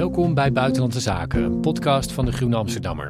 Welkom 0.00 0.34
bij 0.34 0.52
Buitenlandse 0.52 1.00
Zaken, 1.00 1.42
een 1.42 1.60
podcast 1.60 2.12
van 2.12 2.24
de 2.24 2.32
Groene 2.32 2.56
Amsterdammer. 2.56 3.08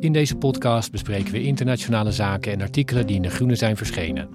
In 0.00 0.12
deze 0.12 0.36
podcast 0.36 0.90
bespreken 0.90 1.32
we 1.32 1.42
internationale 1.42 2.12
zaken 2.12 2.52
en 2.52 2.60
artikelen 2.60 3.06
die 3.06 3.16
in 3.16 3.22
de 3.22 3.30
Groene 3.30 3.54
zijn 3.54 3.76
verschenen. 3.76 4.28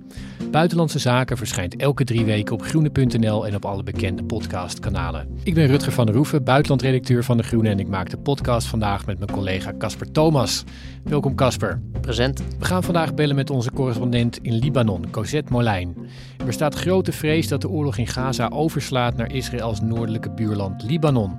Buitenlandse 0.51 0.99
Zaken 0.99 1.37
verschijnt 1.37 1.75
elke 1.75 2.03
drie 2.03 2.25
weken 2.25 2.53
op 2.53 2.61
groene.nl 2.61 3.47
en 3.47 3.55
op 3.55 3.65
alle 3.65 3.83
bekende 3.83 4.23
podcastkanalen. 4.23 5.27
Ik 5.43 5.53
ben 5.53 5.67
Rutger 5.67 5.91
van 5.91 6.05
der 6.05 6.15
Roeven, 6.15 6.43
buitenlandredacteur 6.43 7.23
van 7.23 7.37
de 7.37 7.43
Groene 7.43 7.69
en 7.69 7.79
ik 7.79 7.87
maak 7.87 8.09
de 8.09 8.17
podcast 8.17 8.67
vandaag 8.67 9.05
met 9.05 9.19
mijn 9.19 9.31
collega 9.31 9.73
Casper 9.77 10.11
Thomas. 10.11 10.63
Welkom 11.03 11.35
Casper. 11.35 11.81
Present. 12.01 12.43
We 12.59 12.65
gaan 12.65 12.83
vandaag 12.83 13.13
bellen 13.13 13.35
met 13.35 13.49
onze 13.49 13.71
correspondent 13.71 14.39
in 14.41 14.53
Libanon, 14.53 15.09
Cosette 15.11 15.51
Molijn. 15.51 15.95
Er 16.37 16.45
bestaat 16.45 16.75
grote 16.75 17.11
vrees 17.11 17.47
dat 17.47 17.61
de 17.61 17.69
oorlog 17.69 17.97
in 17.97 18.07
Gaza 18.07 18.47
overslaat 18.47 19.15
naar 19.15 19.33
Israëls 19.33 19.81
noordelijke 19.81 20.29
buurland 20.29 20.83
Libanon. 20.83 21.37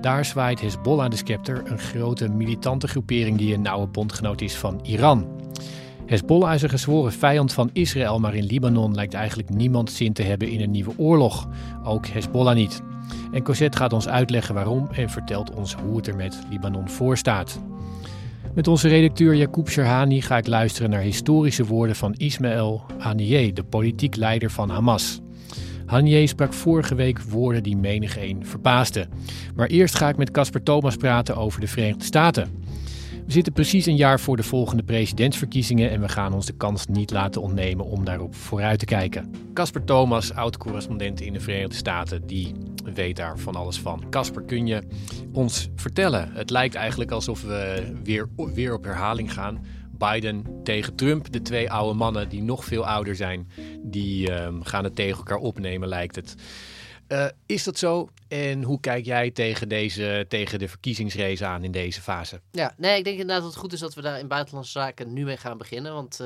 Daar 0.00 0.24
zwaait 0.24 0.60
Hezbollah 0.60 1.10
de 1.10 1.16
scepter, 1.16 1.62
een 1.64 1.78
grote 1.78 2.28
militante 2.28 2.88
groepering 2.88 3.38
die 3.38 3.54
een 3.54 3.62
nauwe 3.62 3.86
bondgenoot 3.86 4.40
is 4.40 4.54
van 4.54 4.80
Iran. 4.82 5.26
Hezbollah 6.06 6.54
is 6.54 6.62
een 6.62 6.68
gezworen 6.68 7.12
vijand 7.12 7.52
van 7.52 7.70
Israël, 7.72 8.18
maar 8.18 8.34
in 8.34 8.44
Libanon 8.44 8.94
lijkt 8.94 9.14
eigenlijk 9.14 9.50
niemand 9.50 9.90
zin 9.90 10.12
te 10.12 10.22
hebben 10.22 10.48
in 10.48 10.60
een 10.60 10.70
nieuwe 10.70 10.92
oorlog. 10.96 11.48
Ook 11.84 12.06
Hezbollah 12.06 12.54
niet. 12.54 12.82
En 13.32 13.42
Cosette 13.42 13.78
gaat 13.78 13.92
ons 13.92 14.08
uitleggen 14.08 14.54
waarom 14.54 14.88
en 14.92 15.10
vertelt 15.10 15.54
ons 15.54 15.74
hoe 15.74 15.96
het 15.96 16.06
er 16.06 16.16
met 16.16 16.38
Libanon 16.50 16.88
voor 16.88 17.16
staat. 17.16 17.60
Met 18.54 18.68
onze 18.68 18.88
redacteur 18.88 19.34
Jacoub 19.34 19.68
Sherhani 19.68 20.20
ga 20.20 20.36
ik 20.36 20.46
luisteren 20.46 20.90
naar 20.90 21.00
historische 21.00 21.64
woorden 21.64 21.96
van 21.96 22.14
Ismaël 22.14 22.82
Haniyeh, 22.98 23.54
de 23.54 23.64
politiek 23.64 24.16
leider 24.16 24.50
van 24.50 24.70
Hamas. 24.70 25.20
Haniyeh 25.90 26.28
sprak 26.28 26.52
vorige 26.52 26.94
week 26.94 27.20
woorden 27.20 27.62
die 27.62 27.76
menigeen 27.76 28.46
verbaasden. 28.46 29.08
Maar 29.54 29.66
eerst 29.66 29.94
ga 29.94 30.08
ik 30.08 30.16
met 30.16 30.30
Casper 30.30 30.62
Thomas 30.62 30.96
praten 30.96 31.36
over 31.36 31.60
de 31.60 31.66
Verenigde 31.66 32.04
Staten. 32.04 32.64
We 33.26 33.32
zitten 33.32 33.52
precies 33.52 33.86
een 33.86 33.96
jaar 33.96 34.20
voor 34.20 34.36
de 34.36 34.42
volgende 34.42 34.82
presidentsverkiezingen 34.82 35.90
en 35.90 36.00
we 36.00 36.08
gaan 36.08 36.32
ons 36.32 36.46
de 36.46 36.56
kans 36.56 36.86
niet 36.86 37.10
laten 37.10 37.42
ontnemen 37.42 37.84
om 37.84 38.04
daarop 38.04 38.34
vooruit 38.34 38.78
te 38.78 38.84
kijken. 38.84 39.30
Casper 39.54 39.84
Thomas, 39.84 40.34
oud-correspondent 40.34 41.20
in 41.20 41.32
de 41.32 41.40
Verenigde 41.40 41.76
Staten, 41.76 42.26
die 42.26 42.54
weet 42.94 43.16
daar 43.16 43.38
van 43.38 43.54
alles 43.54 43.78
van. 43.78 44.04
Casper, 44.10 44.42
kun 44.42 44.66
je 44.66 44.82
ons 45.32 45.68
vertellen? 45.76 46.30
Het 46.32 46.50
lijkt 46.50 46.74
eigenlijk 46.74 47.10
alsof 47.10 47.42
we 47.42 47.92
weer, 48.04 48.28
weer 48.54 48.74
op 48.74 48.84
herhaling 48.84 49.32
gaan. 49.32 49.58
Biden 50.08 50.60
tegen 50.64 50.94
Trump, 50.94 51.32
de 51.32 51.42
twee 51.42 51.70
oude 51.70 51.94
mannen 51.94 52.28
die 52.28 52.42
nog 52.42 52.64
veel 52.64 52.86
ouder 52.86 53.16
zijn, 53.16 53.50
die 53.82 54.32
um, 54.32 54.64
gaan 54.64 54.84
het 54.84 54.96
tegen 54.96 55.18
elkaar 55.18 55.38
opnemen, 55.38 55.88
lijkt 55.88 56.16
het. 56.16 56.34
Uh, 57.08 57.26
is 57.46 57.64
dat 57.64 57.78
zo? 57.78 58.08
En 58.28 58.62
hoe 58.62 58.80
kijk 58.80 59.04
jij 59.04 59.30
tegen, 59.30 59.68
deze, 59.68 60.24
tegen 60.28 60.58
de 60.58 60.68
verkiezingsrace 60.68 61.44
aan 61.44 61.64
in 61.64 61.72
deze 61.72 62.00
fase? 62.00 62.40
Ja, 62.50 62.74
nee, 62.76 62.98
ik 62.98 63.04
denk 63.04 63.18
inderdaad 63.18 63.42
dat 63.42 63.52
het 63.52 63.60
goed 63.60 63.72
is 63.72 63.80
dat 63.80 63.94
we 63.94 64.02
daar 64.02 64.18
in 64.18 64.28
buitenlandse 64.28 64.72
zaken 64.72 65.12
nu 65.12 65.24
mee 65.24 65.36
gaan 65.36 65.58
beginnen. 65.58 65.92
Want 65.92 66.20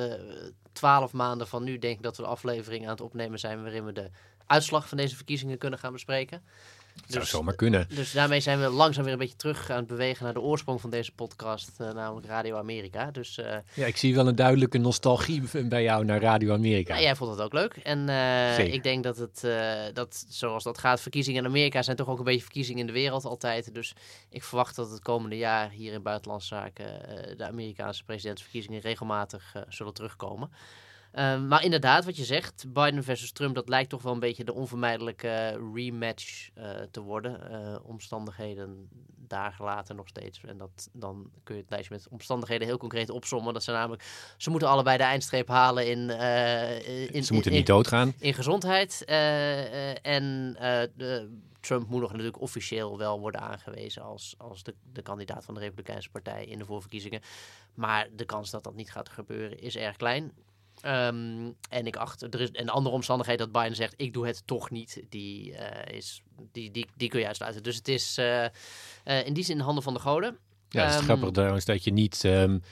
twaalf 0.72 1.12
uh, 1.12 1.18
maanden 1.18 1.48
van 1.48 1.64
nu 1.64 1.78
denk 1.78 1.96
ik 1.96 2.02
dat 2.02 2.16
we 2.16 2.22
de 2.22 2.28
aflevering 2.28 2.84
aan 2.84 2.90
het 2.90 3.00
opnemen 3.00 3.38
zijn 3.38 3.62
waarin 3.62 3.84
we 3.84 3.92
de 3.92 4.10
uitslag 4.46 4.88
van 4.88 4.96
deze 4.96 5.16
verkiezingen 5.16 5.58
kunnen 5.58 5.78
gaan 5.78 5.92
bespreken. 5.92 6.42
Dat 6.94 7.12
zou 7.12 7.24
zomaar 7.24 7.54
kunnen. 7.54 7.86
Dus 7.88 8.12
daarmee 8.12 8.40
zijn 8.40 8.60
we 8.60 8.68
langzaam 8.68 9.04
weer 9.04 9.12
een 9.12 9.18
beetje 9.18 9.36
terug 9.36 9.70
aan 9.70 9.76
het 9.76 9.86
bewegen 9.86 10.24
naar 10.24 10.32
de 10.32 10.40
oorsprong 10.40 10.80
van 10.80 10.90
deze 10.90 11.12
podcast, 11.12 11.70
uh, 11.80 11.92
namelijk 11.92 12.26
Radio 12.26 12.56
Amerika. 12.56 13.10
Dus, 13.10 13.38
uh, 13.38 13.56
ja, 13.74 13.86
ik 13.86 13.96
zie 13.96 14.14
wel 14.14 14.28
een 14.28 14.36
duidelijke 14.36 14.78
nostalgie 14.78 15.42
bij 15.64 15.82
jou 15.82 16.04
naar 16.04 16.20
Radio 16.20 16.52
Amerika. 16.52 16.94
Ja, 16.94 17.00
jij 17.00 17.16
vond 17.16 17.30
het 17.30 17.40
ook 17.40 17.52
leuk. 17.52 17.76
En 17.76 18.08
uh, 18.08 18.58
ik 18.58 18.82
denk 18.82 19.02
dat 19.04 19.16
het, 19.16 19.46
dat 19.94 20.26
zoals 20.28 20.64
dat 20.64 20.78
gaat, 20.78 21.00
verkiezingen 21.00 21.42
in 21.42 21.48
Amerika 21.48 21.82
zijn 21.82 21.96
toch 21.96 22.08
ook 22.08 22.18
een 22.18 22.24
beetje 22.24 22.42
verkiezingen 22.42 22.80
in 22.80 22.86
de 22.86 22.92
wereld 22.92 23.24
altijd. 23.24 23.74
Dus 23.74 23.94
ik 24.30 24.42
verwacht 24.42 24.76
dat 24.76 24.90
het 24.90 25.00
komende 25.00 25.36
jaar 25.36 25.70
hier 25.70 25.92
in 25.92 26.02
Buitenlandse 26.02 26.48
Zaken 26.48 26.86
de 27.36 27.46
Amerikaanse 27.46 28.04
presidentsverkiezingen 28.04 28.80
regelmatig 28.80 29.52
zullen 29.68 29.94
terugkomen. 29.94 30.50
Uh, 31.14 31.40
maar 31.40 31.64
inderdaad, 31.64 32.04
wat 32.04 32.16
je 32.16 32.24
zegt, 32.24 32.64
Biden 32.68 33.04
versus 33.04 33.32
Trump, 33.32 33.54
dat 33.54 33.68
lijkt 33.68 33.90
toch 33.90 34.02
wel 34.02 34.12
een 34.12 34.20
beetje 34.20 34.44
de 34.44 34.54
onvermijdelijke 34.54 35.60
rematch 35.74 36.48
uh, 36.58 36.70
te 36.90 37.00
worden. 37.00 37.40
Uh, 37.50 37.76
omstandigheden 37.82 38.88
daar 39.26 39.52
gelaten 39.52 39.96
nog 39.96 40.08
steeds. 40.08 40.40
En 40.44 40.58
dat, 40.58 40.88
dan 40.92 41.30
kun 41.44 41.54
je 41.54 41.60
het 41.60 41.70
lijstje 41.70 41.94
met 41.94 42.08
omstandigheden 42.08 42.66
heel 42.66 42.76
concreet 42.76 43.10
opsommen. 43.10 43.52
Dat 43.52 43.62
zijn 43.62 43.76
namelijk, 43.76 44.02
ze 44.36 44.50
moeten 44.50 44.68
allebei 44.68 44.96
de 44.96 45.02
eindstreep 45.02 45.48
halen 45.48 45.90
in... 45.90 46.10
in 47.10 47.24
ze 47.24 47.32
moeten 47.32 47.50
in, 47.50 47.56
niet 47.56 47.66
doodgaan. 47.66 48.14
In 48.18 48.34
gezondheid. 48.34 49.04
en 50.02 50.56
de, 50.96 51.28
Trump 51.60 51.88
moet 51.88 52.00
nog 52.00 52.10
natuurlijk 52.10 52.40
officieel 52.40 52.98
wel 52.98 53.20
worden 53.20 53.40
aangewezen 53.40 54.02
als, 54.02 54.34
als 54.38 54.62
de, 54.62 54.74
de 54.92 55.02
kandidaat 55.02 55.44
van 55.44 55.54
de 55.54 55.60
Republikeinse 55.60 56.10
Partij 56.10 56.44
in 56.44 56.58
de 56.58 56.64
voorverkiezingen. 56.64 57.20
Maar 57.74 58.08
de 58.12 58.24
kans 58.24 58.50
dat 58.50 58.64
dat 58.64 58.74
niet 58.74 58.90
gaat 58.90 59.08
gebeuren 59.08 59.58
is 59.58 59.76
erg 59.76 59.96
klein. 59.96 60.32
Um, 60.86 61.56
en 61.68 61.86
ik 61.86 61.96
acht, 61.96 62.22
er 62.22 62.40
is 62.40 62.48
een 62.52 62.68
andere 62.68 62.94
omstandigheid 62.94 63.38
dat 63.38 63.52
Biden 63.52 63.76
zegt: 63.76 63.94
ik 63.96 64.12
doe 64.12 64.26
het 64.26 64.42
toch 64.46 64.70
niet. 64.70 65.02
Die, 65.08 65.50
uh, 65.50 65.58
is, 65.86 66.22
die, 66.52 66.70
die, 66.70 66.86
die 66.96 67.08
kun 67.08 67.20
je 67.20 67.26
uitsluiten. 67.26 67.62
Dus 67.62 67.76
het 67.76 67.88
is 67.88 68.18
uh, 68.18 68.42
uh, 69.04 69.26
in 69.26 69.32
die 69.32 69.44
zin 69.44 69.56
in 69.56 69.62
handen 69.62 69.82
van 69.82 69.94
de 69.94 70.00
goden. 70.00 70.38
Ja, 70.68 70.82
het 70.82 70.92
is 70.92 70.98
um, 70.98 71.04
grappig 71.04 71.30
trouwens 71.30 71.64
dat 71.64 71.84
je 71.84 71.92
niet, 71.92 72.24
um, 72.24 72.62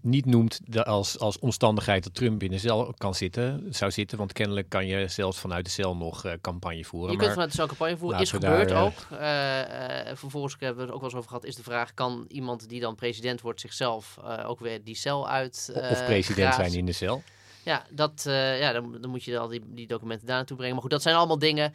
niet 0.00 0.26
noemt 0.26 0.60
de, 0.64 0.84
als, 0.84 1.18
als 1.18 1.38
omstandigheid 1.38 2.04
dat 2.04 2.14
Trump 2.14 2.42
in 2.42 2.50
de 2.50 2.58
cel 2.58 2.94
kan 2.96 3.14
zitten, 3.14 3.66
zou 3.70 3.90
zitten. 3.90 4.18
Want 4.18 4.32
kennelijk 4.32 4.68
kan 4.68 4.86
je 4.86 5.08
zelfs 5.08 5.38
vanuit 5.38 5.64
de 5.64 5.70
cel 5.70 5.96
nog 5.96 6.24
uh, 6.24 6.32
campagne 6.40 6.84
voeren. 6.84 7.12
Je 7.12 7.18
kunt 7.18 7.30
vanuit 7.32 7.50
de 7.50 7.56
cel 7.56 7.66
campagne 7.66 7.96
voeren. 7.96 8.20
Is 8.20 8.30
gebeurd 8.30 8.68
daar, 8.68 8.84
ook. 8.84 9.06
Uh, 9.12 10.16
vervolgens 10.16 10.56
hebben 10.58 10.76
we 10.76 10.82
het 10.82 10.92
ook 10.92 11.00
wel 11.00 11.10
eens 11.10 11.18
over 11.18 11.28
gehad. 11.28 11.44
Is 11.44 11.56
de 11.56 11.62
vraag, 11.62 11.94
kan 11.94 12.24
iemand 12.28 12.68
die 12.68 12.80
dan 12.80 12.94
president 12.94 13.40
wordt 13.40 13.60
zichzelf 13.60 14.18
ook 14.46 14.60
weer 14.60 14.84
die 14.84 14.96
cel 14.96 15.28
uit 15.28 15.72
Of 15.90 16.04
president 16.04 16.48
grazen? 16.48 16.64
zijn 16.64 16.78
in 16.78 16.86
de 16.86 16.92
cel? 16.92 17.22
Ja, 17.64 17.86
dat, 17.90 18.24
uh, 18.28 18.60
ja 18.60 18.72
dan, 18.72 19.00
dan, 19.00 19.10
moet 19.10 19.24
je 19.24 19.38
al 19.38 19.48
die, 19.48 19.62
die 19.66 19.86
documenten 19.86 20.26
daar 20.26 20.36
naartoe 20.36 20.56
brengen. 20.56 20.74
Maar 20.74 20.82
goed, 20.82 20.92
dat 20.92 21.02
zijn 21.02 21.16
allemaal 21.16 21.38
dingen. 21.38 21.74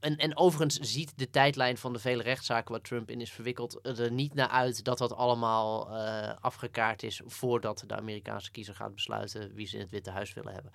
En, 0.00 0.16
en 0.16 0.36
overigens 0.36 0.78
ziet 0.92 1.12
de 1.16 1.30
tijdlijn 1.30 1.76
van 1.76 1.92
de 1.92 1.98
vele 1.98 2.22
rechtszaken 2.22 2.72
waar 2.72 2.80
Trump 2.80 3.10
in 3.10 3.20
is 3.20 3.32
verwikkeld 3.32 3.78
er 3.82 4.12
niet 4.12 4.34
naar 4.34 4.48
uit 4.48 4.84
dat 4.84 4.98
dat 4.98 5.14
allemaal 5.14 5.90
uh, 5.90 6.32
afgekaart 6.40 7.02
is 7.02 7.20
voordat 7.26 7.84
de 7.86 7.96
Amerikaanse 7.96 8.50
kiezer 8.50 8.74
gaat 8.74 8.94
besluiten 8.94 9.54
wie 9.54 9.66
ze 9.66 9.74
in 9.74 9.80
het 9.80 9.90
Witte 9.90 10.10
Huis 10.10 10.32
willen 10.32 10.52
hebben. 10.52 10.72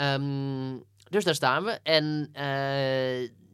Um, 0.00 0.84
dus 1.08 1.24
daar 1.24 1.34
staan 1.34 1.64
we. 1.64 1.78
En 1.82 2.30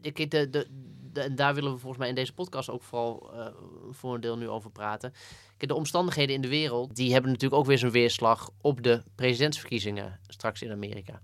de, 0.00 0.28
de, 0.28 0.50
de, 0.50 0.66
en 1.16 1.34
daar 1.34 1.54
willen 1.54 1.72
we 1.72 1.78
volgens 1.78 2.00
mij 2.00 2.08
in 2.08 2.14
deze 2.14 2.32
podcast 2.32 2.70
ook 2.70 2.82
vooral 2.82 3.30
uh, 3.34 3.46
voor 3.90 4.14
een 4.14 4.20
deel 4.20 4.36
nu 4.36 4.48
over 4.48 4.70
praten. 4.70 5.12
De 5.56 5.74
omstandigheden 5.74 6.34
in 6.34 6.40
de 6.40 6.48
wereld, 6.48 6.96
die 6.96 7.12
hebben 7.12 7.30
natuurlijk 7.30 7.60
ook 7.60 7.66
weer 7.66 7.78
zijn 7.78 7.92
weerslag 7.92 8.50
op 8.60 8.82
de 8.82 9.02
presidentsverkiezingen 9.14 10.20
straks 10.26 10.62
in 10.62 10.70
Amerika. 10.70 11.20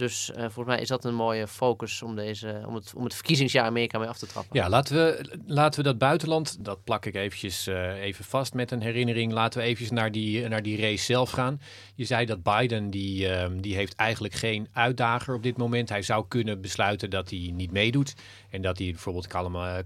Dus 0.00 0.30
uh, 0.30 0.36
volgens 0.36 0.66
mij 0.66 0.80
is 0.80 0.88
dat 0.88 1.04
een 1.04 1.14
mooie 1.14 1.48
focus 1.48 2.02
om, 2.02 2.16
deze, 2.16 2.62
om, 2.66 2.74
het, 2.74 2.92
om 2.94 3.04
het 3.04 3.14
verkiezingsjaar 3.14 3.64
Amerika 3.64 3.98
mee 3.98 4.08
af 4.08 4.18
te 4.18 4.26
trappen. 4.26 4.60
Ja, 4.60 4.68
laten 4.68 4.96
we, 4.96 5.38
laten 5.46 5.82
we 5.82 5.88
dat 5.88 5.98
buitenland, 5.98 6.64
dat 6.64 6.84
plak 6.84 7.06
ik 7.06 7.14
eventjes 7.14 7.68
uh, 7.68 8.02
even 8.02 8.24
vast 8.24 8.54
met 8.54 8.70
een 8.70 8.80
herinnering. 8.80 9.32
Laten 9.32 9.60
we 9.60 9.64
eventjes 9.64 9.90
naar 9.90 10.12
die, 10.12 10.48
naar 10.48 10.62
die 10.62 10.80
race 10.80 11.04
zelf 11.04 11.30
gaan. 11.30 11.60
Je 11.94 12.04
zei 12.04 12.26
dat 12.26 12.42
Biden, 12.42 12.90
die, 12.90 13.28
uh, 13.28 13.46
die 13.60 13.74
heeft 13.74 13.94
eigenlijk 13.94 14.34
geen 14.34 14.68
uitdager 14.72 15.34
op 15.34 15.42
dit 15.42 15.56
moment. 15.56 15.88
Hij 15.88 16.02
zou 16.02 16.24
kunnen 16.28 16.60
besluiten 16.60 17.10
dat 17.10 17.30
hij 17.30 17.50
niet 17.54 17.72
meedoet. 17.72 18.14
En 18.50 18.62
dat 18.62 18.78
hij 18.78 18.90
bijvoorbeeld 18.90 19.26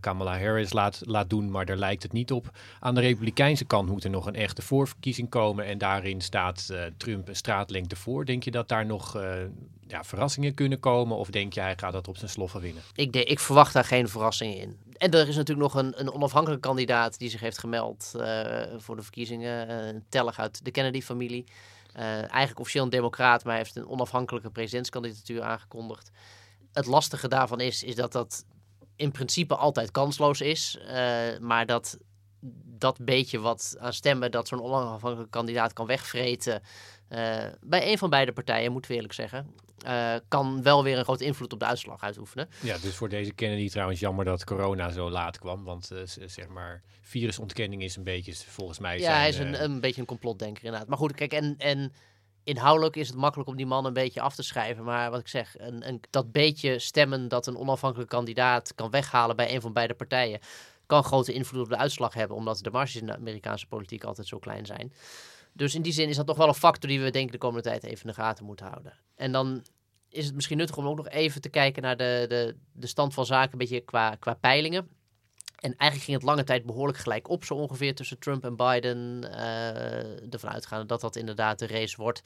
Kamala 0.01 0.39
Harris 0.39 0.73
laat, 0.73 1.01
laat 1.05 1.31
doen, 1.31 1.51
maar 1.51 1.67
daar 1.67 1.77
lijkt 1.77 2.03
het 2.03 2.13
niet 2.13 2.33
op. 2.33 2.51
Aan 2.81 2.95
de 2.95 3.01
Republikeinse 3.01 3.65
kant 3.65 3.89
moet 3.89 4.05
er 4.05 4.11
nog 4.11 4.27
een 4.27 4.35
echte 4.35 4.63
voorverkiezing 4.63 5.29
komen. 5.29 5.65
En 5.65 5.79
daarin 5.79 6.21
staat 6.21 6.69
uh, 6.71 6.83
Trump 6.97 7.29
een 7.29 7.37
straatlengte 7.37 7.97
voor. 7.97 8.25
Denk 8.25 8.43
je 8.43 8.51
dat 8.51 8.69
daar 8.69 8.87
nog 8.87 9.17
ja, 9.95 10.05
verrassingen 10.05 10.55
kunnen 10.55 10.81
komen? 10.81 11.17
Of 11.17 11.31
denk 11.31 11.53
je 11.53 11.61
hij 11.61 11.77
gaat 11.77 11.93
dat 11.93 12.09
op 12.09 12.17
zijn 12.17 12.31
sloffen 12.31 12.61
winnen? 12.61 12.83
Ik, 12.95 13.17
ik 13.17 13.41
verwacht 13.41 13.73
daar 13.73 13.85
geen 13.85 14.09
verrassingen 14.09 14.59
in. 14.59 14.79
En 14.97 15.11
er 15.11 15.29
is 15.29 15.37
natuurlijk 15.37 15.75
nog 15.75 15.83
een, 15.83 16.01
een 16.01 16.13
onafhankelijke 16.13 16.67
kandidaat 16.67 17.19
die 17.19 17.31
zich 17.31 17.41
heeft 17.41 17.59
gemeld 17.59 18.13
uh, 18.17 18.63
voor 18.77 18.97
de 18.97 19.03
verkiezingen. 19.03 20.05
Tellig 20.09 20.39
uit 20.39 20.65
de 20.65 20.71
Kennedy-familie. 20.71 21.45
eigenlijk 21.93 22.59
officieel 22.59 22.85
een 22.85 22.91
democraat, 22.91 23.45
maar 23.45 23.57
heeft 23.57 23.77
een 23.77 23.89
onafhankelijke 23.89 24.51
presidentskandidatuur 24.51 25.43
aangekondigd. 25.43 26.11
Het 26.73 26.87
lastige 26.87 27.29
daarvan 27.29 27.61
is, 27.61 27.83
is 27.83 27.95
dat 27.95 28.13
dat 28.13 28.45
in 28.97 29.11
principe 29.11 29.57
altijd 29.57 29.91
kansloos 29.91 30.41
is. 30.41 30.79
Uh, 30.81 31.39
maar 31.41 31.67
dat 31.67 31.99
dat 32.79 32.99
beetje 33.05 33.39
wat 33.39 33.77
aan 33.79 33.93
stemmen 33.93 34.31
dat 34.31 34.49
zo'n 34.49 34.63
onafhankelijke 34.63 35.31
kandidaat 35.31 35.73
kan 35.73 35.87
wegvreten. 35.87 36.63
Uh, 37.09 37.45
bij 37.61 37.91
een 37.91 37.99
van 37.99 38.11
beide 38.11 38.33
partijen, 38.33 38.73
moeten 38.73 38.91
we 38.91 38.97
eerlijk 38.97 39.15
zeggen. 39.15 39.55
Uh, 39.87 40.15
kan 40.29 40.63
wel 40.63 40.85
weer 40.85 40.99
een 40.99 41.05
grote 41.05 41.25
invloed 41.25 41.53
op 41.53 41.59
de 41.59 41.65
uitslag 41.65 42.03
uitoefenen. 42.03 42.49
Ja, 42.61 42.79
dus 42.79 42.95
voor 42.95 43.09
deze 43.09 43.33
Kennedy 43.33 43.69
trouwens 43.69 44.01
jammer 44.01 44.25
dat 44.25 44.45
corona 44.45 44.91
zo 44.91 45.11
laat 45.11 45.39
kwam. 45.39 45.65
Want 45.65 45.91
uh, 45.93 45.99
zeg 46.27 46.49
maar, 46.49 46.83
virusontkenning 47.01 47.83
is 47.83 47.97
een 47.97 48.05
beetje 48.05 48.35
volgens 48.35 48.79
mij. 48.79 48.99
Ja, 48.99 49.05
zijn, 49.05 49.17
hij 49.17 49.29
is 49.29 49.39
een, 49.39 49.65
een 49.65 49.81
beetje 49.81 50.01
een 50.01 50.07
complotdenker 50.07 50.65
inderdaad. 50.65 50.89
Maar 50.89 50.99
goed, 50.99 51.15
kijk, 51.15 51.33
en, 51.33 51.55
en 51.59 51.93
inhoudelijk 52.45 52.97
is 52.97 53.09
het 53.09 53.17
makkelijk 53.17 53.49
om 53.49 53.57
die 53.57 53.67
man 53.67 53.85
een 53.85 53.93
beetje 53.93 54.21
af 54.21 54.35
te 54.35 54.43
schrijven. 54.43 54.85
Maar 54.85 55.11
wat 55.11 55.21
ik 55.21 55.29
zeg, 55.29 55.55
een, 55.59 55.89
een, 55.89 56.01
dat 56.11 56.33
beetje 56.33 56.79
stemmen 56.79 57.29
dat 57.29 57.47
een 57.47 57.57
onafhankelijke 57.57 58.15
kandidaat 58.15 58.75
kan 58.75 58.91
weghalen 58.91 59.37
bij 59.37 59.55
een 59.55 59.61
van 59.61 59.73
beide 59.73 59.95
partijen. 59.95 60.41
kan 60.87 61.05
grote 61.05 61.33
invloed 61.33 61.63
op 61.63 61.69
de 61.69 61.77
uitslag 61.77 62.15
hebben, 62.15 62.37
omdat 62.37 62.59
de 62.63 62.71
marges 62.71 62.97
in 62.97 63.07
de 63.07 63.17
Amerikaanse 63.17 63.67
politiek 63.67 64.05
altijd 64.05 64.27
zo 64.27 64.39
klein 64.39 64.67
zijn. 64.67 64.93
Dus 65.57 65.75
in 65.75 65.83
die 65.83 65.93
zin 65.93 66.09
is 66.09 66.17
dat 66.17 66.27
toch 66.27 66.37
wel 66.37 66.49
een 66.49 66.55
factor 66.55 66.89
die 66.89 67.01
we 67.01 67.11
denk 67.11 67.27
ik 67.27 67.33
de 67.33 67.39
komende 67.39 67.69
tijd 67.69 67.85
even 67.85 68.01
in 68.01 68.07
de 68.07 68.15
gaten 68.15 68.45
moeten 68.45 68.67
houden. 68.67 68.93
En 69.15 69.33
dan 69.33 69.65
is 70.09 70.27
het 70.27 70.35
misschien 70.35 70.57
nuttig 70.57 70.77
om 70.77 70.87
ook 70.87 70.97
nog 70.97 71.09
even 71.09 71.41
te 71.41 71.49
kijken 71.49 71.83
naar 71.83 71.97
de, 71.97 72.25
de, 72.29 72.57
de 72.73 72.87
stand 72.87 73.15
van 73.15 73.27
zaken, 73.27 73.53
een 73.53 73.59
beetje 73.59 73.81
qua, 73.81 74.15
qua 74.15 74.35
peilingen. 74.35 74.89
En 75.65 75.75
eigenlijk 75.77 76.11
ging 76.11 76.17
het 76.17 76.27
lange 76.27 76.45
tijd 76.45 76.65
behoorlijk 76.65 76.99
gelijk 76.99 77.29
op, 77.29 77.45
zo 77.45 77.55
ongeveer 77.55 77.95
tussen 77.95 78.19
Trump 78.19 78.45
en 78.45 78.57
Biden. 78.57 79.27
Uh, 79.31 80.33
ervan 80.33 80.51
uitgaande 80.51 80.87
dat 80.87 81.01
dat 81.01 81.17
inderdaad 81.17 81.59
de 81.59 81.67
race 81.67 81.97
wordt. 81.97 82.23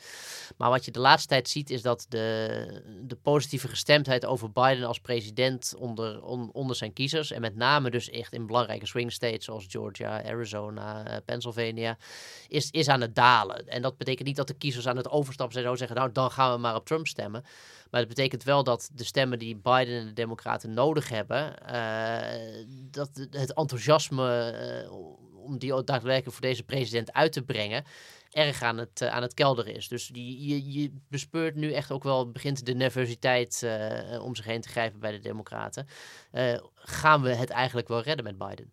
Maar 0.57 0.71
wat 0.71 0.85
je 0.85 0.91
de 0.91 0.99
laatste 0.99 1.29
tijd 1.29 1.49
ziet, 1.49 1.71
is 1.71 1.83
dat 1.83 2.07
de, 2.09 2.83
de 3.03 3.17
positieve 3.17 3.69
gestemdheid 3.69 4.27
over 4.27 4.53
Biden 4.53 4.87
als 4.87 5.01
president 5.01 5.75
onder, 5.77 6.23
onder 6.53 6.77
zijn 6.77 6.93
kiezers. 6.93 7.31
En 7.31 7.41
met 7.41 7.57
name 7.57 7.91
dus 7.91 8.11
echt 8.11 8.33
in 8.33 8.47
belangrijke 8.47 8.87
swing 8.87 9.13
states 9.13 9.45
zoals 9.45 9.67
Georgia, 9.69 10.25
Arizona, 10.25 11.11
uh, 11.11 11.17
Pennsylvania, 11.25 11.97
is, 12.49 12.71
is 12.71 12.89
aan 12.89 13.01
het 13.01 13.15
dalen. 13.15 13.69
En 13.69 13.83
dat 13.83 13.97
betekent 13.97 14.27
niet 14.27 14.37
dat 14.37 14.47
de 14.47 14.55
kiezers 14.55 14.89
aan 14.89 14.97
het 14.97 15.11
overstappen 15.11 15.55
zijn 15.55 15.67
en 15.67 15.77
zeggen, 15.77 15.97
nou 15.97 16.13
dan 16.13 16.31
gaan 16.31 16.53
we 16.53 16.59
maar 16.59 16.75
op 16.75 16.87
Trump 16.87 17.07
stemmen. 17.07 17.45
Maar 17.91 18.01
dat 18.01 18.09
betekent 18.09 18.45
wel 18.45 18.65
dat 18.65 18.91
de 18.93 19.05
stemmen 19.05 19.39
die 19.39 19.57
Biden 19.57 20.01
en 20.01 20.07
de 20.07 20.13
Democraten 20.13 20.75
nodig 20.75 21.09
hebben, 21.09 21.55
uh, 21.71 22.67
dat 22.91 23.11
het 23.31 23.55
enthousiasme 23.55 24.55
uh, 24.83 24.93
om 25.45 25.59
die 25.59 25.85
daadwerkelijk 25.85 26.33
voor 26.33 26.47
deze 26.47 26.63
president 26.63 27.13
uit 27.13 27.33
te 27.33 27.43
brengen, 27.43 27.85
erg 28.31 28.63
aan 28.63 28.79
het, 28.79 29.01
uh, 29.01 29.09
aan 29.09 29.23
het 29.23 29.35
kelderen 29.35 29.75
is. 29.75 29.89
Dus 29.89 30.07
die, 30.07 30.49
je, 30.49 30.73
je 30.73 30.93
bespeurt 31.09 31.55
nu 31.55 31.73
echt 31.73 31.91
ook 31.91 32.03
wel, 32.03 32.31
begint 32.31 32.67
de 32.67 32.75
nervositeit 32.75 33.67
om 34.23 34.35
zich 34.35 34.45
heen 34.45 34.61
te 34.61 34.69
grijpen 34.69 35.01
bij 35.01 35.13
de 35.13 35.19
Democraten. 35.19 35.87
gaan 36.75 37.23
we 37.23 37.35
het 37.35 37.51
eigenlijk 37.51 37.89
wel 37.89 38.03
redden 38.03 38.25
met 38.25 38.39
Biden? 38.39 38.71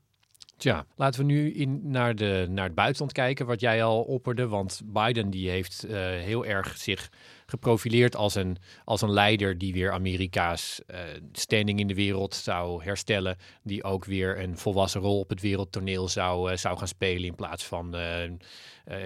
Tja, 0.57 0.85
laten 0.95 1.19
we 1.19 1.25
nu 1.25 1.53
in, 1.53 1.79
naar, 1.83 2.15
de, 2.15 2.45
naar 2.49 2.65
het 2.65 2.75
buitenland 2.75 3.11
kijken, 3.11 3.45
wat 3.45 3.59
jij 3.59 3.83
al 3.83 4.01
opperde. 4.01 4.47
Want 4.47 4.81
Biden 4.85 5.29
die 5.29 5.49
heeft 5.49 5.85
heel 6.21 6.45
erg 6.45 6.77
zich 6.77 7.09
geprofileerd 7.45 8.15
als 8.15 8.35
een, 8.35 8.57
als 8.83 9.01
een 9.01 9.11
leider 9.11 9.57
die 9.57 9.73
weer 9.73 9.91
Amerika's 9.91 10.81
uh, 10.87 10.99
standing 11.31 11.79
in 11.79 11.87
de 11.87 11.93
wereld 11.93 12.35
zou 12.35 12.83
herstellen. 12.83 13.37
Die 13.63 13.83
ook 13.83 14.05
weer 14.05 14.39
een 14.39 14.57
volwassen 14.57 15.01
rol 15.01 15.19
op 15.19 15.29
het 15.29 15.41
wereldtoneel 15.41 16.07
zou, 16.07 16.51
uh, 16.51 16.57
zou 16.57 16.77
gaan 16.77 16.87
spelen 16.87 17.25
in 17.25 17.35
plaats 17.35 17.65
van 17.65 17.95
uh, 17.95 18.31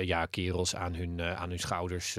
ja, 0.01 0.25
kerels 0.25 0.75
aan 0.75 0.95
hun, 0.95 1.21
aan, 1.21 1.49
hun 1.49 1.59
schouders, 1.59 2.17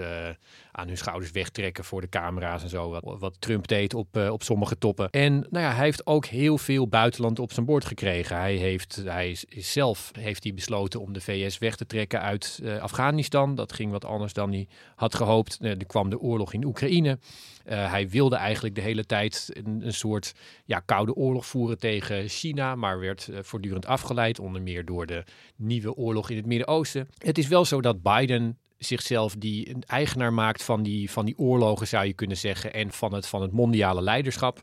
aan 0.73 0.87
hun 0.87 0.97
schouders 0.97 1.31
wegtrekken 1.31 1.85
voor 1.85 2.01
de 2.01 2.09
camera's 2.09 2.62
en 2.62 2.69
zo. 2.69 2.91
Wat, 2.91 3.19
wat 3.19 3.37
Trump 3.39 3.69
deed 3.69 3.95
op, 3.95 4.17
op 4.17 4.43
sommige 4.43 4.79
toppen. 4.79 5.11
En 5.11 5.33
nou 5.33 5.65
ja, 5.65 5.73
hij 5.75 5.85
heeft 5.85 6.07
ook 6.07 6.27
heel 6.27 6.59
veel 6.59 6.89
buitenland 6.89 7.39
op 7.39 7.53
zijn 7.53 7.67
bord 7.67 7.85
gekregen. 7.85 8.37
Hij 8.37 8.55
heeft 8.55 9.03
hij 9.05 9.31
is, 9.31 9.45
zelf 9.73 10.11
heeft 10.19 10.45
hij 10.45 10.55
besloten 10.55 11.01
om 11.01 11.12
de 11.12 11.21
VS 11.21 11.59
weg 11.59 11.77
te 11.77 11.87
trekken 11.87 12.21
uit 12.21 12.62
Afghanistan. 12.81 13.55
Dat 13.55 13.73
ging 13.73 13.91
wat 13.91 14.05
anders 14.05 14.33
dan 14.33 14.51
hij 14.51 14.69
had 14.95 15.15
gehoopt. 15.15 15.59
er 15.61 15.87
kwam 15.87 16.11
de 16.11 16.19
oorlog 16.19 16.53
in 16.53 16.65
Oekraïne. 16.65 17.19
Uh, 17.67 17.91
hij 17.91 18.09
wilde 18.09 18.37
eigenlijk 18.37 18.75
de 18.75 18.81
hele 18.81 19.05
tijd 19.05 19.51
een, 19.81 19.93
soort 19.93 20.33
ja, 20.65 20.81
koude 20.81 21.15
oorlog 21.15 21.47
voeren 21.47 21.79
tegen 21.79 22.29
China, 22.29 22.75
maar 22.75 23.01
werd 23.01 23.29
uh, 23.31 23.39
voortdurend 23.43 23.87
afgeleid, 23.87 24.39
onder 24.39 24.62
meer 24.62 24.85
door 24.85 25.07
de 25.07 25.25
nieuwe 25.57 25.95
oorlog 25.95 26.31
in 26.31 26.37
het 26.37 26.47
Midden-Oosten. 26.47 27.09
Het 27.19 27.39
is 27.39 27.49
wel 27.49 27.65
zo 27.65 27.81
dat 27.81 28.03
Biden 28.03 28.59
zichzelf 28.79 29.35
die 29.35 29.77
eigenaar 29.87 30.33
maakt 30.33 30.62
van 30.62 30.83
die, 30.83 31.11
van 31.11 31.25
die 31.25 31.39
oorlogen, 31.39 31.89
zou 31.89 32.07
je 32.07 32.12
kunnen 32.12 32.37
zeggen, 32.37 32.73
en 32.73 32.93
van 32.93 33.15
het, 33.15 33.27
van 33.27 33.43
het 33.43 33.53
mondiale 33.53 34.03
leiderschap. 34.03 34.61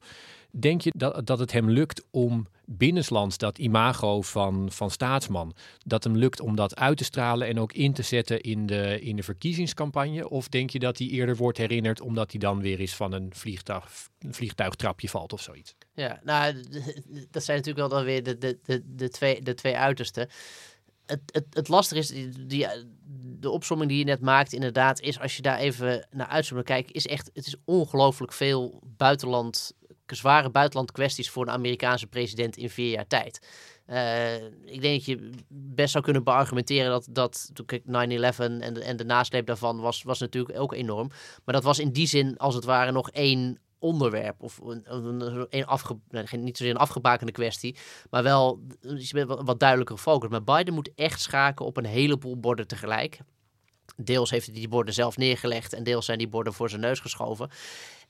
Denk 0.52 0.82
je 0.82 0.92
dat, 0.96 1.26
dat 1.26 1.40
het 1.40 1.52
hem 1.52 1.70
lukt 1.70 2.06
om 2.12 2.48
binnenlands 2.66 3.38
dat 3.38 3.58
imago 3.58 4.22
van, 4.22 4.72
van 4.72 4.92
staatsman, 4.92 5.56
dat 5.86 6.04
hem 6.04 6.16
lukt 6.16 6.40
om 6.40 6.56
dat 6.56 6.76
uit 6.76 6.98
te 6.98 7.04
stralen 7.04 7.48
en 7.48 7.60
ook 7.60 7.74
in 7.74 7.94
te 7.94 8.02
zetten 8.02 8.42
in 8.42 8.66
de, 8.66 9.02
in 9.02 9.16
de 9.16 9.24
verkiezingscampagne? 9.24 10.30
Of 10.30 10.48
denk 10.48 10.70
je 10.70 10.80
dat 10.80 10.98
hij 10.98 11.08
eerder 11.08 11.36
wordt 11.36 11.58
herinnerd 11.58 12.02
omdat 12.02 12.32
hij 12.32 12.40
dan 12.40 12.62
weer 12.62 12.80
eens 12.80 12.96
van 12.96 13.12
een, 13.12 13.32
vliegtuig, 13.34 14.08
een 14.20 14.34
vliegtuigtrapje 14.34 15.10
valt 15.10 15.34
of 15.34 15.42
zoiets? 15.42 15.76
Ja, 15.94 16.20
nou, 16.24 16.54
dat 17.32 17.44
zijn 17.44 17.58
natuurlijk 17.58 17.90
wel 17.90 17.98
dan 17.98 18.04
weer 18.04 18.24
de, 18.24 18.38
de, 18.38 18.60
de, 18.64 18.84
de, 18.96 19.10
twee, 19.10 19.42
de 19.42 19.54
twee 19.54 19.78
uitersten. 19.78 20.30
Het, 21.06 21.22
het, 21.26 21.46
het 21.50 21.68
lastige 21.68 22.00
is, 22.00 22.30
die, 22.48 22.68
de 23.40 23.50
opsomming 23.50 23.90
die 23.90 24.00
je 24.00 24.06
net 24.06 24.22
maakt, 24.22 24.54
inderdaad, 24.54 25.00
is 25.00 25.20
als 25.20 25.36
je 25.36 25.42
daar 25.42 25.58
even 25.58 26.08
naar 26.12 26.28
uitzoomt 26.28 26.64
kijken, 26.64 26.94
is 26.94 27.08
echt, 27.08 27.30
het 27.34 27.48
is 27.48 27.56
ongelooflijk 27.66 28.34
veel 28.34 28.82
buitenland 28.98 29.74
zware 30.16 30.50
buitenland 30.50 30.92
kwesties 30.92 31.30
voor 31.30 31.48
een 31.48 31.54
Amerikaanse 31.54 32.08
president 32.08 32.58
in 32.58 32.70
vier 32.70 32.92
jaar 32.92 33.08
tijd. 33.08 33.48
Uh, 33.88 34.36
ik 34.66 34.82
denk 34.82 34.94
dat 34.96 35.06
je 35.06 35.30
best 35.50 35.92
zou 35.92 36.04
kunnen 36.04 36.24
beargumenteren 36.24 36.90
dat, 36.90 37.10
dat 37.12 37.52
9-11 37.52 37.86
en 37.88 38.74
de, 38.74 38.84
en 38.84 38.98
de 38.98 39.06
nasleep 39.06 39.46
daarvan 39.46 39.80
was, 39.80 40.04
was 40.04 40.20
natuurlijk 40.20 40.60
ook 40.60 40.74
enorm. 40.74 41.08
Maar 41.46 41.56
dat 41.56 41.64
was 41.64 41.80
in 41.80 41.92
die 41.92 42.08
zin 42.08 42.38
als 42.38 42.56
het 42.56 42.64
ware 42.64 42.92
nog 42.92 43.12
één 43.12 43.60
onderwerp. 43.80 44.44
Of 44.44 44.60
een, 44.64 44.86
een, 45.50 45.66
afge, 45.66 45.98
niet 46.32 46.58
zozeer 46.58 46.74
een 46.74 46.80
afgebakende 46.80 47.32
kwestie, 47.32 47.76
maar 48.10 48.24
wel 48.24 48.62
wat, 49.26 49.42
wat 49.44 49.60
duidelijker 49.60 49.98
focus. 49.98 50.30
Maar 50.30 50.44
Biden 50.44 50.74
moet 50.74 50.94
echt 50.96 51.22
schaken 51.22 51.66
op 51.66 51.78
een 51.78 51.86
heleboel 51.86 52.38
borden 52.38 52.68
tegelijk. 52.68 53.20
Deels 53.96 54.30
heeft 54.30 54.46
hij 54.46 54.56
die 54.56 54.68
borden 54.68 54.94
zelf 54.94 55.18
neergelegd 55.18 55.74
en 55.74 55.84
deels 55.84 56.06
zijn 56.06 56.18
die 56.18 56.28
borden 56.28 56.54
voor 56.54 56.70
zijn 56.70 56.82
neus 56.82 57.00
geschoven. 57.00 57.50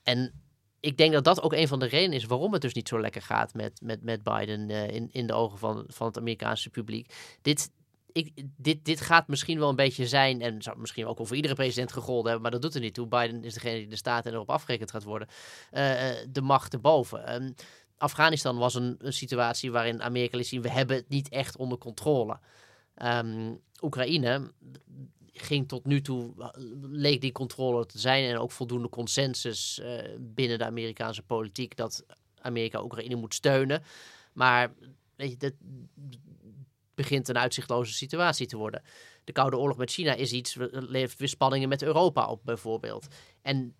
En 0.02 0.32
ik 0.80 0.96
denk 0.96 1.12
dat 1.12 1.24
dat 1.24 1.42
ook 1.42 1.52
een 1.52 1.68
van 1.68 1.78
de 1.78 1.86
redenen 1.86 2.16
is 2.16 2.24
waarom 2.24 2.52
het 2.52 2.62
dus 2.62 2.74
niet 2.74 2.88
zo 2.88 3.00
lekker 3.00 3.22
gaat 3.22 3.54
met, 3.54 3.80
met, 3.82 4.02
met 4.02 4.22
Biden 4.22 4.68
uh, 4.68 4.88
in, 4.88 5.08
in 5.12 5.26
de 5.26 5.32
ogen 5.32 5.58
van, 5.58 5.84
van 5.88 6.06
het 6.06 6.18
Amerikaanse 6.18 6.70
publiek. 6.70 7.14
Dit, 7.42 7.70
ik, 8.12 8.32
dit, 8.56 8.84
dit 8.84 9.00
gaat 9.00 9.28
misschien 9.28 9.58
wel 9.58 9.68
een 9.68 9.76
beetje 9.76 10.06
zijn, 10.06 10.40
en 10.40 10.62
zou 10.62 10.78
misschien 10.78 11.06
ook 11.06 11.26
voor 11.26 11.36
iedere 11.36 11.54
president 11.54 11.92
gegolden 11.92 12.24
hebben, 12.24 12.42
maar 12.42 12.50
dat 12.50 12.62
doet 12.62 12.74
er 12.74 12.80
niet 12.80 12.94
toe. 12.94 13.06
Biden 13.06 13.44
is 13.44 13.54
degene 13.54 13.78
die 13.78 13.88
de 13.88 13.96
staat 13.96 14.26
en 14.26 14.32
erop 14.32 14.50
afgerekend 14.50 14.90
gaat 14.90 15.04
worden. 15.04 15.28
Uh, 15.72 16.10
de 16.28 16.42
macht 16.42 16.72
erboven. 16.72 17.42
Um, 17.42 17.54
Afghanistan 17.96 18.56
was 18.56 18.74
een, 18.74 18.96
een 18.98 19.12
situatie 19.12 19.72
waarin 19.72 20.02
Amerika 20.02 20.36
liet 20.36 20.46
zien, 20.46 20.62
we 20.62 20.70
hebben 20.70 20.96
het 20.96 21.08
niet 21.08 21.28
echt 21.28 21.56
onder 21.56 21.78
controle. 21.78 22.38
Um, 23.02 23.60
Oekraïne, 23.82 24.52
ging 25.40 25.68
tot 25.68 25.86
nu 25.86 26.00
toe, 26.00 26.32
eh, 26.38 26.48
leek 26.82 27.20
die 27.20 27.32
controle 27.32 27.86
te 27.86 27.98
zijn 27.98 28.24
en 28.24 28.38
ook 28.38 28.52
voldoende 28.52 28.88
consensus 28.88 29.80
uh, 29.82 30.00
binnen 30.18 30.58
de 30.58 30.64
Amerikaanse 30.64 31.22
politiek 31.22 31.76
dat 31.76 32.04
Amerika 32.40 32.82
Oekraïne 32.82 33.14
moet 33.14 33.34
steunen. 33.34 33.82
Maar 34.32 34.72
weet 35.16 35.30
je, 35.30 35.36
dat 35.36 35.52
begint 36.94 37.28
een 37.28 37.38
uitzichtloze 37.38 37.92
situatie 37.92 38.46
te 38.46 38.56
worden. 38.56 38.82
De 39.24 39.32
Koude 39.32 39.58
Oorlog 39.58 39.76
met 39.76 39.90
China 39.90 40.14
is 40.14 40.32
iets, 40.32 40.56
levert 40.70 41.18
weer 41.18 41.28
spanningen 41.28 41.68
met 41.68 41.82
Europa 41.82 42.26
op 42.26 42.40
bijvoorbeeld. 42.44 43.06
En 43.42 43.74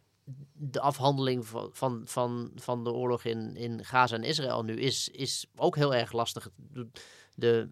de 0.53 0.81
afhandeling 0.81 1.47
van, 1.47 1.71
van, 1.73 2.03
van, 2.05 2.51
van 2.55 2.85
de 2.85 2.93
oorlog 2.93 3.25
in, 3.25 3.57
in 3.57 3.85
Gaza 3.85 4.17
en 4.17 4.23
Israël 4.23 4.63
nu 4.63 4.77
is, 4.77 5.09
is 5.09 5.47
ook 5.57 5.77
heel 5.77 5.95
erg 5.95 6.13
lastig. 6.13 6.49
De, 7.35 7.69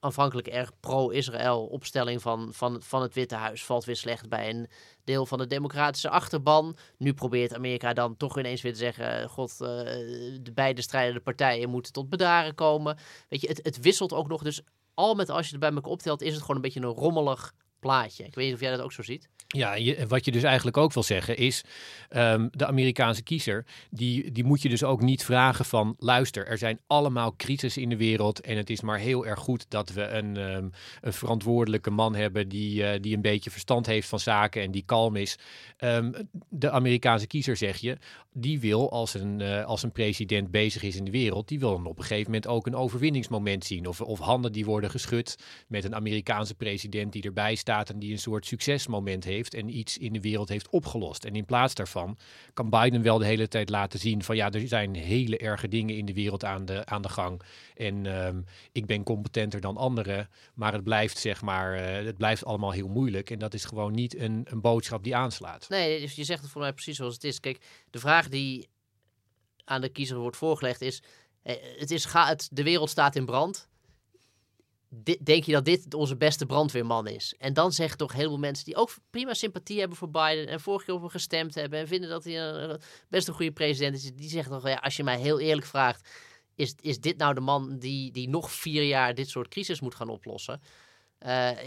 aanvankelijk 0.00 0.46
erg 0.46 0.72
pro-Israël 0.80 1.66
opstelling 1.66 2.22
van, 2.22 2.52
van, 2.52 2.82
van 2.82 3.02
het 3.02 3.14
Witte 3.14 3.34
Huis 3.34 3.64
valt 3.64 3.84
weer 3.84 3.96
slecht 3.96 4.28
bij 4.28 4.50
een 4.50 4.68
deel 5.04 5.26
van 5.26 5.38
de 5.38 5.46
democratische 5.46 6.10
achterban. 6.10 6.76
Nu 6.98 7.14
probeert 7.14 7.54
Amerika 7.54 7.92
dan 7.92 8.16
toch 8.16 8.38
ineens 8.38 8.62
weer 8.62 8.72
te 8.72 8.78
zeggen: 8.78 9.28
God, 9.28 9.50
uh, 9.50 9.58
de 10.42 10.50
beide 10.54 10.82
strijdende 10.82 11.20
partijen 11.20 11.70
moeten 11.70 11.92
tot 11.92 12.08
bedaren 12.08 12.54
komen. 12.54 12.98
Weet 13.28 13.40
je, 13.40 13.48
het, 13.48 13.60
het 13.62 13.80
wisselt 13.80 14.12
ook 14.12 14.28
nog. 14.28 14.42
Dus 14.42 14.62
al 14.94 15.14
met 15.14 15.30
als 15.30 15.46
je 15.46 15.50
het 15.50 15.60
bij 15.60 15.72
elkaar 15.72 15.90
optelt, 15.90 16.22
is 16.22 16.32
het 16.32 16.40
gewoon 16.40 16.56
een 16.56 16.62
beetje 16.62 16.80
een 16.80 16.94
rommelig 16.94 17.52
plaatje. 17.80 18.24
Ik 18.24 18.34
weet 18.34 18.44
niet 18.44 18.54
of 18.54 18.60
jij 18.60 18.70
dat 18.70 18.80
ook 18.80 18.92
zo 18.92 19.02
ziet. 19.02 19.28
Ja, 19.52 20.06
wat 20.08 20.24
je 20.24 20.30
dus 20.30 20.42
eigenlijk 20.42 20.76
ook 20.76 20.92
wil 20.92 21.02
zeggen 21.02 21.36
is, 21.36 21.64
um, 22.10 22.48
de 22.52 22.66
Amerikaanse 22.66 23.22
kiezer, 23.22 23.64
die, 23.90 24.32
die 24.32 24.44
moet 24.44 24.62
je 24.62 24.68
dus 24.68 24.84
ook 24.84 25.00
niet 25.00 25.24
vragen 25.24 25.64
van, 25.64 25.94
luister, 25.98 26.46
er 26.46 26.58
zijn 26.58 26.80
allemaal 26.86 27.36
crisis 27.36 27.76
in 27.76 27.88
de 27.88 27.96
wereld 27.96 28.40
en 28.40 28.56
het 28.56 28.70
is 28.70 28.80
maar 28.80 28.98
heel 28.98 29.26
erg 29.26 29.38
goed 29.38 29.66
dat 29.68 29.92
we 29.92 30.02
een, 30.02 30.36
um, 30.36 30.70
een 31.00 31.12
verantwoordelijke 31.12 31.90
man 31.90 32.14
hebben 32.14 32.48
die, 32.48 32.82
uh, 32.82 32.90
die 33.00 33.14
een 33.14 33.22
beetje 33.22 33.50
verstand 33.50 33.86
heeft 33.86 34.08
van 34.08 34.20
zaken 34.20 34.62
en 34.62 34.70
die 34.70 34.84
kalm 34.86 35.16
is. 35.16 35.38
Um, 35.78 36.28
de 36.48 36.70
Amerikaanse 36.70 37.26
kiezer, 37.26 37.56
zeg 37.56 37.76
je, 37.76 37.96
die 38.32 38.60
wil 38.60 38.90
als 38.90 39.14
een, 39.14 39.40
uh, 39.40 39.64
als 39.64 39.82
een 39.82 39.92
president 39.92 40.50
bezig 40.50 40.82
is 40.82 40.96
in 40.96 41.04
de 41.04 41.10
wereld, 41.10 41.48
die 41.48 41.58
wil 41.58 41.70
dan 41.70 41.86
op 41.86 41.98
een 41.98 42.04
gegeven 42.04 42.30
moment 42.30 42.46
ook 42.46 42.66
een 42.66 42.76
overwinningsmoment 42.76 43.64
zien 43.64 43.86
of, 43.86 44.00
of 44.00 44.18
handen 44.18 44.52
die 44.52 44.64
worden 44.64 44.90
geschud 44.90 45.36
met 45.66 45.84
een 45.84 45.94
Amerikaanse 45.94 46.54
president 46.54 47.12
die 47.12 47.22
erbij 47.22 47.54
staat 47.54 47.68
die 47.96 48.12
een 48.12 48.18
soort 48.18 48.46
succesmoment 48.46 49.24
heeft 49.24 49.54
en 49.54 49.76
iets 49.76 49.98
in 49.98 50.12
de 50.12 50.20
wereld 50.20 50.48
heeft 50.48 50.68
opgelost. 50.68 51.24
En 51.24 51.36
in 51.36 51.44
plaats 51.44 51.74
daarvan 51.74 52.18
kan 52.54 52.70
Biden 52.70 53.02
wel 53.02 53.18
de 53.18 53.24
hele 53.24 53.48
tijd 53.48 53.68
laten 53.68 53.98
zien 53.98 54.22
van 54.22 54.36
ja, 54.36 54.50
er 54.50 54.68
zijn 54.68 54.94
hele 54.94 55.38
erge 55.38 55.68
dingen 55.68 55.96
in 55.96 56.06
de 56.06 56.14
wereld 56.14 56.44
aan 56.44 56.64
de, 56.64 56.86
aan 56.86 57.02
de 57.02 57.08
gang. 57.08 57.42
En 57.74 58.26
um, 58.26 58.44
ik 58.72 58.86
ben 58.86 59.02
competenter 59.02 59.60
dan 59.60 59.76
anderen, 59.76 60.28
maar 60.54 60.72
het 60.72 60.84
blijft 60.84 61.18
zeg 61.18 61.42
maar, 61.42 61.74
uh, 61.74 62.06
het 62.06 62.16
blijft 62.16 62.44
allemaal 62.44 62.72
heel 62.72 62.88
moeilijk. 62.88 63.30
En 63.30 63.38
dat 63.38 63.54
is 63.54 63.64
gewoon 63.64 63.92
niet 63.92 64.16
een, 64.16 64.46
een 64.50 64.60
boodschap 64.60 65.04
die 65.04 65.16
aanslaat. 65.16 65.68
Nee, 65.68 66.00
dus 66.00 66.14
je 66.14 66.24
zegt 66.24 66.42
het 66.42 66.50
voor 66.50 66.60
mij 66.60 66.72
precies 66.72 66.96
zoals 66.96 67.14
het 67.14 67.24
is. 67.24 67.40
Kijk, 67.40 67.66
de 67.90 67.98
vraag 67.98 68.28
die 68.28 68.68
aan 69.64 69.80
de 69.80 69.88
kiezer 69.88 70.18
wordt 70.18 70.36
voorgelegd 70.36 70.80
is 70.80 71.02
eh, 71.42 71.54
het 71.78 71.90
is, 71.90 72.04
ga, 72.04 72.26
het, 72.26 72.48
de 72.52 72.62
wereld 72.62 72.90
staat 72.90 73.16
in 73.16 73.24
brand. 73.24 73.68
Denk 75.22 75.44
je 75.44 75.52
dat 75.52 75.64
dit 75.64 75.94
onze 75.94 76.16
beste 76.16 76.46
brandweerman 76.46 77.06
is? 77.06 77.34
En 77.38 77.52
dan 77.52 77.72
zeggen 77.72 77.98
toch 77.98 78.12
heel 78.12 78.28
veel 78.28 78.38
mensen 78.38 78.64
die 78.64 78.76
ook 78.76 78.90
prima 79.10 79.34
sympathie 79.34 79.78
hebben 79.78 79.96
voor 79.96 80.10
Biden 80.10 80.46
en 80.46 80.60
vorige 80.60 80.84
keer 80.84 80.94
op 80.94 81.00
hem 81.00 81.10
gestemd 81.10 81.54
hebben 81.54 81.78
en 81.78 81.88
vinden 81.88 82.10
dat 82.10 82.24
hij 82.24 82.40
een, 82.40 82.80
best 83.08 83.28
een 83.28 83.34
goede 83.34 83.52
president 83.52 83.96
is, 83.96 84.12
die 84.14 84.28
zeggen 84.28 84.52
toch, 84.52 84.68
ja, 84.68 84.74
als 84.74 84.96
je 84.96 85.04
mij 85.04 85.18
heel 85.18 85.40
eerlijk 85.40 85.66
vraagt, 85.66 86.08
is, 86.54 86.74
is 86.80 87.00
dit 87.00 87.16
nou 87.16 87.34
de 87.34 87.40
man 87.40 87.78
die, 87.78 88.12
die 88.12 88.28
nog 88.28 88.52
vier 88.52 88.82
jaar 88.82 89.14
dit 89.14 89.28
soort 89.28 89.48
crisis 89.48 89.80
moet 89.80 89.94
gaan 89.94 90.08
oplossen? 90.08 90.60
Uh, 91.26 91.64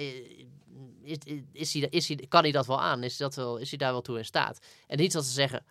is, 1.03 1.17
is, 1.51 1.73
hij, 1.73 1.87
is 1.89 2.07
hij, 2.07 2.25
kan 2.27 2.43
hij 2.43 2.51
dat 2.51 2.65
wel 2.65 2.81
aan? 2.81 3.03
Is, 3.03 3.17
dat 3.17 3.35
wel, 3.35 3.57
is 3.57 3.69
hij 3.69 3.77
daar 3.77 3.91
wel 3.91 4.01
toe 4.01 4.17
in 4.17 4.25
staat? 4.25 4.59
En 4.87 4.97
niet 4.97 5.11
dat 5.11 5.25
ze 5.25 5.31
zeggen, 5.31 5.65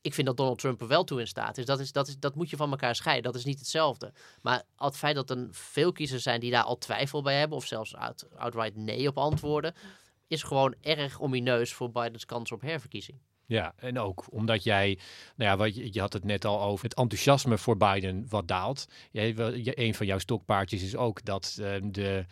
ik 0.00 0.14
vind 0.14 0.26
dat 0.26 0.36
Donald 0.36 0.58
Trump 0.58 0.80
er 0.80 0.86
wel 0.86 1.04
toe 1.04 1.20
in 1.20 1.26
staat 1.26 1.58
is. 1.58 1.64
Dat, 1.64 1.80
is, 1.80 1.92
dat, 1.92 2.08
is, 2.08 2.18
dat 2.18 2.34
moet 2.34 2.50
je 2.50 2.56
van 2.56 2.70
elkaar 2.70 2.94
scheiden. 2.94 3.32
Dat 3.32 3.40
is 3.40 3.44
niet 3.44 3.58
hetzelfde. 3.58 4.12
Maar 4.42 4.62
het 4.76 4.96
feit 4.96 5.14
dat 5.14 5.30
er 5.30 5.48
veel 5.50 5.92
kiezers 5.92 6.22
zijn 6.22 6.40
die 6.40 6.50
daar 6.50 6.62
al 6.62 6.78
twijfel 6.78 7.22
bij 7.22 7.38
hebben, 7.38 7.56
of 7.56 7.66
zelfs 7.66 7.94
out, 7.94 8.26
outright 8.36 8.76
nee 8.76 9.08
op 9.08 9.18
antwoorden, 9.18 9.74
is 10.26 10.42
gewoon 10.42 10.74
erg 10.80 11.20
omineus 11.20 11.72
voor 11.72 11.90
Bidens 11.90 12.26
kans 12.26 12.52
op 12.52 12.60
herverkiezing. 12.60 13.18
Ja, 13.46 13.72
en 13.76 13.98
ook 13.98 14.24
omdat 14.30 14.62
jij, 14.62 14.98
nou 15.36 15.50
ja, 15.50 15.56
wat 15.56 15.74
je, 15.74 15.92
je 15.92 16.00
had 16.00 16.12
het 16.12 16.24
net 16.24 16.44
al 16.44 16.60
over 16.60 16.84
het 16.84 16.94
enthousiasme 16.94 17.58
voor 17.58 17.76
Biden 17.76 18.26
wat 18.28 18.48
daalt. 18.48 18.86
Jij, 19.10 19.34
een 19.64 19.94
van 19.94 20.06
jouw 20.06 20.18
stokpaardjes 20.18 20.82
is 20.82 20.96
ook 20.96 21.24
dat 21.24 21.56
uh, 21.60 21.76
de, 21.82 22.26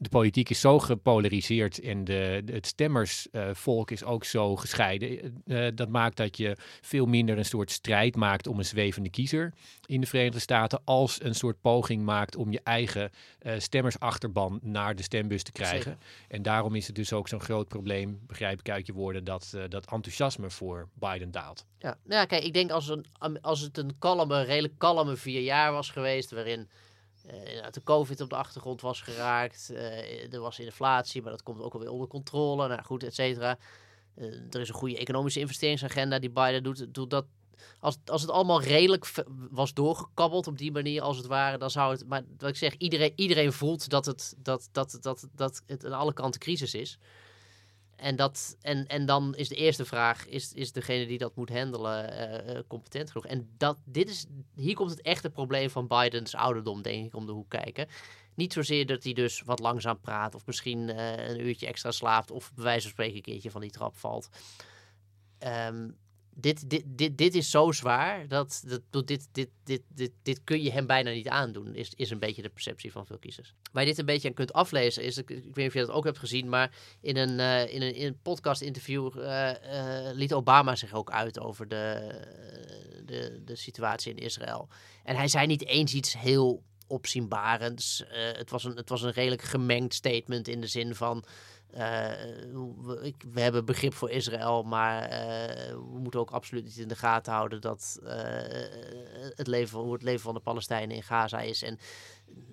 de 0.00 0.08
politiek 0.08 0.50
is 0.50 0.60
zo 0.60 0.78
gepolariseerd 0.78 1.80
en 1.80 2.04
de, 2.04 2.42
het 2.46 2.66
stemmersvolk 2.66 3.90
is 3.90 4.04
ook 4.04 4.24
zo 4.24 4.56
gescheiden. 4.56 5.42
Uh, 5.46 5.66
dat 5.74 5.88
maakt 5.88 6.16
dat 6.16 6.36
je 6.36 6.56
veel 6.80 7.06
minder 7.06 7.38
een 7.38 7.44
soort 7.44 7.70
strijd 7.70 8.16
maakt 8.16 8.46
om 8.46 8.58
een 8.58 8.64
zwevende 8.64 9.10
kiezer 9.10 9.52
in 9.86 10.00
de 10.00 10.06
Verenigde 10.06 10.38
Staten, 10.38 10.80
als 10.84 11.22
een 11.22 11.34
soort 11.34 11.60
poging 11.60 12.04
maakt 12.04 12.36
om 12.36 12.52
je 12.52 12.60
eigen 12.64 13.10
uh, 13.42 13.52
stemmersachterban 13.58 14.58
naar 14.62 14.96
de 14.96 15.02
stembus 15.02 15.42
te 15.42 15.52
krijgen. 15.52 15.98
En 16.28 16.42
daarom 16.42 16.74
is 16.74 16.86
het 16.86 16.96
dus 16.96 17.12
ook 17.12 17.28
zo'n 17.28 17.40
groot 17.40 17.68
probleem, 17.68 18.20
begrijp 18.26 18.58
ik 18.58 18.70
uit 18.70 18.86
je 18.86 18.92
woorden, 18.92 19.24
dat, 19.24 19.56
dat 19.68 19.90
enthousiasme 19.90 20.50
voor 20.50 20.88
Biden 20.94 21.30
daalt. 21.30 21.66
Ja, 21.78 21.98
nou 22.04 22.20
ja, 22.20 22.24
kijk, 22.24 22.44
ik 22.44 22.52
denk 22.52 22.70
als, 22.70 22.88
een, 22.88 23.06
als 23.40 23.60
het 23.60 23.78
een 23.78 23.98
kalme, 23.98 24.42
redelijk 24.42 24.78
kalme 24.78 25.16
vier 25.16 25.40
jaar 25.40 25.72
was 25.72 25.90
geweest, 25.90 26.30
waarin 26.30 26.68
uh, 27.34 27.70
de 27.70 27.82
COVID 27.82 28.20
op 28.20 28.28
de 28.28 28.36
achtergrond 28.36 28.80
was 28.80 29.00
geraakt. 29.02 29.68
Uh, 29.72 30.32
er 30.32 30.40
was 30.40 30.58
inflatie, 30.58 31.22
maar 31.22 31.30
dat 31.30 31.42
komt 31.42 31.60
ook 31.60 31.72
alweer 31.72 31.90
onder 31.90 32.08
controle. 32.08 32.68
Nou 32.68 32.82
goed, 32.82 33.02
et 33.02 33.14
cetera. 33.14 33.58
Uh, 34.16 34.24
er 34.50 34.60
is 34.60 34.68
een 34.68 34.74
goede 34.74 34.98
economische 34.98 35.40
investeringsagenda 35.40 36.18
die 36.18 36.30
Biden 36.30 36.62
doet. 36.62 36.94
doet 36.94 37.10
dat, 37.10 37.26
als, 37.80 37.98
als 38.04 38.22
het 38.22 38.30
allemaal 38.30 38.62
redelijk 38.62 39.12
was 39.50 39.74
doorgekabbeld 39.74 40.46
op 40.46 40.58
die 40.58 40.72
manier 40.72 41.02
als 41.02 41.16
het 41.16 41.26
ware, 41.26 41.58
dan 41.58 41.70
zou 41.70 41.92
het. 41.92 42.06
Maar 42.06 42.22
wat 42.38 42.48
ik 42.48 42.56
zeg, 42.56 42.74
iedereen, 42.76 43.12
iedereen 43.16 43.52
voelt 43.52 43.88
dat 43.88 44.06
het, 44.06 44.34
dat, 44.38 44.68
dat, 44.72 44.98
dat, 45.00 45.28
dat 45.34 45.62
het 45.66 45.84
aan 45.84 45.92
alle 45.92 46.12
kanten 46.12 46.40
crisis 46.40 46.74
is. 46.74 46.98
En, 48.00 48.16
dat, 48.16 48.56
en, 48.60 48.86
en 48.86 49.06
dan 49.06 49.34
is 49.34 49.48
de 49.48 49.54
eerste 49.54 49.84
vraag: 49.84 50.26
is, 50.26 50.52
is 50.52 50.72
degene 50.72 51.06
die 51.06 51.18
dat 51.18 51.36
moet 51.36 51.48
handelen 51.48 52.12
uh, 52.48 52.60
competent 52.68 53.10
genoeg? 53.10 53.26
En 53.26 53.50
dat, 53.56 53.78
dit 53.84 54.08
is, 54.08 54.26
hier 54.54 54.74
komt 54.74 54.90
het 54.90 55.00
echte 55.00 55.30
probleem 55.30 55.70
van 55.70 55.86
Bidens 55.86 56.34
ouderdom, 56.34 56.82
denk 56.82 57.06
ik, 57.06 57.14
om 57.14 57.26
de 57.26 57.32
hoek 57.32 57.48
kijken. 57.48 57.88
Niet 58.34 58.52
zozeer 58.52 58.86
dat 58.86 59.04
hij 59.04 59.12
dus 59.12 59.42
wat 59.42 59.58
langzaam 59.58 60.00
praat, 60.00 60.34
of 60.34 60.46
misschien 60.46 60.88
uh, 60.88 61.28
een 61.28 61.40
uurtje 61.46 61.66
extra 61.66 61.90
slaapt, 61.90 62.30
of 62.30 62.54
bij 62.54 62.64
wijze 62.64 62.82
van 62.82 62.90
spreken 62.90 63.16
een 63.16 63.22
keertje 63.22 63.50
van 63.50 63.60
die 63.60 63.70
trap 63.70 63.96
valt. 63.96 64.28
Um, 65.68 65.96
dit, 66.40 66.70
dit, 66.70 66.82
dit, 66.86 67.18
dit 67.18 67.34
is 67.34 67.50
zo 67.50 67.72
zwaar 67.72 68.28
dat, 68.28 68.64
dat 68.90 69.06
dit, 69.06 69.28
dit, 69.32 69.48
dit, 69.64 69.82
dit, 69.88 70.12
dit 70.22 70.44
kun 70.44 70.62
je 70.62 70.70
hem 70.70 70.86
bijna 70.86 71.10
niet 71.10 71.28
aandoen, 71.28 71.74
is, 71.74 71.92
is 71.94 72.10
een 72.10 72.18
beetje 72.18 72.42
de 72.42 72.48
perceptie 72.48 72.92
van 72.92 73.06
veel 73.06 73.18
kiezers. 73.18 73.54
Waar 73.72 73.82
je 73.82 73.88
dit 73.88 73.98
een 73.98 74.04
beetje 74.04 74.28
aan 74.28 74.34
kunt 74.34 74.52
aflezen 74.52 75.02
is, 75.02 75.18
ik, 75.18 75.28
weet 75.28 75.56
niet 75.56 75.66
of 75.66 75.72
je 75.72 75.80
dat 75.80 75.90
ook 75.90 76.04
hebt 76.04 76.18
gezien, 76.18 76.48
maar 76.48 76.74
in 77.00 77.16
een, 77.16 77.38
uh, 77.38 77.74
in 77.74 77.82
een, 77.82 77.94
in 77.94 78.06
een 78.06 78.18
podcast 78.22 78.60
interview 78.60 79.16
uh, 79.16 79.22
uh, 79.24 80.10
liet 80.12 80.32
Obama 80.32 80.76
zich 80.76 80.92
ook 80.92 81.10
uit 81.10 81.40
over 81.40 81.68
de, 81.68 82.10
de, 83.04 83.42
de 83.44 83.56
situatie 83.56 84.14
in 84.14 84.24
Israël. 84.24 84.68
En 85.04 85.16
hij 85.16 85.28
zei 85.28 85.46
niet 85.46 85.64
eens 85.66 85.94
iets 85.94 86.18
heel 86.18 86.62
opzienbarends. 86.86 88.04
het, 88.12 88.50
was 88.50 88.64
een, 88.64 88.76
het 88.76 88.88
was 88.88 89.02
een 89.02 89.12
redelijk 89.12 89.42
gemengd 89.42 89.94
statement 89.94 90.48
in 90.48 90.60
de 90.60 90.66
zin 90.66 90.94
van 90.94 91.24
uh, 91.74 91.80
we, 93.32 93.40
hebben 93.40 93.64
begrip 93.64 93.94
voor 93.94 94.10
Israël, 94.10 94.62
maar 94.62 95.02
uh, 95.02 95.72
we 95.72 95.98
moeten 95.98 96.20
ook 96.20 96.30
absoluut 96.30 96.64
niet 96.64 96.76
in 96.76 96.88
de 96.88 96.96
gaten 96.96 97.32
houden 97.32 97.60
dat 97.60 97.98
uh, 98.02 98.10
het, 99.34 99.46
leven, 99.46 99.78
hoe 99.78 99.92
het 99.92 100.02
leven 100.02 100.20
van 100.20 100.34
de 100.34 100.40
Palestijnen 100.40 100.96
in 100.96 101.02
Gaza 101.02 101.40
is. 101.40 101.62
En 101.62 101.78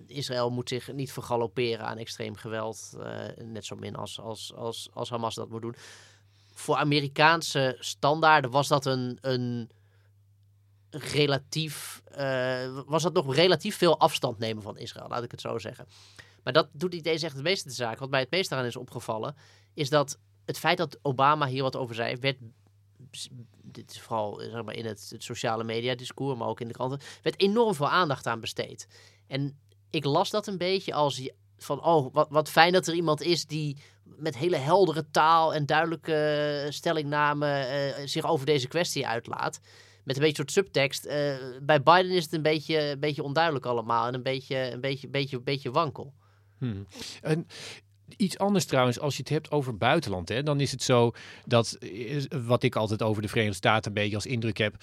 Israël 0.07 0.49
moet 0.49 0.69
zich 0.69 0.93
niet 0.93 1.11
vergalopperen 1.11 1.85
aan 1.85 1.97
extreem 1.97 2.35
geweld, 2.35 2.97
net 3.35 3.65
zo 3.65 3.75
min 3.75 3.95
als, 3.95 4.19
als, 4.19 4.53
als, 4.55 4.89
als 4.93 5.09
Hamas 5.09 5.35
dat 5.35 5.49
moet 5.49 5.61
doen. 5.61 5.75
Voor 6.53 6.75
Amerikaanse 6.75 7.75
standaarden 7.79 8.51
was 8.51 8.67
dat 8.67 8.85
een, 8.85 9.17
een 9.21 9.69
relatief, 10.89 12.01
was 12.85 13.03
dat 13.03 13.13
nog 13.13 13.35
relatief 13.35 13.77
veel 13.77 13.99
afstand 13.99 14.37
nemen 14.37 14.63
van 14.63 14.77
Israël, 14.77 15.07
laat 15.07 15.23
ik 15.23 15.31
het 15.31 15.41
zo 15.41 15.57
zeggen. 15.57 15.87
Maar 16.47 16.55
dat 16.55 16.69
doet 16.71 16.91
niet 16.91 17.05
eens 17.05 17.21
echt 17.21 17.33
het 17.33 17.43
meeste 17.43 17.67
de 17.67 17.73
zaak. 17.73 17.99
Wat 17.99 18.09
mij 18.09 18.19
het 18.19 18.31
meest 18.31 18.49
daaraan 18.49 18.67
is 18.67 18.75
opgevallen, 18.75 19.35
is 19.73 19.89
dat 19.89 20.19
het 20.45 20.59
feit 20.59 20.77
dat 20.77 20.99
Obama 21.01 21.47
hier 21.47 21.63
wat 21.63 21.75
over 21.75 21.95
zei, 21.95 22.15
werd 22.15 22.37
dit 23.61 23.91
is 23.91 23.99
vooral 23.99 24.39
zeg 24.39 24.63
maar, 24.63 24.75
in 24.75 24.85
het, 24.85 25.15
sociale 25.17 25.63
media 25.63 25.95
discours, 25.95 26.37
maar 26.37 26.47
ook 26.47 26.59
in 26.59 26.67
de 26.67 26.73
kranten, 26.73 26.99
werd 27.21 27.39
enorm 27.39 27.75
veel 27.75 27.89
aandacht 27.89 28.27
aan 28.27 28.39
besteed. 28.39 28.87
En 29.27 29.59
ik 29.89 30.05
las 30.05 30.29
dat 30.29 30.47
een 30.47 30.57
beetje 30.57 30.93
als 30.93 31.29
van, 31.57 31.83
oh, 31.83 32.13
wat, 32.13 32.27
wat 32.29 32.49
fijn 32.49 32.73
dat 32.73 32.87
er 32.87 32.93
iemand 32.93 33.21
is 33.21 33.45
die 33.45 33.77
met 34.03 34.37
hele 34.37 34.57
heldere 34.57 35.09
taal 35.11 35.53
en 35.53 35.65
duidelijke 35.65 36.67
stellingname 36.69 37.47
uh, 37.99 38.07
zich 38.07 38.25
over 38.25 38.45
deze 38.45 38.67
kwestie 38.67 39.07
uitlaat. 39.07 39.59
Met 40.03 40.15
een 40.15 40.21
beetje 40.21 40.37
soort 40.37 40.51
subtekst. 40.51 41.05
Uh, 41.05 41.35
bij 41.61 41.83
Biden 41.83 42.11
is 42.11 42.23
het 42.23 42.33
een 42.33 42.41
beetje, 42.41 42.79
een 42.79 42.99
beetje 42.99 43.23
onduidelijk 43.23 43.65
allemaal 43.65 44.07
en 44.07 44.13
een 44.13 44.23
beetje, 44.23 44.71
een 44.71 44.81
beetje, 44.81 45.07
beetje, 45.07 45.41
beetje 45.41 45.71
wankel. 45.71 46.13
Hmm. 46.59 46.85
En 47.21 47.45
Iets 48.17 48.37
anders 48.37 48.65
trouwens, 48.65 48.99
als 48.99 49.15
je 49.15 49.19
het 49.19 49.29
hebt 49.29 49.51
over 49.51 49.77
buitenland, 49.77 50.29
hè, 50.29 50.43
dan 50.43 50.59
is 50.59 50.71
het 50.71 50.83
zo 50.83 51.11
dat, 51.45 51.73
eh, 51.73 52.21
wat 52.45 52.63
ik 52.63 52.75
altijd 52.75 53.01
over 53.03 53.21
de 53.21 53.27
Verenigde 53.27 53.57
Staten 53.57 53.87
een 53.87 54.01
beetje 54.01 54.15
als 54.15 54.25
indruk 54.25 54.57
heb, 54.57 54.75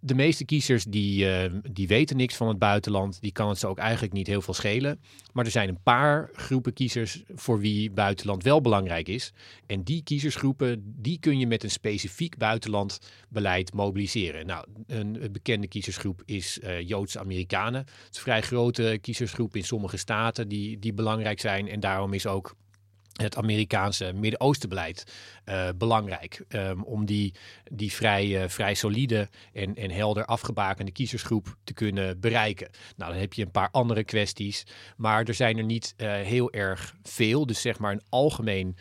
de 0.00 0.14
meeste 0.14 0.44
kiezers 0.44 0.84
die, 0.84 1.24
uh, 1.24 1.52
die 1.70 1.88
weten 1.88 2.16
niks 2.16 2.36
van 2.36 2.48
het 2.48 2.58
buitenland, 2.58 3.20
die 3.20 3.32
kan 3.32 3.48
het 3.48 3.58
ze 3.58 3.66
ook 3.66 3.78
eigenlijk 3.78 4.12
niet 4.12 4.26
heel 4.26 4.42
veel 4.42 4.54
schelen. 4.54 5.00
Maar 5.32 5.44
er 5.44 5.50
zijn 5.50 5.68
een 5.68 5.82
paar 5.82 6.30
groepen 6.32 6.72
kiezers 6.72 7.22
voor 7.34 7.60
wie 7.60 7.90
buitenland 7.90 8.42
wel 8.42 8.60
belangrijk 8.60 9.08
is. 9.08 9.32
En 9.66 9.82
die 9.82 10.02
kiezersgroepen, 10.02 10.94
die 10.96 11.18
kun 11.18 11.38
je 11.38 11.46
met 11.46 11.62
een 11.62 11.70
specifiek 11.70 12.36
buitenlandbeleid 12.36 13.72
mobiliseren. 13.72 14.46
Nou, 14.46 14.66
een, 14.86 15.28
bekende 15.32 15.68
kiezersgroep 15.68 16.22
is 16.24 16.58
uh, 16.62 16.80
Joodse 16.80 17.18
Amerikanen. 17.18 17.80
Het 17.80 18.08
is 18.10 18.16
een 18.16 18.22
vrij 18.22 18.42
grote 18.42 18.98
kiezersgroep 19.00 19.56
in 19.56 19.64
sommige 19.64 19.96
staten 19.96 20.48
die, 20.48 20.78
die 20.78 20.92
belangrijk 20.92 21.40
zijn. 21.40 21.68
En 21.68 21.80
daarom 21.80 22.12
is 22.12 22.26
ook 22.26 22.54
het 23.22 23.36
Amerikaanse 23.36 24.12
Midden-Oostenbeleid 24.14 25.04
uh, 25.44 25.68
belangrijk. 25.76 26.44
Um, 26.48 26.82
om 26.82 27.04
die, 27.04 27.34
die 27.72 27.92
vrij, 27.92 28.26
uh, 28.26 28.48
vrij 28.48 28.74
solide 28.74 29.28
en, 29.52 29.74
en 29.74 29.90
helder 29.90 30.24
afgebakende 30.24 30.92
kiezersgroep 30.92 31.56
te 31.64 31.72
kunnen 31.72 32.20
bereiken. 32.20 32.70
Nou, 32.96 33.12
dan 33.12 33.20
heb 33.20 33.32
je 33.32 33.42
een 33.42 33.50
paar 33.50 33.70
andere 33.70 34.04
kwesties. 34.04 34.66
Maar 34.96 35.24
er 35.24 35.34
zijn 35.34 35.58
er 35.58 35.64
niet 35.64 35.94
uh, 35.96 36.12
heel 36.12 36.52
erg 36.52 36.94
veel. 37.02 37.46
Dus 37.46 37.60
zeg 37.60 37.78
maar 37.78 37.92
een 37.92 38.02
algemeen 38.08 38.76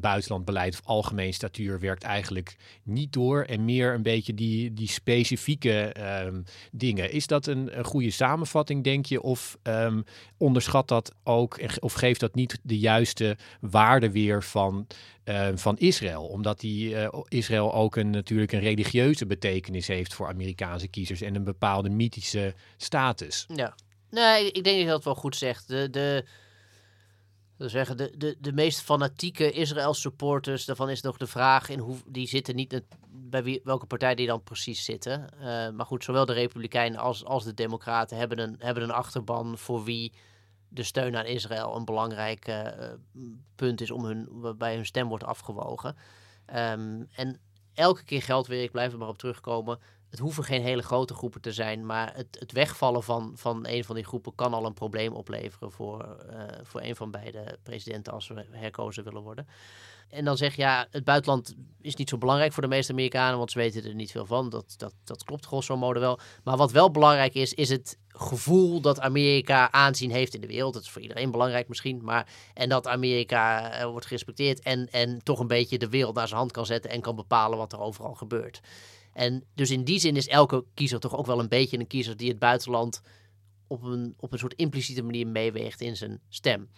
buitenlandbeleid 0.00 0.74
of 0.74 0.80
algemeen 0.84 1.34
statuur 1.34 1.80
werkt 1.80 2.02
eigenlijk 2.02 2.56
niet 2.82 3.12
door. 3.12 3.42
En 3.42 3.64
meer 3.64 3.94
een 3.94 4.02
beetje 4.02 4.34
die, 4.34 4.74
die 4.74 4.88
specifieke 4.88 5.94
um, 6.26 6.44
dingen. 6.72 7.12
Is 7.12 7.26
dat 7.26 7.46
een, 7.46 7.70
goede 7.82 8.10
samenvatting, 8.10 8.84
denk 8.84 9.06
je? 9.06 9.22
Of 9.22 9.56
um, 9.62 10.04
onderschat 10.36 10.88
dat 10.88 11.14
ook? 11.22 11.60
Of 11.78 11.92
geeft 11.92 12.20
dat 12.20 12.34
niet 12.34 12.58
de 12.62 12.78
juiste 12.78 13.36
waarde 13.60 13.79
weer 14.10 14.42
van 14.42 14.86
uh, 15.24 15.48
van 15.54 15.78
Israël. 15.78 16.26
Omdat 16.26 16.60
die, 16.60 16.90
uh, 16.90 17.08
Israël 17.28 17.74
ook 17.74 17.96
een, 17.96 18.10
natuurlijk 18.10 18.52
een 18.52 18.60
religieuze 18.60 19.26
betekenis 19.26 19.86
heeft 19.86 20.14
voor 20.14 20.28
Amerikaanse 20.28 20.88
kiezers 20.88 21.20
en 21.20 21.34
een 21.34 21.44
bepaalde 21.44 21.88
mythische 21.88 22.54
status. 22.76 23.46
Ja, 23.54 23.74
nee, 24.10 24.46
ik 24.46 24.64
denk 24.64 24.76
dat 24.76 24.84
je 24.84 24.90
dat 24.90 25.04
wel 25.04 25.14
goed 25.14 25.36
zegt. 25.36 25.68
De, 25.68 25.90
de, 25.90 26.24
zeggen, 27.56 27.96
de, 27.96 28.12
de, 28.16 28.36
de 28.40 28.52
meest 28.52 28.80
fanatieke 28.80 29.52
Israël-supporters, 29.52 30.64
daarvan 30.64 30.90
is 30.90 31.00
nog 31.00 31.16
de 31.16 31.26
vraag 31.26 31.68
in 31.68 31.78
hoe 31.78 31.96
die 32.06 32.28
zitten 32.28 32.54
niet 32.54 32.82
bij 33.08 33.42
wie, 33.42 33.60
welke 33.64 33.86
partij 33.86 34.14
die 34.14 34.26
dan 34.26 34.42
precies 34.42 34.84
zitten. 34.84 35.28
Uh, 35.38 35.44
maar 35.70 35.86
goed, 35.86 36.04
zowel 36.04 36.26
de 36.26 36.32
Republikeinen 36.32 37.00
als, 37.00 37.24
als 37.24 37.44
de 37.44 37.54
Democraten 37.54 38.16
hebben 38.16 38.38
een, 38.38 38.56
hebben 38.58 38.82
een 38.82 38.90
achterban 38.90 39.58
voor 39.58 39.84
wie 39.84 40.12
de 40.70 40.82
steun 40.82 41.16
aan 41.16 41.24
Israël 41.24 41.76
een 41.76 41.84
belangrijk 41.84 42.48
uh, 42.48 42.66
punt 43.54 43.80
is 43.80 43.90
om 43.90 44.04
hun, 44.04 44.28
waarbij 44.30 44.74
hun 44.74 44.86
stem 44.86 45.08
wordt 45.08 45.24
afgewogen. 45.24 45.96
Um, 46.46 47.08
en 47.12 47.40
elke 47.74 48.04
keer 48.04 48.22
geldt 48.22 48.48
weer, 48.48 48.62
ik 48.62 48.70
blijf 48.70 48.92
er 48.92 48.98
maar 48.98 49.08
op 49.08 49.18
terugkomen, 49.18 49.78
het 50.10 50.18
hoeven 50.18 50.44
geen 50.44 50.62
hele 50.62 50.82
grote 50.82 51.14
groepen 51.14 51.40
te 51.40 51.52
zijn, 51.52 51.86
maar 51.86 52.14
het, 52.14 52.36
het 52.38 52.52
wegvallen 52.52 53.02
van, 53.02 53.32
van 53.34 53.66
een 53.66 53.84
van 53.84 53.94
die 53.94 54.04
groepen 54.04 54.34
kan 54.34 54.54
al 54.54 54.66
een 54.66 54.74
probleem 54.74 55.12
opleveren 55.12 55.72
voor, 55.72 56.16
uh, 56.30 56.42
voor 56.62 56.80
een 56.82 56.96
van 56.96 57.10
beide 57.10 57.58
presidenten 57.62 58.12
als 58.12 58.28
we 58.28 58.46
herkozen 58.50 59.04
willen 59.04 59.22
worden. 59.22 59.46
En 60.08 60.24
dan 60.24 60.36
zeg 60.36 60.54
je, 60.54 60.62
ja, 60.62 60.86
het 60.90 61.04
buitenland 61.04 61.54
is 61.80 61.94
niet 61.94 62.08
zo 62.08 62.18
belangrijk 62.18 62.52
voor 62.52 62.62
de 62.62 62.68
meeste 62.68 62.92
Amerikanen, 62.92 63.38
want 63.38 63.50
ze 63.50 63.58
weten 63.58 63.84
er 63.84 63.94
niet 63.94 64.10
veel 64.10 64.26
van. 64.26 64.48
Dat, 64.48 64.74
dat, 64.76 64.94
dat 65.04 65.24
klopt 65.24 65.46
grosso 65.46 65.76
modo 65.76 66.00
wel. 66.00 66.18
Maar 66.44 66.56
wat 66.56 66.72
wel 66.72 66.90
belangrijk 66.90 67.34
is, 67.34 67.54
is 67.54 67.68
het 67.68 67.98
gevoel 68.20 68.80
dat 68.80 69.00
Amerika 69.00 69.72
aanzien 69.72 70.10
heeft 70.10 70.34
in 70.34 70.40
de 70.40 70.46
wereld. 70.46 70.74
Dat 70.74 70.82
is 70.82 70.90
voor 70.90 71.02
iedereen 71.02 71.30
belangrijk 71.30 71.68
misschien, 71.68 72.00
maar 72.02 72.28
en 72.54 72.68
dat 72.68 72.86
Amerika 72.86 73.78
uh, 73.78 73.90
wordt 73.90 74.06
gerespecteerd 74.06 74.60
en, 74.60 74.88
en 74.90 75.22
toch 75.22 75.40
een 75.40 75.46
beetje 75.46 75.78
de 75.78 75.88
wereld 75.88 76.14
naar 76.14 76.28
zijn 76.28 76.38
hand 76.38 76.52
kan 76.52 76.66
zetten 76.66 76.90
en 76.90 77.00
kan 77.00 77.16
bepalen 77.16 77.58
wat 77.58 77.72
er 77.72 77.80
overal 77.80 78.14
gebeurt. 78.14 78.60
En 79.12 79.44
dus 79.54 79.70
in 79.70 79.84
die 79.84 79.98
zin 79.98 80.16
is 80.16 80.28
elke 80.28 80.64
kiezer 80.74 81.00
toch 81.00 81.16
ook 81.16 81.26
wel 81.26 81.40
een 81.40 81.48
beetje 81.48 81.78
een 81.78 81.86
kiezer 81.86 82.16
die 82.16 82.28
het 82.28 82.38
buitenland 82.38 83.00
op 83.66 83.82
een, 83.82 84.14
op 84.18 84.32
een 84.32 84.38
soort 84.38 84.54
impliciete 84.54 85.02
manier 85.02 85.26
meeweegt 85.26 85.80
in 85.80 85.96
zijn 85.96 86.20
stem. 86.28 86.68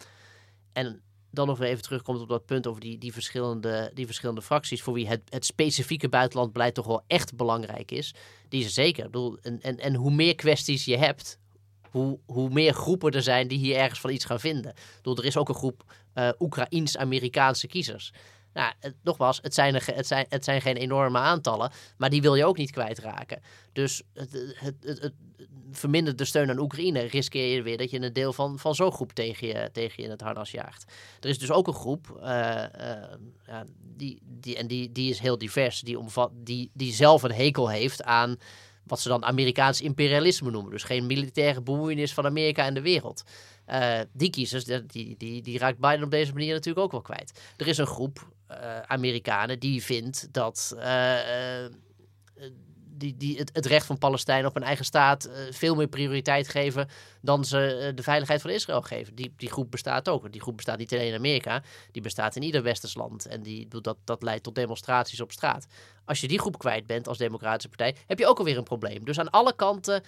En 0.73 1.03
dan 1.33 1.47
nog 1.47 1.61
even 1.61 1.83
terugkomt 1.83 2.21
op 2.21 2.29
dat 2.29 2.47
punt 2.47 2.67
over 2.67 2.81
die, 2.81 2.99
die, 2.99 3.13
verschillende, 3.13 3.91
die 3.95 4.07
verschillende 4.07 4.43
fracties, 4.43 4.83
voor 4.83 4.95
wie 4.95 5.09
het, 5.09 5.21
het 5.29 5.45
specifieke 5.45 6.09
buitenlandbeleid 6.09 6.75
toch 6.75 6.87
wel 6.87 7.03
echt 7.07 7.37
belangrijk 7.37 7.91
is. 7.91 8.15
Die 8.49 8.61
is 8.61 8.67
er 8.67 8.73
zeker. 8.73 9.05
Ik 9.05 9.11
bedoel, 9.11 9.39
en, 9.43 9.61
en, 9.61 9.79
en 9.79 9.95
hoe 9.95 10.11
meer 10.11 10.35
kwesties 10.35 10.85
je 10.85 10.97
hebt, 10.97 11.39
hoe, 11.91 12.19
hoe 12.27 12.51
meer 12.51 12.73
groepen 12.73 13.13
er 13.13 13.23
zijn 13.23 13.49
die 13.49 13.59
hier 13.59 13.77
ergens 13.77 14.01
van 14.01 14.11
iets 14.11 14.25
gaan 14.25 14.41
vinden. 14.41 14.71
Ik 14.71 14.97
bedoel, 14.97 15.17
er 15.17 15.25
is 15.25 15.37
ook 15.37 15.49
een 15.49 15.55
groep 15.55 15.85
uh, 16.15 16.29
Oekraïens-Amerikaanse 16.39 17.67
kiezers. 17.67 18.13
Nou, 18.53 18.73
het, 18.79 18.95
nogmaals, 19.03 19.39
het 19.43 19.55
zijn, 19.55 19.75
er, 19.75 19.87
het, 19.95 20.07
zijn, 20.07 20.27
het 20.29 20.45
zijn 20.45 20.61
geen 20.61 20.77
enorme 20.77 21.19
aantallen, 21.19 21.73
maar 21.97 22.11
die 22.11 22.23
wil 22.23 22.35
je 22.35 22.45
ook 22.45 22.57
niet 22.57 22.71
kwijtraken. 22.71 23.43
Dus 23.73 24.03
het, 24.13 24.55
het, 24.55 24.75
het 24.81 25.13
vermindert 25.73 26.19
de 26.19 26.25
steun 26.25 26.51
aan 26.51 26.59
Oekraïne, 26.59 27.01
riskeer 27.01 27.55
je 27.55 27.63
weer 27.63 27.77
dat 27.77 27.91
je 27.91 28.01
een 28.01 28.13
deel 28.13 28.33
van, 28.33 28.59
van 28.59 28.75
zo'n 28.75 28.93
groep 28.93 29.13
tegen 29.13 29.47
je, 29.47 29.71
tegen 29.73 29.95
je 29.97 30.03
in 30.03 30.11
het 30.11 30.21
harnas 30.21 30.51
jaagt. 30.51 30.93
Er 31.21 31.29
is 31.29 31.39
dus 31.39 31.51
ook 31.51 31.67
een 31.67 31.75
groep, 31.75 32.19
uh, 32.21 32.25
ja, 33.47 33.65
die, 33.97 34.19
die, 34.23 34.57
en 34.57 34.67
die, 34.67 34.93
die 34.93 35.11
is 35.11 35.19
heel 35.19 35.39
divers, 35.39 35.81
die, 35.81 35.99
omvat, 35.99 36.31
die, 36.35 36.71
die 36.73 36.93
zelf 36.93 37.23
een 37.23 37.33
hekel 37.33 37.69
heeft 37.69 38.03
aan 38.03 38.37
wat 38.85 39.01
ze 39.01 39.09
dan 39.09 39.25
Amerikaans 39.25 39.81
imperialisme 39.81 40.51
noemen. 40.51 40.71
Dus 40.71 40.83
geen 40.83 41.07
militaire 41.07 41.61
bemoeienis 41.61 42.15
van 42.15 42.25
Amerika 42.25 42.65
en 42.65 42.75
de 42.75 42.81
wereld. 42.81 43.23
Uh, 43.69 44.01
die 44.13 44.31
kiezers, 44.31 44.65
die, 44.65 45.17
die, 45.17 45.43
die 45.43 45.59
raakt 45.59 45.79
Biden 45.79 46.05
op 46.05 46.11
deze 46.11 46.33
manier 46.33 46.53
natuurlijk 46.53 46.85
ook 46.85 46.93
wel 46.93 47.01
kwijt. 47.01 47.41
Er 47.57 47.67
is 47.67 47.79
een 47.79 47.87
groep 47.87 48.31
Amerikanen 48.87 49.59
die 49.59 49.83
vindt 49.83 50.29
dat 50.33 50.77
die, 53.03 53.17
die 53.17 53.37
het, 53.53 53.67
recht 53.67 53.87
van 53.87 53.99
Palestijn 53.99 54.47
op 54.47 54.57
een 54.57 54.63
eigen 54.63 54.85
staat 54.85 55.31
veel 55.51 55.75
meer 55.75 55.89
prioriteit 55.89 56.49
geven 56.49 56.89
dan 57.21 57.45
ze 57.45 57.93
de 57.95 58.03
veiligheid 58.03 58.41
van 58.41 58.51
Israël 58.51 58.83
geven. 58.83 59.15
Die, 59.15 59.35
die 59.37 59.51
groep 59.51 59.71
bestaat 59.71 60.09
ook. 60.09 60.33
Die 60.33 60.41
groep 60.41 60.57
bestaat 60.57 60.79
niet 60.79 60.93
alleen 60.93 61.09
in 61.09 61.15
Amerika, 61.15 61.63
die 61.91 62.03
bestaat 62.03 62.37
in 62.37 62.43
ieder 62.43 62.63
westers 62.63 62.95
land. 62.95 63.27
En 63.27 63.43
die, 63.43 63.69
dat, 63.69 63.97
dat 64.05 64.23
leidt 64.23 64.43
tot 64.43 64.55
demonstraties 64.55 65.21
op 65.21 65.33
straat. 65.33 65.67
Als 66.05 66.21
je 66.21 66.29
die 66.29 66.39
groep 66.39 66.59
kwijt 66.59 66.87
bent 66.87 67.09
als 67.09 67.19
Democratische 67.19 67.69
Partij, 67.69 67.95
heb 68.07 68.19
je 68.19 68.27
ook 68.27 68.39
alweer 68.39 68.57
een 68.57 68.63
probleem. 68.63 69.05
Dus 69.05 69.19
aan 69.19 69.31
alle 69.31 69.55
kanten 69.57 70.03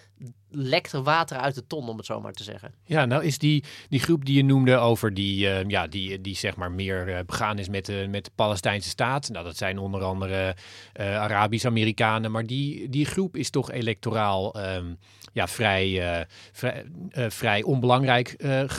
lekt 0.50 0.92
er 0.92 1.02
water 1.02 1.36
uit 1.36 1.54
de 1.54 1.66
ton, 1.66 1.88
om 1.88 1.96
het 1.96 2.06
zo 2.06 2.20
maar 2.20 2.32
te 2.32 2.42
zeggen. 2.42 2.74
Ja, 2.84 3.04
nou 3.04 3.24
is 3.24 3.38
die, 3.38 3.64
die 3.88 4.00
groep 4.00 4.24
die 4.24 4.36
je 4.36 4.44
noemde 4.44 4.76
over 4.76 5.14
die, 5.14 5.46
uh, 5.46 5.64
ja, 5.68 5.86
die, 5.86 6.20
die 6.20 6.36
zeg 6.36 6.56
maar 6.56 6.72
meer 6.72 7.08
uh, 7.08 7.18
begaan 7.26 7.58
is 7.58 7.68
met 7.68 7.86
de, 7.86 8.06
met 8.10 8.24
de 8.24 8.30
Palestijnse 8.34 8.88
staat. 8.88 9.28
Nou, 9.28 9.44
dat 9.44 9.56
zijn 9.56 9.78
onder 9.78 10.02
andere 10.02 10.56
uh, 11.00 11.16
Arabisch-Amerikanen. 11.16 12.30
Maar 12.30 12.46
die, 12.46 12.88
die 12.88 13.06
groep 13.06 13.36
is 13.36 13.50
toch 13.50 13.70
electoraal 13.70 14.66
um, 14.76 14.98
ja, 15.32 15.48
vrij, 15.48 16.26
vrij, 16.52 16.84
vrij 17.10 17.62
onbelangrijk 17.62 18.34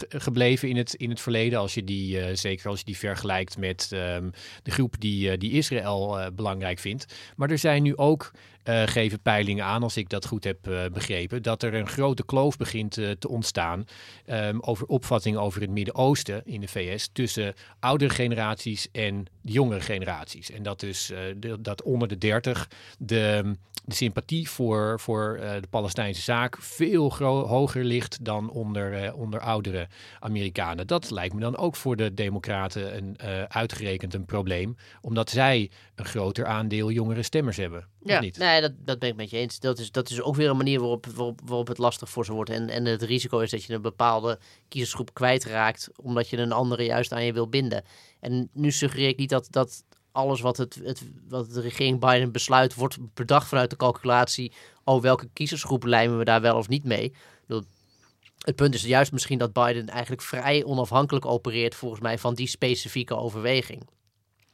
gebleven 0.10 0.70
in 0.70 0.78
het, 0.78 0.94
in 0.94 1.10
het 1.10 1.22
verleden. 1.22 1.60
Als 1.60 1.74
je 1.74 1.84
die, 1.84 2.36
zeker 2.36 2.70
als 2.70 2.80
je 2.80 2.86
die 2.86 2.98
vergelijkt 2.98 3.58
met 3.58 3.90
um, 3.94 4.32
de 4.64 4.72
groep 4.72 4.96
die, 5.00 5.38
die 5.38 5.52
Israël 5.52 6.32
belangrijk 6.34 6.80
vindt. 6.80 7.05
Maar 7.36 7.50
er 7.50 7.58
zijn 7.58 7.84
nu 7.84 7.98
ook, 7.98 8.32
uh, 8.66 8.82
geven 8.86 9.22
peilingen 9.22 9.66
aan, 9.66 9.84
als 9.84 9.98
ik 9.98 10.10
dat 10.10 10.26
goed 10.26 10.44
heb 10.44 10.68
uh, 10.68 10.86
begrepen, 10.94 11.42
dat 11.42 11.64
er 11.64 11.74
een 11.74 11.88
grote 11.88 12.26
kloof 12.26 12.58
begint 12.58 12.98
uh, 12.98 13.12
te 13.12 13.28
ontstaan 13.28 13.86
um, 14.26 14.62
over 14.62 14.88
opvattingen 14.88 15.42
over 15.42 15.62
het 15.62 15.70
Midden-Oosten 15.70 16.42
in 16.46 16.62
de 16.62 16.68
VS 16.68 17.10
tussen 17.14 17.54
oudere 17.80 18.14
generaties 18.14 18.88
en 18.92 19.26
jongere 19.42 19.82
generaties. 19.82 20.52
En 20.52 20.64
dat 20.64 20.80
dus 20.80 21.12
dat 21.60 21.84
onder 21.84 22.08
de 22.08 22.18
30 22.18 22.70
de, 22.98 23.56
de 23.86 23.96
sympathie 23.96 24.50
voor, 24.50 25.00
voor 25.00 25.38
de 25.62 25.68
Palestijnse 25.70 26.22
zaak 26.22 26.58
veel 26.60 27.14
hoger 27.48 27.84
ligt 27.84 28.26
dan 28.26 28.50
onder, 28.50 29.14
onder 29.14 29.40
oudere 29.40 29.88
Amerikanen. 30.20 30.88
Dat 30.88 31.12
lijkt 31.12 31.34
me 31.34 31.40
dan 31.40 31.58
ook 31.58 31.76
voor 31.76 31.96
de 31.96 32.14
Democraten 32.14 32.98
een, 32.98 33.18
uitgerekend 33.48 34.14
een 34.14 34.26
probleem, 34.26 34.76
omdat 35.02 35.30
zij 35.30 35.72
een 35.96 36.06
groter 36.06 36.46
aandeel 36.46 36.92
jongere 36.92 37.24
stemmers 37.24 37.58
hebben. 37.58 37.88
Ja, 38.06 38.20
niet? 38.20 38.38
nee, 38.38 38.62
dat, 38.62 38.72
dat 38.78 39.00
ben 39.00 39.10
ik 39.10 39.16
met 39.16 39.30
je 39.30 39.38
eens. 39.38 39.60
Dat 39.60 39.80
is, 39.80 39.92
dat 39.92 40.10
is 40.10 40.22
ook 40.22 40.36
weer 40.36 40.50
een 40.50 40.58
manier 40.58 40.80
waarop, 40.80 41.06
waarop, 41.06 41.42
waarop 41.46 41.68
het 41.68 41.78
lastig 41.78 42.10
voor 42.10 42.26
ze 42.26 42.34
wordt. 42.34 42.50
En, 42.50 42.70
en 42.70 42.86
het 42.86 43.02
risico 43.02 43.40
is 43.40 43.50
dat 43.50 43.64
je 43.64 43.74
een 43.74 43.82
bepaalde 43.82 44.40
kiezersgroep 44.68 45.14
kwijtraakt, 45.14 45.90
omdat 45.96 46.30
je 46.30 46.38
een 46.38 46.52
andere 46.52 46.84
juist 46.84 47.12
aan 47.12 47.26
je 47.26 47.34
wil 47.34 47.48
binden. 47.48 47.84
En 48.20 48.50
nu 48.54 48.72
suggereer 48.72 49.08
ik 49.08 49.18
niet 49.18 49.30
dat, 49.30 49.48
dat 49.50 49.84
alles 50.12 50.42
wat, 50.42 50.58
het, 50.58 50.80
het, 50.84 51.02
wat 51.28 51.54
de 51.54 51.62
regering 51.62 52.00
Biden 52.00 52.32
besluit, 52.32 52.74
wordt 52.74 52.98
bedacht 53.14 53.48
vanuit 53.48 53.70
de 53.70 53.76
calculatie. 53.76 54.52
Oh, 54.84 55.02
welke 55.02 55.30
kiezersgroep 55.34 55.84
lijmen 55.84 56.18
we 56.18 56.24
daar 56.24 56.42
wel 56.42 56.58
of 56.58 56.68
niet 56.68 56.84
mee? 56.84 57.14
Het 58.46 58.56
punt 58.56 58.74
is 58.74 58.84
juist 58.84 59.12
misschien 59.12 59.38
dat 59.38 59.54
Biden 59.54 59.88
eigenlijk 59.88 60.22
vrij 60.22 60.64
onafhankelijk 60.64 61.26
opereert, 61.26 61.76
volgens 61.76 62.02
mij, 62.02 62.18
van 62.18 62.34
die 62.34 62.48
specifieke 62.48 63.16
overweging. 63.16 63.88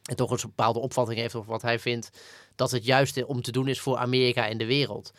En 0.09 0.15
toch 0.15 0.31
een 0.31 0.39
bepaalde 0.41 0.79
opvatting 0.79 1.19
heeft 1.19 1.35
over 1.35 1.51
wat 1.51 1.61
hij 1.61 1.79
vindt 1.79 2.09
dat 2.55 2.71
het 2.71 2.85
juiste 2.85 3.27
om 3.27 3.41
te 3.41 3.51
doen 3.51 3.67
is 3.67 3.79
voor 3.79 3.97
Amerika 3.97 4.47
en 4.47 4.57
de 4.57 4.65
wereld. 4.65 5.11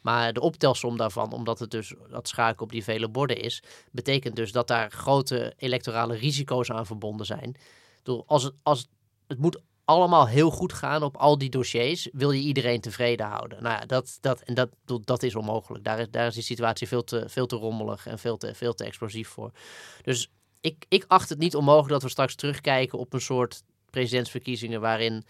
Maar 0.00 0.32
de 0.32 0.40
optelsom 0.40 0.96
daarvan, 0.96 1.32
omdat 1.32 1.58
het 1.58 1.70
dus 1.70 1.94
dat 2.10 2.28
schaken 2.28 2.62
op 2.62 2.72
die 2.72 2.84
vele 2.84 3.08
borden 3.08 3.40
is, 3.40 3.62
betekent 3.90 4.36
dus 4.36 4.52
dat 4.52 4.68
daar 4.68 4.90
grote 4.90 5.54
electorale 5.56 6.14
risico's 6.14 6.70
aan 6.70 6.86
verbonden 6.86 7.26
zijn. 7.26 7.56
Als 8.26 8.42
het, 8.42 8.54
als 8.62 8.88
het 9.26 9.38
moet 9.38 9.60
allemaal 9.84 10.28
heel 10.28 10.50
goed 10.50 10.72
gaan 10.72 11.02
op 11.02 11.16
al 11.16 11.38
die 11.38 11.50
dossiers, 11.50 12.08
wil 12.12 12.30
je 12.30 12.40
iedereen 12.40 12.80
tevreden 12.80 13.26
houden. 13.26 13.62
Nou 13.62 13.80
ja, 13.80 13.86
dat, 13.86 14.18
dat, 14.20 14.40
en 14.40 14.54
dat, 14.54 14.68
dat 14.84 15.22
is 15.22 15.34
onmogelijk. 15.34 15.84
Daar 15.84 15.98
is, 15.98 16.06
daar 16.10 16.26
is 16.26 16.34
die 16.34 16.42
situatie 16.42 16.88
veel 16.88 17.04
te, 17.04 17.28
veel 17.28 17.46
te 17.46 17.56
rommelig 17.56 18.06
en 18.06 18.18
veel 18.18 18.36
te, 18.36 18.54
veel 18.54 18.74
te 18.74 18.84
explosief 18.84 19.28
voor. 19.28 19.50
Dus 20.02 20.30
ik, 20.60 20.84
ik 20.88 21.04
acht 21.08 21.28
het 21.28 21.38
niet 21.38 21.56
onmogelijk 21.56 21.90
dat 21.90 22.02
we 22.02 22.08
straks 22.08 22.34
terugkijken 22.34 22.98
op 22.98 23.12
een 23.12 23.20
soort 23.20 23.62
presidentsverkiezingen 23.92 24.80
waarin 24.80 25.24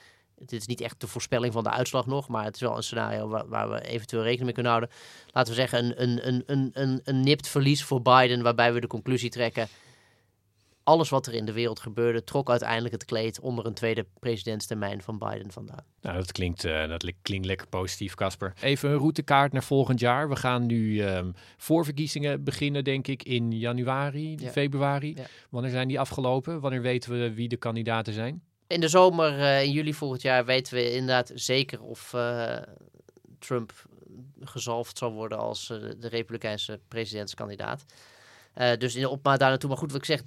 dit 0.47 0.61
is 0.61 0.67
niet 0.67 0.81
echt 0.81 1.01
de 1.01 1.07
voorspelling 1.07 1.53
van 1.53 1.63
de 1.63 1.71
uitslag 1.71 2.07
nog, 2.07 2.29
maar 2.29 2.45
het 2.45 2.55
is 2.55 2.61
wel 2.61 2.77
een 2.77 2.83
scenario 2.83 3.29
waar, 3.29 3.49
waar 3.49 3.71
we 3.71 3.81
eventueel 3.81 4.23
rekening 4.23 4.45
mee 4.45 4.55
kunnen 4.55 4.73
houden. 4.73 4.91
Laten 5.31 5.53
we 5.53 5.59
zeggen, 5.61 5.85
een, 5.85 6.03
een, 6.03 6.29
een, 6.29 6.43
een, 6.47 6.71
een, 6.73 7.01
een 7.05 7.21
nipt 7.21 7.49
verlies 7.49 7.85
voor 7.85 8.03
Biden, 8.03 8.43
waarbij 8.43 8.73
we 8.73 8.81
de 8.81 8.87
conclusie 8.87 9.31
trekken. 9.31 9.69
Alles 10.85 11.09
wat 11.09 11.27
er 11.27 11.35
in 11.35 11.45
de 11.45 11.53
wereld 11.53 11.81
gebeurde, 11.81 12.25
trok 12.25 12.51
uiteindelijk 12.51 12.95
het 12.95 13.05
kleed 13.05 13.41
onder 13.41 13.67
een 13.67 13.75
tweede 13.75 14.07
presidentstermijn 14.19 15.03
van 15.03 15.19
Biden 15.19 15.53
vandaan. 15.53 15.85
Nou, 16.01 16.17
dat 16.17 16.33
klinkt, 16.33 16.65
uh, 16.65 16.89
dat 16.89 17.13
klinkt 17.23 17.47
lekker 17.47 17.67
positief, 17.67 18.15
Casper. 18.15 18.53
Even 18.61 18.91
een 18.91 18.97
routekaart 18.97 19.53
naar 19.53 19.63
volgend 19.63 20.01
jaar. 20.01 20.29
We 20.29 20.37
gaan 20.37 20.67
nu 20.67 21.03
um, 21.03 21.35
voorverkiezingen 21.57 22.45
beginnen, 22.45 22.85
denk 22.85 23.07
ik, 23.07 23.23
in 23.23 23.53
januari, 23.53 24.37
ja. 24.39 24.51
februari. 24.51 25.15
Ja. 25.17 25.25
Wanneer 25.51 25.71
zijn 25.71 25.89
die 25.89 26.01
afgelopen? 26.01 26.61
Wanneer 26.61 26.83
weten 26.83 27.13
we 27.13 27.35
wie 27.35 27.49
de 27.49 27.57
kandidaten 27.57 28.13
zijn? 28.13 28.43
In 28.73 28.81
de 28.81 28.89
zomer, 28.89 29.39
uh, 29.39 29.63
in 29.63 29.71
juli 29.71 29.95
volgend 29.95 30.23
jaar, 30.23 30.45
weten 30.45 30.75
we 30.75 30.93
inderdaad 30.93 31.31
zeker 31.35 31.83
of 31.83 32.13
uh, 32.15 32.57
Trump 33.39 33.73
gezalfd 34.41 34.99
zal 34.99 35.13
worden 35.13 35.39
als 35.39 35.71
uh, 35.71 35.79
de 35.99 36.09
Republikeinse 36.09 36.81
presidentskandidaat. 36.89 37.85
dus 38.79 38.95
in 38.95 39.07
opmaat 39.07 39.39
daar 39.39 39.49
naartoe. 39.49 39.69
Maar 39.69 39.79
goed, 39.79 39.93
wat 39.93 40.01
ik 40.01 40.07
zeg, 40.07 40.23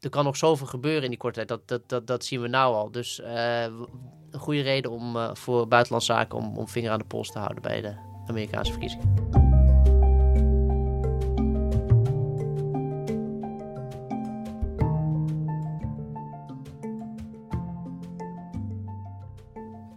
er 0.00 0.10
kan 0.10 0.24
nog 0.24 0.36
zoveel 0.36 0.66
gebeuren 0.66 1.02
in 1.02 1.10
die 1.10 1.18
korte 1.18 1.44
tijd. 1.44 1.48
Dat, 1.48 1.68
dat, 1.68 1.88
dat, 1.88 2.06
dat 2.06 2.24
zien 2.24 2.40
we 2.40 2.48
nou 2.48 2.74
al. 2.74 2.90
Dus 2.90 3.20
een 3.24 4.38
goede 4.40 4.60
reden 4.62 4.90
om 4.90 5.36
voor 5.36 5.68
buitenlandse 5.68 6.12
zaken 6.12 6.38
om, 6.38 6.56
om 6.56 6.68
vinger 6.68 6.90
aan 6.90 6.98
de 6.98 7.04
pols 7.04 7.32
te 7.32 7.38
houden 7.38 7.62
bij 7.62 7.80
de 7.80 7.94
Amerikaanse 8.26 8.72
verkiezingen. 8.72 9.43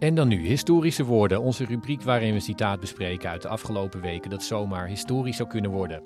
En 0.07 0.15
dan 0.15 0.27
nu 0.27 0.47
historische 0.47 1.05
woorden, 1.05 1.41
onze 1.41 1.65
rubriek 1.65 2.01
waarin 2.01 2.33
we 2.33 2.39
citaat 2.39 2.79
bespreken 2.79 3.29
uit 3.29 3.41
de 3.41 3.47
afgelopen 3.47 4.01
weken 4.01 4.29
dat 4.29 4.43
zomaar 4.43 4.87
historisch 4.87 5.37
zou 5.37 5.49
kunnen 5.49 5.71
worden. 5.71 6.03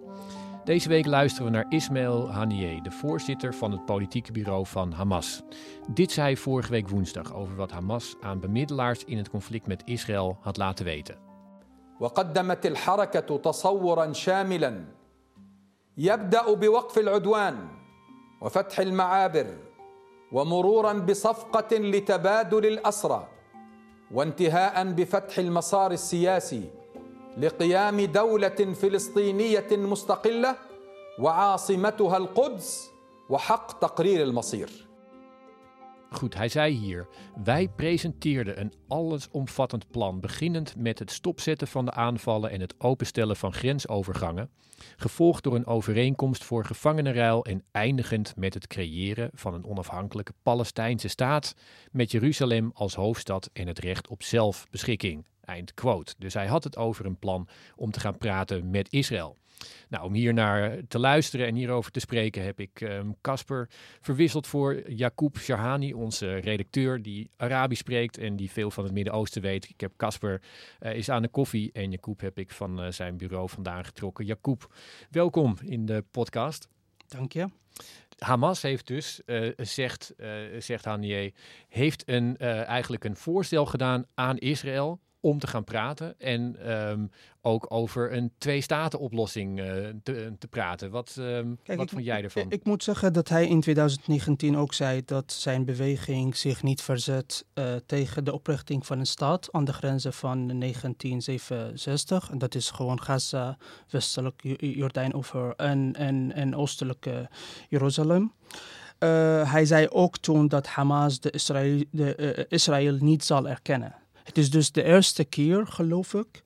Deze 0.63 0.89
week 0.89 1.06
luisteren 1.06 1.46
we 1.46 1.58
naar 1.58 1.65
Ismail 1.70 2.32
Haniyeh, 2.32 2.84
de 2.84 2.91
voorzitter 2.91 3.54
van 3.54 3.72
het 3.72 3.86
politieke 3.86 4.32
bureau 4.32 4.65
van 4.65 4.91
Hamas. 4.91 5.41
Dit 5.93 6.12
zei 6.12 6.38
vorige 6.38 6.72
week 6.72 6.89
woensdag 6.89 7.34
over 7.34 7.56
wat 7.56 7.72
Hamas 7.72 8.15
aan 8.22 8.39
bemiddelaars 8.39 9.04
in 9.04 9.17
het 9.17 9.30
conflict 9.30 9.67
met 9.67 9.82
Israël 9.86 10.38
had 10.41 10.58
laten 10.58 10.86
weten. 10.86 11.15
وقدمت 12.00 12.65
الحركة 12.65 13.38
تصورا 13.38 14.13
شاملا 14.13 14.86
يبدأ 15.98 16.54
بوقف 16.54 16.98
العدوان 16.98 17.67
وفتح 18.41 18.80
المعابر 18.80 19.58
ومرورا 20.32 20.93
بصفقة 20.93 21.78
لتبادل 21.78 22.65
الأسرى 22.65 23.28
وانتهاء 24.12 24.85
بفتح 24.85 25.38
المسار 25.38 25.92
السياسي 25.92 26.62
لقيام 27.38 28.01
دولة 28.01 28.75
فلسطينية 28.83 29.66
مستقلة 29.70 30.57
وعاصمتها 31.18 32.16
القدس 32.16 32.90
وحق 33.29 33.79
تقرير 33.79 34.22
المصير. 34.22 34.87
Goed, 36.12 36.35
hij 36.35 36.48
zei 36.48 36.75
hier: 36.75 37.07
Wij 37.44 37.68
presenteerden 37.68 38.61
een 38.61 38.72
allesomvattend 38.88 39.90
plan, 39.90 40.20
beginnend 40.20 40.77
met 40.77 40.98
het 40.98 41.11
stopzetten 41.11 41.68
van 41.68 41.85
de 41.85 41.92
aanvallen 41.92 42.51
en 42.51 42.61
het 42.61 42.75
openstellen 42.79 43.37
van 43.37 43.53
grensovergangen, 43.53 44.51
gevolgd 44.96 45.42
door 45.42 45.55
een 45.55 45.66
overeenkomst 45.66 46.44
voor 46.44 46.64
gevangenenruil 46.64 47.44
en 47.44 47.64
eindigend 47.70 48.37
met 48.37 48.55
het 48.55 48.66
creëren 48.66 49.31
van 49.35 49.55
een 49.55 49.64
onafhankelijke 49.64 50.33
Palestijnse 50.42 51.09
staat 51.09 51.55
met 51.90 52.11
Jeruzalem 52.11 52.70
als 52.75 52.94
hoofdstad 52.94 53.51
en 53.53 53.66
het 53.66 53.79
recht 53.79 54.09
op 54.09 54.22
zelfbeschikking. 54.22 55.25
Eind 55.44 55.75
quote. 55.75 56.14
Dus 56.18 56.35
hij 56.35 56.46
had 56.46 56.64
het 56.64 56.77
over 56.77 57.07
een 57.07 57.18
plan 57.18 57.48
om 57.77 57.90
te 57.90 58.01
gaan 58.01 58.18
praten 58.18 58.70
met 58.70 58.92
Israël. 58.92 59.37
Nou, 59.88 60.05
om 60.05 60.12
hier 60.12 60.35
naar 60.35 60.81
te 60.88 60.98
luisteren 60.98 61.46
en 61.46 61.55
hierover 61.55 61.90
te 61.90 62.01
spreken 62.01 62.44
heb 62.44 62.61
ik 62.61 62.88
Casper 63.20 63.59
um, 63.59 63.66
verwisseld 64.01 64.46
voor 64.46 64.90
Jacob 64.90 65.38
Shahani, 65.38 65.92
onze 65.92 66.35
redacteur 66.35 67.03
die 67.03 67.31
Arabisch 67.37 67.81
spreekt 67.81 68.18
en 68.18 68.37
die 68.37 68.51
veel 68.51 68.70
van 68.70 68.85
het 68.85 68.92
Midden-Oosten 68.92 69.42
weet. 69.42 69.68
Ik 69.68 69.81
heb 69.81 69.92
Casper 69.96 70.42
uh, 70.81 70.94
is 70.94 71.09
aan 71.09 71.22
de 71.22 71.29
koffie 71.29 71.70
en 71.72 71.90
Jacob 71.90 72.20
heb 72.20 72.38
ik 72.38 72.51
van 72.51 72.85
uh, 72.85 72.90
zijn 72.90 73.16
bureau 73.16 73.48
vandaan 73.48 73.85
getrokken. 73.85 74.25
Jacob, 74.25 74.75
welkom 75.11 75.57
in 75.64 75.87
de 75.87 76.05
podcast. 76.11 76.68
Dank 77.07 77.33
je. 77.33 77.48
Hamas 78.18 78.62
heeft 78.62 78.87
dus, 78.87 79.20
uh, 79.27 79.53
zegt, 79.57 80.14
zegt 80.59 80.85
Haniyeh, 80.85 81.33
heeft 81.68 82.09
een, 82.09 82.37
eigenlijk 82.38 83.05
een 83.05 83.16
voorstel 83.16 83.66
gedaan 83.66 84.07
aan 84.14 84.38
Israël 84.38 85.01
om 85.23 85.39
te 85.39 85.47
gaan 85.47 85.65
praten 85.65 86.15
en 86.19 86.73
um, 86.73 87.11
ook 87.41 87.67
over 87.69 88.13
een 88.13 88.33
twee-staten-oplossing 88.39 89.59
uh, 89.59 89.67
te, 90.03 90.33
te, 90.39 90.49
praten. 90.49 90.91
Wat, 90.91 91.17
um, 91.19 91.59
Kijk, 91.63 91.79
wat 91.79 91.87
ik, 91.87 91.93
vond 91.93 92.05
jij 92.05 92.23
ervan? 92.23 92.43
Ik, 92.43 92.53
ik, 92.53 92.65
moet 92.65 92.83
zeggen 92.83 93.13
dat 93.13 93.29
hij 93.29 93.47
in 93.47 93.61
2019 93.61 94.57
ook 94.57 94.75
zei 94.75 95.03
dat 95.05 95.33
zijn 95.33 95.65
beweging 95.65 96.37
zich 96.37 96.63
niet 96.63 96.83
verzet 96.83 97.45
uh, 97.55 97.75
tegen 97.87 98.25
de 98.25 98.33
oprichting 98.33 98.87
van 98.87 98.99
een 98.99 99.07
staat 99.07 99.49
aan 99.53 99.65
de 99.65 99.73
grenzen 99.73 100.13
van 100.13 100.47
1967. 100.47 102.31
En 102.31 102.39
dat 102.39 102.55
is 102.55 102.71
gewoon 102.71 103.03
Gaza, 103.03 103.57
westelijk 103.91 104.41
Jordijn 104.59 105.15
over 105.15 105.55
en, 105.57 105.93
en, 105.97 106.33
en 106.33 106.57
oostelijke 106.57 107.29
Jeruzalem. 107.69 108.33
Uh, 108.99 109.53
hij 109.53 109.65
zei 109.65 109.89
ook 109.89 110.19
toen 110.19 110.49
dat 110.49 110.67
Hamas 110.67 111.21
de 111.21 111.31
Israël, 111.31 111.85
de, 111.91 112.47
Israël 112.49 112.97
niet 113.01 113.25
zal 113.25 113.49
erkennen. 113.49 114.02
Het 114.23 114.39
is 114.39 114.51
dus 114.51 114.73
de 114.73 114.83
eerste 114.83 115.25
keer, 115.25 115.67
geloof 115.67 116.15
ik, 116.15 116.43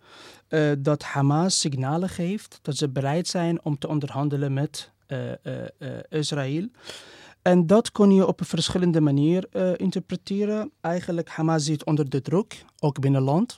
uh, 0.48 0.72
dat 0.78 1.02
Hamas 1.02 1.60
signalen 1.60 2.08
geeft 2.08 2.58
dat 2.62 2.76
ze 2.76 2.88
bereid 2.88 3.28
zijn 3.28 3.64
om 3.64 3.78
te 3.78 3.88
onderhandelen 3.88 4.52
met 4.52 4.90
uh, 5.08 5.18
uh, 5.28 5.88
Israël. 6.08 6.68
En 7.42 7.66
dat 7.66 7.92
kon 7.92 8.14
je 8.14 8.26
op 8.26 8.40
een 8.40 8.46
verschillende 8.46 9.00
manier 9.00 9.48
interpreteren. 9.76 10.70
Eigenlijk, 10.80 11.28
Hamas 11.28 11.64
zit 11.64 11.84
onder 11.84 12.10
de 12.10 12.22
druk, 12.22 12.64
ook 12.78 13.00
binnenland. 13.00 13.56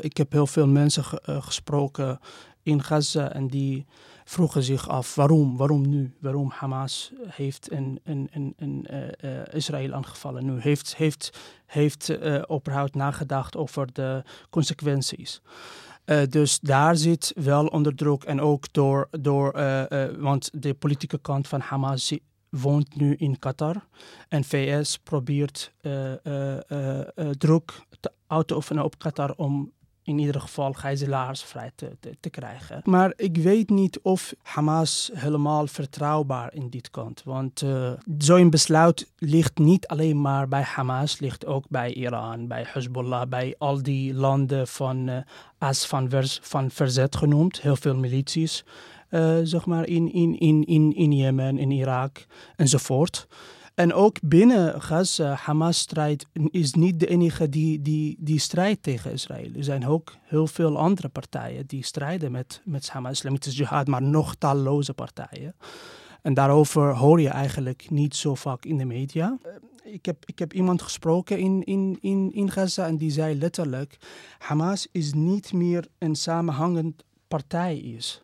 ik 0.00 0.16
heb 0.16 0.32
heel 0.32 0.46
veel 0.46 0.66
mensen 0.66 1.04
ge 1.04 1.20
gesproken 1.24 2.18
in 2.62 2.82
Gaza 2.82 3.32
en 3.32 3.48
die 3.48 3.86
vroegen 4.28 4.62
zich 4.62 4.88
af 4.88 5.14
waarom, 5.14 5.56
waarom 5.56 5.88
nu? 5.88 6.14
Waarom 6.20 6.50
Hamas 6.50 7.12
heeft 7.26 7.72
een, 7.72 8.00
een, 8.04 8.28
een, 8.32 8.54
een 8.56 8.86
uh, 9.24 9.30
Israël 9.52 9.92
aangevallen 9.92 10.44
nu? 10.44 10.60
Heeft, 10.60 10.96
heeft, 10.96 11.38
heeft 11.66 12.08
uh, 12.10 12.84
nagedacht 12.92 13.56
over 13.56 13.92
de 13.92 14.22
consequenties? 14.50 15.40
Dus 16.28 16.60
daar 16.60 16.96
zit 16.96 17.32
wel 17.34 17.66
onder 17.66 17.94
druk 17.94 18.22
en 18.22 18.40
ook 18.40 18.72
door, 18.72 19.08
door 19.10 19.52
want 20.18 20.50
de 20.62 20.74
politieke 20.74 21.18
kant 21.18 21.48
van 21.48 21.60
Hamas 21.60 22.18
woont 22.48 22.96
nu 22.96 23.14
in 23.14 23.38
Qatar 23.38 23.86
en 24.28 24.44
VS 24.44 24.98
probeert 24.98 25.72
druk 27.38 27.80
uit 28.26 28.46
te 28.46 28.54
oefenen 28.54 28.84
op 28.84 28.98
Qatar 28.98 29.34
om 29.36 29.72
in 30.08 30.18
ieder 30.18 30.40
geval 30.40 30.72
gijzelaars 30.72 31.42
vrij 31.42 31.70
te, 31.74 31.96
te, 32.00 32.16
te, 32.20 32.30
krijgen. 32.30 32.80
Maar 32.84 33.12
ik 33.16 33.36
weet 33.36 33.70
niet 33.70 34.00
of 34.02 34.34
Hamas 34.42 35.10
helemaal 35.14 35.66
vertrouwbaar 35.66 36.54
in 36.54 36.70
dit 36.70 36.90
kant. 36.90 37.22
Want 37.24 37.62
uh, 37.62 37.92
zo'n 38.18 38.50
besluit 38.50 39.10
ligt 39.18 39.58
niet 39.58 39.86
alleen 39.86 40.20
maar 40.20 40.48
bij 40.48 40.62
Hamas, 40.62 41.18
ligt 41.18 41.46
ook 41.46 41.64
bij 41.68 41.92
Iran, 41.92 42.46
bij 42.46 42.64
Hezbollah, 42.68 43.28
bij 43.28 43.54
al 43.58 43.82
die 43.82 44.14
landen 44.14 44.68
van 44.68 45.08
uh, 45.08 45.16
as 45.58 45.86
van, 45.86 46.10
van 46.42 46.70
verzet 46.70 47.16
genoemd, 47.16 47.60
heel 47.60 47.76
veel 47.76 47.96
milities. 47.96 48.64
Uh, 49.10 49.36
zeg 49.42 49.66
maar 49.66 49.86
in, 49.86 50.12
in, 50.12 50.38
in, 50.38 50.64
in, 50.64 50.94
in 50.94 51.12
Jemen, 51.12 51.58
in 51.58 51.70
Irak 51.70 52.26
enzovoort. 52.56 53.26
En 53.78 53.92
ook 53.92 54.16
binnen 54.22 54.82
Gaza, 54.82 55.34
Hamas 55.34 55.78
strijd 55.78 56.26
is 56.50 56.74
niet 56.74 57.00
de 57.00 57.06
enige 57.06 57.48
die, 57.48 57.82
die, 57.82 58.16
die 58.18 58.38
strijdt 58.38 58.82
tegen 58.82 59.12
Israël. 59.12 59.50
Er 59.56 59.64
zijn 59.64 59.86
ook 59.86 60.14
heel 60.22 60.46
veel 60.46 60.78
andere 60.78 61.08
partijen 61.08 61.66
die 61.66 61.84
strijden 61.84 62.32
met, 62.32 62.60
met 62.64 62.90
Hamas, 62.90 63.12
Islamitische 63.12 63.58
Jihad, 63.58 63.86
maar 63.86 64.02
nog 64.02 64.34
talloze 64.34 64.94
partijen. 64.94 65.54
En 66.22 66.34
daarover 66.34 66.94
hoor 66.94 67.20
je 67.20 67.28
eigenlijk 67.28 67.90
niet 67.90 68.16
zo 68.16 68.34
vaak 68.34 68.64
in 68.64 68.76
de 68.76 68.84
media. 68.84 69.38
Ik 69.84 70.06
heb, 70.06 70.22
ik 70.26 70.38
heb 70.38 70.52
iemand 70.52 70.82
gesproken 70.82 71.38
in, 71.38 71.62
in, 71.64 71.98
in, 72.00 72.30
in 72.32 72.50
Gaza 72.50 72.86
en 72.86 72.96
die 72.96 73.10
zei 73.10 73.38
letterlijk: 73.38 73.98
Hamas 74.38 74.88
is 74.92 75.12
niet 75.12 75.52
meer 75.52 75.88
een 75.98 76.14
samenhangend 76.14 77.04
partij 77.28 77.78
is. 77.78 78.22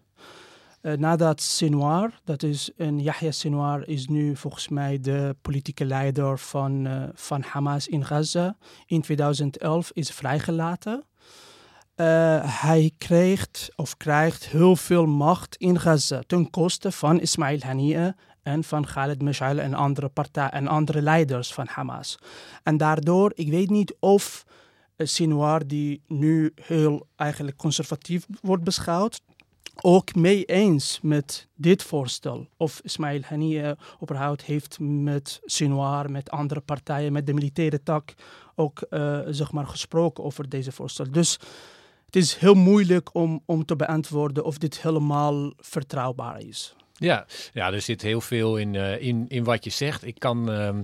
Uh, 0.85 0.92
nadat 0.92 1.40
Sinwar, 1.40 2.20
dat 2.25 2.42
is 2.42 2.70
een 2.77 3.01
Yahya 3.01 3.31
Sinwar, 3.31 3.88
is 3.88 4.07
nu 4.07 4.37
volgens 4.37 4.68
mij 4.68 5.01
de 5.01 5.37
politieke 5.42 5.85
leider 5.85 6.38
van, 6.38 6.87
uh, 6.87 7.03
van 7.14 7.42
Hamas 7.42 7.88
in 7.88 8.05
Gaza. 8.05 8.57
In 8.87 9.01
2011 9.01 9.90
is 9.92 10.11
vrijgelaten. 10.11 11.05
Uh, 11.97 12.07
hij 12.62 12.92
kreeg 12.99 13.47
of 13.77 13.97
krijgt 13.97 14.49
heel 14.49 14.77
veel 14.77 15.07
macht 15.07 15.57
in 15.57 15.81
Gaza 15.81 16.23
ten 16.27 16.51
koste 16.51 16.92
van 16.92 17.20
Ismail 17.20 17.61
Haniyeh 17.61 18.12
en 18.42 18.64
van 18.64 18.85
Khaled 18.85 19.23
Meshal 19.23 19.59
en 19.59 19.75
andere 19.75 20.09
partijen 20.09 20.53
en 20.53 20.66
andere 20.66 21.03
leiders 21.03 21.53
van 21.53 21.66
Hamas. 21.66 22.18
En 22.62 22.77
daardoor, 22.77 23.33
ik 23.35 23.49
weet 23.49 23.70
niet 23.70 23.97
of 24.01 24.44
Sinwar, 24.97 25.66
die 25.66 26.03
nu 26.07 26.53
heel 26.62 27.07
eigenlijk 27.16 27.57
conservatief 27.57 28.27
wordt 28.40 28.64
beschouwd, 28.64 29.20
ook 29.81 30.14
mee 30.14 30.44
eens 30.44 30.98
met 31.03 31.48
dit 31.55 31.83
voorstel. 31.83 32.48
Of 32.57 32.81
Ismail 32.83 33.20
Haniyeh 33.22 33.72
überhaupt 34.03 34.42
heeft 34.42 34.79
met 34.81 35.40
Sinwar, 35.44 36.11
met 36.11 36.31
andere 36.31 36.61
partijen, 36.61 37.12
met 37.12 37.27
de 37.27 37.35
militaire 37.35 37.83
tak 37.83 38.14
ook 38.55 38.87
uh, 38.90 39.20
zeg 39.27 39.53
maar 39.53 39.66
gesproken 39.66 40.24
over 40.24 40.48
deze 40.48 40.72
voorstel. 40.72 41.11
Dus 41.11 41.38
het 42.07 42.16
is 42.16 42.35
heel 42.35 42.55
moeilijk 42.55 43.14
om, 43.14 43.42
om 43.46 43.64
te 43.64 43.77
beantwoorden 43.77 44.44
of 44.44 44.59
dit 44.59 44.81
helemaal 44.81 45.53
vertrouwbaar 45.57 46.40
is. 46.40 46.74
Ja, 46.98 47.26
ja, 47.52 47.72
er 47.72 47.80
zit 47.80 48.02
heel 48.02 48.20
veel 48.20 48.57
in, 48.57 48.74
uh, 48.74 49.00
in, 49.00 49.24
in 49.28 49.44
wat 49.44 49.64
je 49.64 49.70
zegt. 49.70 50.04
Ik 50.04 50.18
kan, 50.18 50.50
uh, 50.50 50.78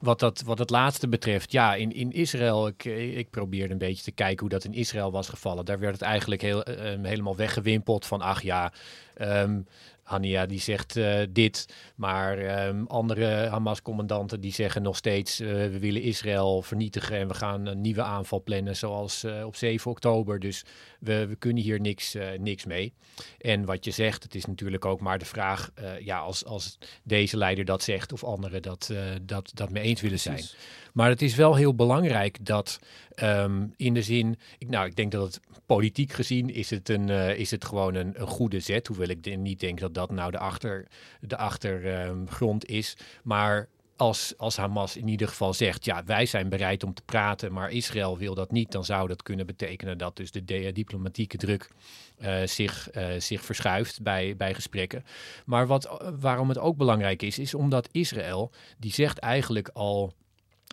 wat, 0.00 0.18
dat, 0.18 0.42
wat 0.42 0.58
het 0.58 0.70
laatste 0.70 1.08
betreft, 1.08 1.52
ja, 1.52 1.74
in, 1.74 1.92
in 1.92 2.12
Israël, 2.12 2.66
ik, 2.66 2.84
ik 3.14 3.30
probeerde 3.30 3.72
een 3.72 3.78
beetje 3.78 4.02
te 4.02 4.12
kijken 4.12 4.40
hoe 4.40 4.48
dat 4.48 4.64
in 4.64 4.74
Israël 4.74 5.12
was 5.12 5.28
gevallen. 5.28 5.64
Daar 5.64 5.78
werd 5.78 5.92
het 5.92 6.02
eigenlijk 6.02 6.42
heel, 6.42 6.68
uh, 6.68 6.74
helemaal 7.02 7.36
weggewimpeld 7.36 8.06
van, 8.06 8.20
ach 8.20 8.42
ja, 8.42 8.72
um, 9.20 9.66
Hania 10.12 10.46
die 10.46 10.60
zegt 10.60 10.96
uh, 10.96 11.20
dit, 11.30 11.68
maar 11.96 12.66
um, 12.66 12.86
andere 12.86 13.26
Hamas-commandanten 13.26 14.40
die 14.40 14.52
zeggen 14.52 14.82
nog 14.82 14.96
steeds 14.96 15.40
uh, 15.40 15.48
we 15.48 15.78
willen 15.78 16.02
Israël 16.02 16.62
vernietigen 16.62 17.16
en 17.16 17.28
we 17.28 17.34
gaan 17.34 17.66
een 17.66 17.80
nieuwe 17.80 18.02
aanval 18.02 18.42
plannen 18.42 18.76
zoals 18.76 19.24
uh, 19.24 19.46
op 19.46 19.56
7 19.56 19.90
oktober. 19.90 20.40
Dus 20.40 20.64
we, 21.00 21.26
we 21.26 21.36
kunnen 21.36 21.62
hier 21.62 21.80
niks, 21.80 22.16
niks 22.38 22.64
mee. 22.64 22.92
En 23.38 23.64
wat 23.64 23.84
je 23.84 23.90
zegt, 23.90 24.22
het 24.22 24.34
is 24.34 24.46
natuurlijk 24.46 24.84
ook 24.84 25.00
maar 25.00 25.18
de 25.18 25.24
vraag, 25.24 25.70
ja, 26.00 26.18
als, 26.18 26.44
als 26.44 26.78
deze 27.02 27.36
leider 27.36 27.64
dat 27.64 27.82
zegt 27.82 28.12
of 28.12 28.24
anderen 28.24 28.62
dat, 28.62 28.92
dat, 29.22 29.50
dat 29.54 29.70
mee 29.70 29.82
eens 29.82 30.00
willen 30.00 30.20
zijn. 30.20 30.44
Maar 30.92 31.08
het 31.08 31.22
is 31.22 31.34
wel 31.34 31.54
heel 31.54 31.74
belangrijk 31.74 32.46
dat 32.46 32.78
ehm, 33.14 33.66
in 33.76 33.94
de 33.94 34.02
zin, 34.02 34.38
ik, 34.58 34.68
nou, 34.68 34.86
ik 34.86 34.96
denk 34.96 35.12
dat 35.12 35.26
het 35.26 35.40
politiek 35.66 36.12
gezien 36.12 36.54
is 36.54 36.70
het, 36.70 36.88
een, 36.88 37.08
uh, 37.08 37.38
is 37.38 37.50
het 37.50 37.64
gewoon 37.64 37.94
een, 37.94 38.14
goede 38.18 38.60
zet. 38.60 38.86
Hoewel 38.86 39.08
ik 39.08 39.36
niet 39.36 39.60
denk 39.60 39.80
dat 39.80 39.94
dat 39.94 40.10
nou 40.10 40.30
de, 40.30 40.38
achter, 40.38 40.86
de 41.20 41.36
achtergrond 41.36 42.66
is. 42.66 42.96
Maar 43.22 43.68
als, 43.96 44.34
als 44.36 44.56
Hamas 44.56 44.96
in 44.96 45.08
ieder 45.08 45.28
geval 45.28 45.54
zegt, 45.54 45.84
ja, 45.84 46.04
wij 46.04 46.26
zijn 46.26 46.48
bereid 46.48 46.84
om 46.84 46.94
te 46.94 47.02
praten, 47.04 47.52
maar 47.52 47.70
Israël 47.70 48.18
wil 48.18 48.34
dat 48.34 48.50
niet, 48.50 48.72
dan 48.72 48.84
zou 48.84 49.08
dat 49.08 49.22
kunnen 49.22 49.46
betekenen 49.46 49.98
dat 49.98 50.16
dus 50.16 50.30
de, 50.30 50.70
diplomatieke 50.72 51.36
druk 51.36 51.70
uh, 52.18 52.42
zich, 52.44 52.88
zich 53.18 53.44
verschuift 53.44 54.02
bij, 54.02 54.36
bij 54.36 54.54
gesprekken. 54.54 55.04
Maar 55.44 55.66
wat, 55.66 56.12
waarom 56.20 56.48
het 56.48 56.58
ook 56.58 56.76
belangrijk 56.76 57.22
is, 57.22 57.38
is 57.38 57.54
omdat 57.54 57.88
Israël, 57.92 58.50
die 58.78 58.92
zegt 58.92 59.18
eigenlijk 59.18 59.70
al 59.72 60.12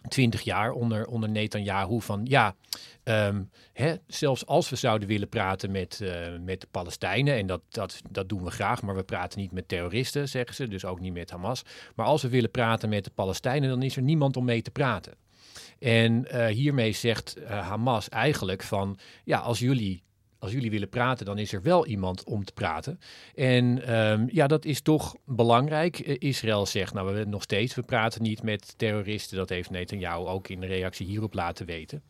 twintig 0.07 0.41
jaar 0.41 0.71
onder, 0.71 1.07
onder 1.07 1.29
Netanyahu 1.29 2.01
van 2.01 2.21
ja, 2.23 2.55
um, 3.03 3.49
hè, 3.73 3.95
zelfs 4.07 4.45
als 4.45 4.69
we 4.69 4.75
zouden 4.75 5.07
willen 5.07 5.29
praten 5.29 5.71
met, 5.71 5.99
uh, 6.01 6.11
met 6.41 6.61
de 6.61 6.67
Palestijnen, 6.71 7.37
en 7.37 7.47
dat, 7.47 7.61
dat, 7.69 8.01
dat 8.09 8.29
doen 8.29 8.43
we 8.43 8.51
graag, 8.51 8.81
maar 8.81 8.95
we 8.95 9.03
praten 9.03 9.39
niet 9.39 9.51
met 9.51 9.67
terroristen, 9.67 10.29
zeggen 10.29 10.55
ze, 10.55 10.67
dus 10.67 10.85
ook 10.85 10.99
niet 10.99 11.13
met 11.13 11.31
Hamas. 11.31 11.61
Maar 11.95 12.05
als 12.05 12.21
we 12.21 12.29
willen 12.29 12.51
praten 12.51 12.89
met 12.89 13.03
de 13.03 13.11
Palestijnen, 13.15 13.69
dan 13.69 13.81
is 13.81 13.95
er 13.95 14.01
niemand 14.01 14.37
om 14.37 14.45
mee 14.45 14.61
te 14.61 14.71
praten. 14.71 15.13
En 15.79 16.25
uh, 16.31 16.45
hiermee 16.45 16.91
zegt 16.91 17.35
uh, 17.37 17.67
Hamas 17.67 18.09
eigenlijk 18.09 18.63
van 18.63 18.97
ja, 19.23 19.37
als 19.37 19.59
jullie 19.59 20.03
als 20.39 20.51
jullie 20.51 20.71
willen 20.71 20.89
praten, 20.89 21.25
dan 21.25 21.37
is 21.37 21.53
er 21.53 21.61
wel 21.61 21.85
iemand 21.85 22.23
om 22.23 22.45
te 22.45 22.53
praten. 22.53 22.99
En 23.35 23.95
um, 23.95 24.27
ja, 24.31 24.47
dat 24.47 24.65
is 24.65 24.81
toch 24.81 25.15
belangrijk. 25.25 25.99
Israël 25.99 26.65
zegt, 26.65 26.93
nou, 26.93 27.13
we 27.13 27.23
nog 27.23 27.43
steeds, 27.43 27.75
we 27.75 27.83
praten 27.83 28.21
niet 28.21 28.43
met 28.43 28.73
terroristen. 28.77 29.37
Dat 29.37 29.49
heeft 29.49 29.69
Netanyahu 29.69 30.25
ook 30.25 30.47
in 30.47 30.59
de 30.59 30.67
reactie 30.67 31.05
hierop 31.05 31.33
laten 31.33 31.65
weten. 31.65 32.03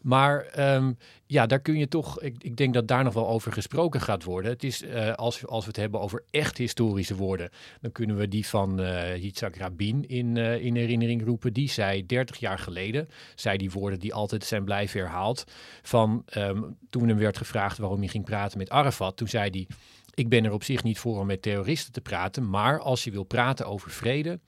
Maar 0.00 0.46
um, 0.74 0.96
ja, 1.26 1.46
daar 1.46 1.60
kun 1.60 1.78
je 1.78 1.88
toch, 1.88 2.20
ik, 2.20 2.34
ik, 2.38 2.56
denk 2.56 2.74
dat 2.74 2.88
daar 2.88 3.04
nog 3.04 3.14
wel 3.14 3.28
over 3.28 3.52
gesproken 3.52 4.00
gaat 4.00 4.24
worden. 4.24 4.50
Het 4.50 4.64
is, 4.64 4.82
uh, 4.82 5.12
als, 5.12 5.46
als 5.46 5.64
we 5.64 5.70
het 5.70 5.80
hebben 5.80 6.00
over 6.00 6.24
echt 6.30 6.58
historische 6.58 7.16
woorden, 7.16 7.50
dan 7.80 7.92
kunnen 7.92 8.16
we 8.16 8.28
die 8.28 8.46
van 8.46 8.80
uh, 8.80 9.16
Yitzhak 9.16 9.56
Rabin 9.56 10.08
in, 10.08 10.36
uh, 10.36 10.64
in 10.64 10.76
herinnering 10.76 11.24
roepen. 11.24 11.52
Die 11.52 11.70
zei 11.70 12.06
30 12.06 12.36
jaar 12.36 12.58
geleden, 12.58 13.08
zei 13.34 13.56
die 13.56 13.70
woorden 13.70 13.98
die 13.98 14.14
altijd 14.14 14.44
zijn 14.44 14.64
blijven 14.64 15.00
herhaald. 15.00 15.44
Van 15.82 16.24
um, 16.36 16.76
toen 16.90 17.08
hem 17.08 17.18
werd 17.18 17.36
gevraagd 17.36 17.78
waarom 17.78 17.98
hij 17.98 18.08
ging 18.08 18.24
praten 18.24 18.58
met 18.58 18.70
Arafat, 18.70 19.16
toen 19.16 19.28
zei 19.28 19.50
hij, 19.50 19.66
ik 20.14 20.28
ben 20.28 20.44
er 20.44 20.52
op 20.52 20.64
zich 20.64 20.82
niet 20.82 20.98
voor 20.98 21.18
om 21.18 21.26
met 21.26 21.42
terroristen 21.42 21.92
te 21.92 22.00
praten, 22.00 22.50
maar 22.50 22.80
als 22.80 23.04
je 23.04 23.10
wil 23.10 23.24
praten 23.24 23.66
over 23.66 23.90
vrede, 23.90 24.40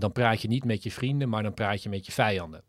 dan 0.00 0.12
praat 0.12 0.42
je 0.42 0.48
niet 0.48 0.64
met 0.64 0.82
je 0.82 0.90
vrienden, 0.90 1.28
maar 1.28 1.42
dan 1.42 1.54
praat 1.54 1.82
je 1.82 1.88
met 1.88 2.06
je 2.06 2.12
vijanden. 2.12 2.62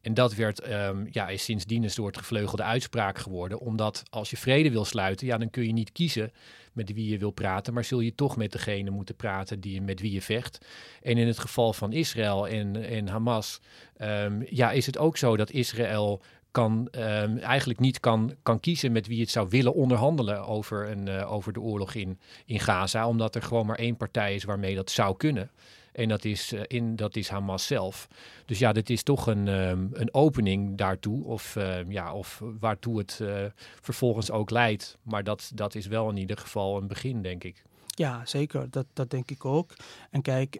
En 0.00 0.14
dat 0.14 0.34
werd, 0.34 0.70
um, 0.70 1.08
ja, 1.10 1.28
is 1.28 1.44
sindsdien 1.44 1.82
een 1.82 1.90
soort 1.90 2.16
gevleugelde 2.16 2.62
uitspraak 2.62 3.18
geworden. 3.18 3.60
Omdat 3.60 4.02
als 4.10 4.30
je 4.30 4.36
vrede 4.36 4.70
wil 4.70 4.84
sluiten, 4.84 5.26
ja, 5.26 5.38
dan 5.38 5.50
kun 5.50 5.66
je 5.66 5.72
niet 5.72 5.92
kiezen 5.92 6.32
met 6.72 6.92
wie 6.92 7.10
je 7.10 7.18
wil 7.18 7.30
praten, 7.30 7.74
maar 7.74 7.84
zul 7.84 8.00
je 8.00 8.14
toch 8.14 8.36
met 8.36 8.52
degene 8.52 8.90
moeten 8.90 9.16
praten 9.16 9.60
die, 9.60 9.82
met 9.82 10.00
wie 10.00 10.12
je 10.12 10.22
vecht. 10.22 10.66
En 11.02 11.16
in 11.16 11.26
het 11.26 11.38
geval 11.38 11.72
van 11.72 11.92
Israël 11.92 12.48
en, 12.48 12.84
en 12.84 13.08
Hamas, 13.08 13.60
um, 13.98 14.46
ja, 14.50 14.70
is 14.70 14.86
het 14.86 14.98
ook 14.98 15.16
zo 15.16 15.36
dat 15.36 15.50
Israël 15.50 16.22
kan, 16.50 16.88
um, 16.92 17.38
eigenlijk 17.38 17.80
niet 17.80 18.00
kan, 18.00 18.34
kan 18.42 18.60
kiezen 18.60 18.92
met 18.92 19.06
wie 19.06 19.20
het 19.20 19.30
zou 19.30 19.48
willen 19.48 19.74
onderhandelen 19.74 20.46
over, 20.46 20.90
een, 20.90 21.06
uh, 21.06 21.32
over 21.32 21.52
de 21.52 21.60
oorlog 21.60 21.94
in, 21.94 22.18
in 22.46 22.60
Gaza, 22.60 23.08
omdat 23.08 23.34
er 23.34 23.42
gewoon 23.42 23.66
maar 23.66 23.78
één 23.78 23.96
partij 23.96 24.34
is 24.34 24.44
waarmee 24.44 24.74
dat 24.74 24.90
zou 24.90 25.16
kunnen. 25.16 25.50
En 25.98 26.08
dat 26.08 26.24
is, 26.24 26.52
uh, 26.52 26.60
in, 26.66 26.96
dat 26.96 27.16
is 27.16 27.28
Hamas 27.28 27.66
zelf. 27.66 28.08
Dus 28.44 28.58
ja, 28.58 28.72
dit 28.72 28.90
is 28.90 29.02
toch 29.02 29.26
een, 29.26 29.48
um, 29.48 29.90
een 29.92 30.14
opening 30.14 30.76
daartoe. 30.76 31.24
Of, 31.24 31.56
uh, 31.56 31.90
ja, 31.90 32.14
of 32.14 32.42
waartoe 32.60 32.98
het 32.98 33.18
uh, 33.22 33.44
vervolgens 33.80 34.30
ook 34.30 34.50
leidt. 34.50 34.98
Maar 35.02 35.24
dat, 35.24 35.50
dat 35.54 35.74
is 35.74 35.86
wel 35.86 36.10
in 36.10 36.16
ieder 36.16 36.38
geval 36.38 36.76
een 36.76 36.86
begin, 36.86 37.22
denk 37.22 37.44
ik. 37.44 37.62
Ja, 37.86 38.20
zeker. 38.24 38.70
Dat, 38.70 38.86
dat 38.92 39.10
denk 39.10 39.30
ik 39.30 39.44
ook. 39.44 39.74
En 40.10 40.22
kijk, 40.22 40.58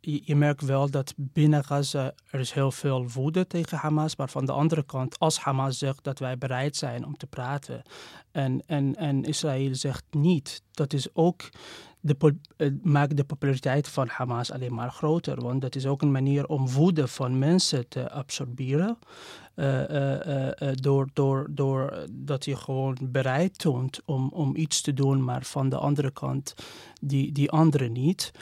je, 0.00 0.22
je, 0.24 0.36
merkt 0.36 0.62
wel 0.62 0.90
dat 0.90 1.14
binnen 1.16 1.64
Gaza 1.64 2.12
er 2.30 2.40
is 2.40 2.52
heel 2.52 2.70
veel 2.70 3.08
woede 3.08 3.46
tegen 3.46 3.78
Hamas. 3.78 4.16
Maar 4.16 4.28
van 4.28 4.46
de 4.46 4.52
andere 4.52 4.84
kant, 4.84 5.18
als 5.18 5.38
Hamas 5.38 5.78
zegt 5.78 6.04
dat 6.04 6.18
wij 6.18 6.38
bereid 6.38 6.76
zijn 6.76 7.04
om 7.04 7.16
te 7.16 7.26
praten. 7.26 7.82
En, 8.30 8.62
en, 8.66 8.96
en 8.96 9.24
Israël 9.24 9.74
zegt 9.74 10.04
niet. 10.10 10.62
Dat 10.70 10.92
is 10.92 11.14
ook 11.14 11.48
de, 12.02 12.36
maakt 12.82 13.16
de 13.16 13.24
populariteit 13.24 13.88
van 13.88 14.08
Hamas 14.08 14.52
alleen 14.52 14.74
maar 14.74 14.90
groter. 14.90 15.40
Want 15.40 15.60
dat 15.60 15.74
is 15.74 15.86
ook 15.86 16.02
een 16.02 16.12
manier 16.12 16.46
om 16.46 16.68
woede 16.68 17.08
van 17.08 17.38
mensen 17.38 17.88
te 17.88 18.10
absorberen. 18.10 18.98
Uh, 19.54 20.48
door, 20.74 21.08
door, 21.12 21.46
door 21.50 22.06
dat 22.10 22.44
je 22.44 22.56
gewoon 22.56 22.96
bereid 23.00 23.58
toont 23.58 24.00
om, 24.04 24.28
om 24.28 24.56
iets 24.56 24.80
te 24.80 24.94
doen, 24.94 25.24
maar 25.24 25.42
van 25.42 25.68
de 25.68 25.76
andere 25.76 26.10
kant 26.10 26.54
die, 27.00 27.32
die 27.32 27.50
andere 27.50 27.88
niet. 27.88 28.32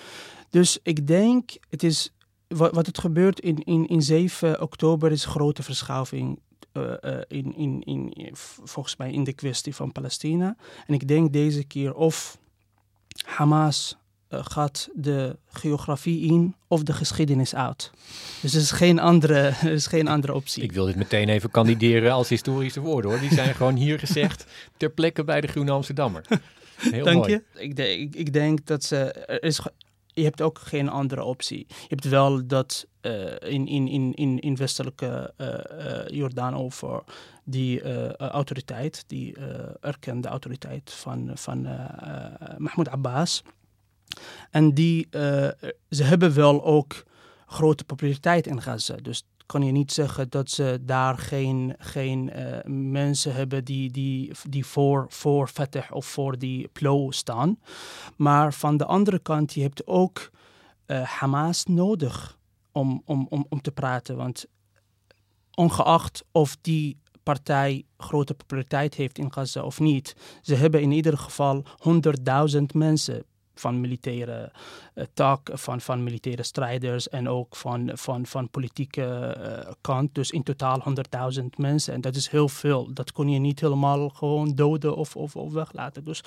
Dus 0.50 0.78
ik 0.82 1.06
denk, 1.06 1.50
het 1.68 1.82
is, 1.82 2.12
wat, 2.48 2.74
wat 2.74 2.86
het 2.86 2.98
gebeurt 2.98 3.40
in, 3.40 3.64
in, 3.64 3.86
in 3.86 4.02
7 4.02 4.60
oktober 4.60 5.12
is 5.12 5.24
grote 5.24 5.62
verschuiving 5.62 6.38
in, 7.28 7.56
in, 7.56 7.82
in, 7.84 8.30
volgens 8.64 8.96
mij 8.96 9.12
in 9.12 9.24
de 9.24 9.32
kwestie 9.32 9.74
van 9.74 9.92
Palestina. 9.92 10.56
En 10.86 10.94
ik 10.94 11.08
denk 11.08 11.32
deze 11.32 11.64
keer 11.64 11.94
of 11.94 12.38
Hamas 13.24 13.96
uh, 14.30 14.40
gaat 14.42 14.88
de 14.94 15.36
geografie 15.48 16.20
in 16.20 16.54
of 16.68 16.82
de 16.82 16.92
geschiedenis 16.92 17.54
uit. 17.54 17.90
Dus 18.40 18.54
er 18.54 18.60
is 18.60 18.70
geen 18.70 18.98
andere, 18.98 19.38
er 19.62 19.72
is 19.72 19.86
geen 19.86 20.08
andere 20.08 20.34
optie. 20.34 20.62
Ik 20.62 20.72
wil 20.72 20.86
dit 20.86 20.96
meteen 20.96 21.28
even 21.28 21.50
kandideren 21.50 22.12
als 22.12 22.28
historische 22.28 22.80
woorden 22.80 23.10
hoor. 23.10 23.20
Die 23.20 23.34
zijn 23.34 23.54
gewoon 23.54 23.76
hier 23.76 23.98
gezegd 23.98 24.44
ter 24.76 24.90
plekke 24.90 25.24
bij 25.24 25.40
de 25.40 25.46
Groene 25.46 25.70
Amsterdammer. 25.70 26.24
Heel 26.76 27.04
Dank 27.04 27.16
mooi. 27.16 27.30
je. 27.30 27.60
Ik, 27.60 27.76
de, 27.76 27.98
ik, 27.98 28.14
ik, 28.14 28.32
denk 28.32 28.66
dat 28.66 28.84
ze. 28.84 28.96
Er 29.12 29.42
is, 29.42 29.60
je 30.06 30.22
hebt 30.22 30.42
ook 30.42 30.58
geen 30.58 30.88
andere 30.88 31.24
optie. 31.24 31.66
Je 31.68 31.86
hebt 31.88 32.08
wel 32.08 32.46
dat 32.46 32.86
uh, 33.02 33.32
in, 33.40 33.66
in, 33.66 34.14
in, 34.14 34.38
in, 34.38 34.56
westelijke 34.56 35.32
uh, 35.38 36.18
Jordaan 36.18 36.54
over 36.54 37.02
die 37.44 37.82
autoriteit, 38.16 39.04
die 39.06 39.36
erkende 39.80 40.28
autoriteit 40.28 40.90
van, 40.90 41.30
van 41.34 41.62
Mahmoud 42.58 42.88
Abbas. 42.88 43.42
En 44.50 44.74
die, 44.74 45.08
ze 45.90 46.04
hebben 46.04 46.34
wel 46.34 46.64
ook 46.64 47.04
grote 47.46 47.84
populariteit 47.84 48.46
in 48.46 48.62
Gaza. 48.62 48.94
Dus 48.94 49.24
kan 49.46 49.62
je 49.62 49.72
niet 49.72 49.92
zeggen 49.92 50.30
dat 50.30 50.50
ze 50.50 50.78
daar 50.82 51.18
geen, 51.18 51.74
geen 51.78 52.32
mensen 52.90 53.34
hebben 53.34 53.64
die, 53.64 53.90
die, 53.90 54.32
die 54.48 54.66
voor, 54.66 55.06
voor 55.08 55.48
Fatah 55.48 55.90
of 55.90 56.06
voor 56.06 56.38
die 56.38 56.68
plo 56.72 57.10
staan. 57.10 57.58
Maar 58.16 58.54
van 58.54 58.76
de 58.76 58.86
andere 58.86 59.18
kant, 59.18 59.54
je 59.54 59.62
hebt 59.62 59.86
ook 59.86 60.30
Hamas 60.86 61.64
nodig 61.64 62.38
om, 62.72 63.02
om, 63.04 63.26
om, 63.30 63.46
om 63.48 63.60
te 63.60 63.72
praten. 63.72 64.16
Want 64.16 64.46
ongeacht 65.54 66.24
of 66.32 66.56
die 66.60 66.98
partij 67.22 67.84
grote 67.98 68.34
populariteit 68.34 68.94
heeft 68.94 69.18
in 69.18 69.32
Gaza 69.32 69.62
of 69.62 69.80
niet, 69.80 70.16
ze 70.42 70.54
hebben 70.54 70.80
in 70.80 70.90
ieder 70.90 71.18
geval 71.18 71.64
100.000 72.54 72.62
mensen 72.74 73.24
van 73.54 73.80
militaire 73.80 74.52
uh, 74.94 75.04
tak, 75.14 75.50
van, 75.52 75.80
van 75.80 76.02
militaire 76.02 76.42
strijders 76.42 77.08
en 77.08 77.28
ook 77.28 77.56
van, 77.56 77.90
van, 77.94 78.26
van 78.26 78.50
politieke 78.50 79.36
uh, 79.40 79.72
kant. 79.80 80.14
Dus 80.14 80.30
in 80.30 80.42
totaal 80.42 80.82
100.000 81.38 81.44
mensen. 81.56 81.94
En 81.94 82.00
dat 82.00 82.16
is 82.16 82.28
heel 82.28 82.48
veel. 82.48 82.94
Dat 82.94 83.12
kon 83.12 83.28
je 83.28 83.38
niet 83.38 83.60
helemaal 83.60 84.08
gewoon 84.08 84.54
doden 84.54 84.96
of, 84.96 85.16
of, 85.16 85.36
of 85.36 85.52
weglaten. 85.52 86.04
Dus 86.04 86.22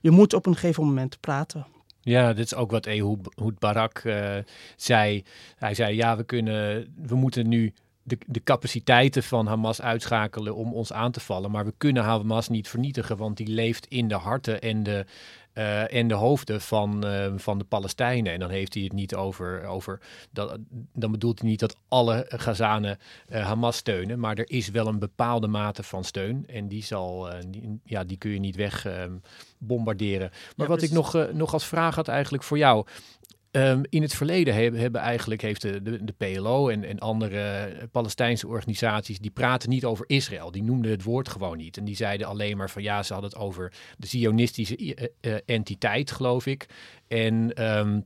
je 0.00 0.10
moet 0.10 0.34
op 0.34 0.46
een 0.46 0.54
gegeven 0.54 0.84
moment 0.84 1.20
praten. 1.20 1.66
Ja, 2.04 2.32
dit 2.32 2.44
is 2.44 2.54
ook 2.54 2.70
wat 2.70 2.86
Ehud 2.86 3.58
Barak 3.58 4.02
uh, 4.04 4.36
zei. 4.76 5.24
Hij 5.56 5.74
zei, 5.74 5.96
ja, 5.96 6.16
we 6.16 6.24
kunnen, 6.24 6.94
we 6.96 7.14
moeten 7.14 7.48
nu 7.48 7.72
de, 8.02 8.18
de 8.26 8.42
capaciteiten 8.42 9.22
van 9.22 9.46
Hamas 9.46 9.80
uitschakelen 9.80 10.54
om 10.54 10.72
ons 10.72 10.92
aan 10.92 11.12
te 11.12 11.20
vallen. 11.20 11.50
Maar 11.50 11.64
we 11.64 11.74
kunnen 11.78 12.02
Hamas 12.02 12.48
niet 12.48 12.68
vernietigen, 12.68 13.16
want 13.16 13.36
die 13.36 13.48
leeft 13.48 13.86
in 13.86 14.08
de 14.08 14.14
harten 14.14 14.60
en 14.60 14.82
de, 14.82 15.04
uh, 15.54 15.94
en 15.94 16.08
de 16.08 16.14
hoofden 16.14 16.60
van, 16.60 17.06
uh, 17.06 17.32
van 17.36 17.58
de 17.58 17.64
Palestijnen. 17.64 18.32
En 18.32 18.38
dan 18.38 18.50
heeft 18.50 18.74
hij 18.74 18.82
het 18.82 18.92
niet 18.92 19.14
over, 19.14 19.64
over 19.64 20.00
dat, 20.30 20.58
dan 20.92 21.10
bedoelt 21.10 21.40
hij 21.40 21.48
niet 21.48 21.60
dat 21.60 21.76
alle 21.88 22.24
Gazanen 22.28 22.98
uh, 23.28 23.46
Hamas 23.46 23.76
steunen, 23.76 24.18
maar 24.18 24.36
er 24.36 24.50
is 24.50 24.68
wel 24.68 24.86
een 24.86 24.98
bepaalde 24.98 25.46
mate 25.46 25.82
van 25.82 26.04
steun 26.04 26.46
en 26.46 26.68
die 26.68 26.84
zal, 26.84 27.28
die, 27.46 27.80
ja, 27.84 28.04
die 28.04 28.16
kun 28.16 28.30
je 28.30 28.38
niet 28.38 28.56
weg 28.56 28.86
ehm, 28.86 29.12
bombarderen. 29.58 30.30
Maar 30.30 30.66
ja, 30.66 30.72
wat 30.72 30.82
ik 30.82 30.90
nog, 30.90 31.28
nog 31.32 31.52
als 31.52 31.66
vraag 31.66 31.94
had 31.94 32.08
eigenlijk 32.08 32.44
voor 32.44 32.58
jou, 32.58 32.86
Um, 33.56 33.82
in 33.88 34.02
het 34.02 34.14
verleden 34.14 34.54
hebben, 34.54 34.80
hebben 34.80 35.00
eigenlijk 35.00 35.42
heeft 35.42 35.62
de, 35.62 35.82
de, 35.82 36.04
de 36.04 36.12
PLO 36.12 36.68
en, 36.68 36.84
en, 36.84 36.98
andere 36.98 37.72
Palestijnse 37.92 38.46
organisaties 38.46 39.18
die 39.18 39.30
praten 39.30 39.68
niet 39.68 39.84
over 39.84 40.04
Israël. 40.08 40.50
Die 40.50 40.62
noemden 40.62 40.90
het 40.90 41.02
woord 41.02 41.28
gewoon 41.28 41.56
niet. 41.56 41.76
En 41.76 41.84
die 41.84 41.96
zeiden 41.96 42.26
alleen 42.26 42.56
maar 42.56 42.70
van 42.70 42.82
ja, 42.82 43.02
ze 43.02 43.12
hadden 43.12 43.30
het 43.30 43.40
over 43.40 43.72
de 43.98 44.06
Zionistische 44.06 44.78
uh, 44.78 44.92
uh, 45.20 45.34
entiteit, 45.46 46.10
geloof 46.10 46.46
ik. 46.46 46.66
En 47.08 47.64
um, 47.78 48.04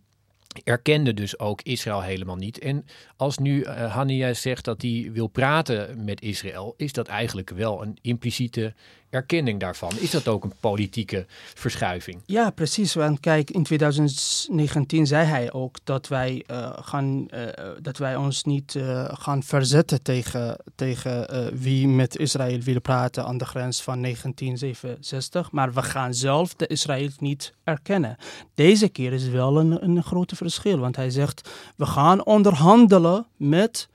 erkende 0.64 1.14
dus 1.14 1.38
ook 1.38 1.62
Israël 1.62 2.02
helemaal 2.02 2.36
niet. 2.36 2.58
En 2.58 2.84
als 3.16 3.38
nu 3.38 3.60
uh, 3.60 4.32
zegt 4.32 4.64
dat 4.64 4.82
hij 4.82 5.10
wil 5.12 5.26
praten 5.26 6.04
met 6.04 6.22
Israël, 6.22 6.74
is 6.76 6.92
dat 6.92 7.08
eigenlijk 7.08 7.50
wel 7.50 7.82
een 7.82 7.98
impliciete 8.00 8.74
erkenning 9.10 9.60
daarvan. 9.60 9.92
Is 9.98 10.10
dat 10.10 10.28
ook 10.28 10.44
een 10.44 10.52
politieke 10.60 11.26
verschuiving? 11.54 12.22
Ja, 12.26 12.50
precies. 12.50 12.94
Want 12.94 13.20
kijk, 13.20 13.50
in 13.50 13.62
2019 13.62 15.06
zei 15.06 15.26
hij 15.26 15.52
ook 15.52 15.76
dat 15.84 16.08
wij, 16.08 16.44
uh, 16.50 16.70
gaan, 16.80 17.26
uh, 17.34 17.42
dat 17.80 17.98
wij 17.98 18.16
ons 18.16 18.44
niet 18.44 18.74
uh, 18.74 19.08
gaan 19.12 19.42
verzetten 19.42 20.02
tegen, 20.02 20.56
tegen 20.74 21.26
wie 21.60 21.88
met 21.88 22.16
Israël 22.16 22.60
wil 22.60 22.80
praten 22.80 23.24
aan 23.24 23.38
de 23.38 23.44
grens 23.44 23.82
van 23.82 24.02
1967. 24.02 25.52
Maar 25.52 25.72
we 25.72 25.82
gaan 25.82 26.14
zelf 26.14 26.54
de 26.54 26.66
Israël 26.66 27.08
niet 27.18 27.54
erkennen. 27.64 28.16
Deze 28.54 28.88
keer 28.88 29.12
is 29.12 29.28
wel 29.28 29.58
een, 29.58 29.84
een 29.84 30.02
grote 30.02 30.36
verschil. 30.36 30.78
Want 30.78 30.96
hij 30.96 31.10
zegt, 31.10 31.50
we 31.76 31.86
gaan 31.86 32.24
onderhandelen 32.24 33.26
met 33.36 33.88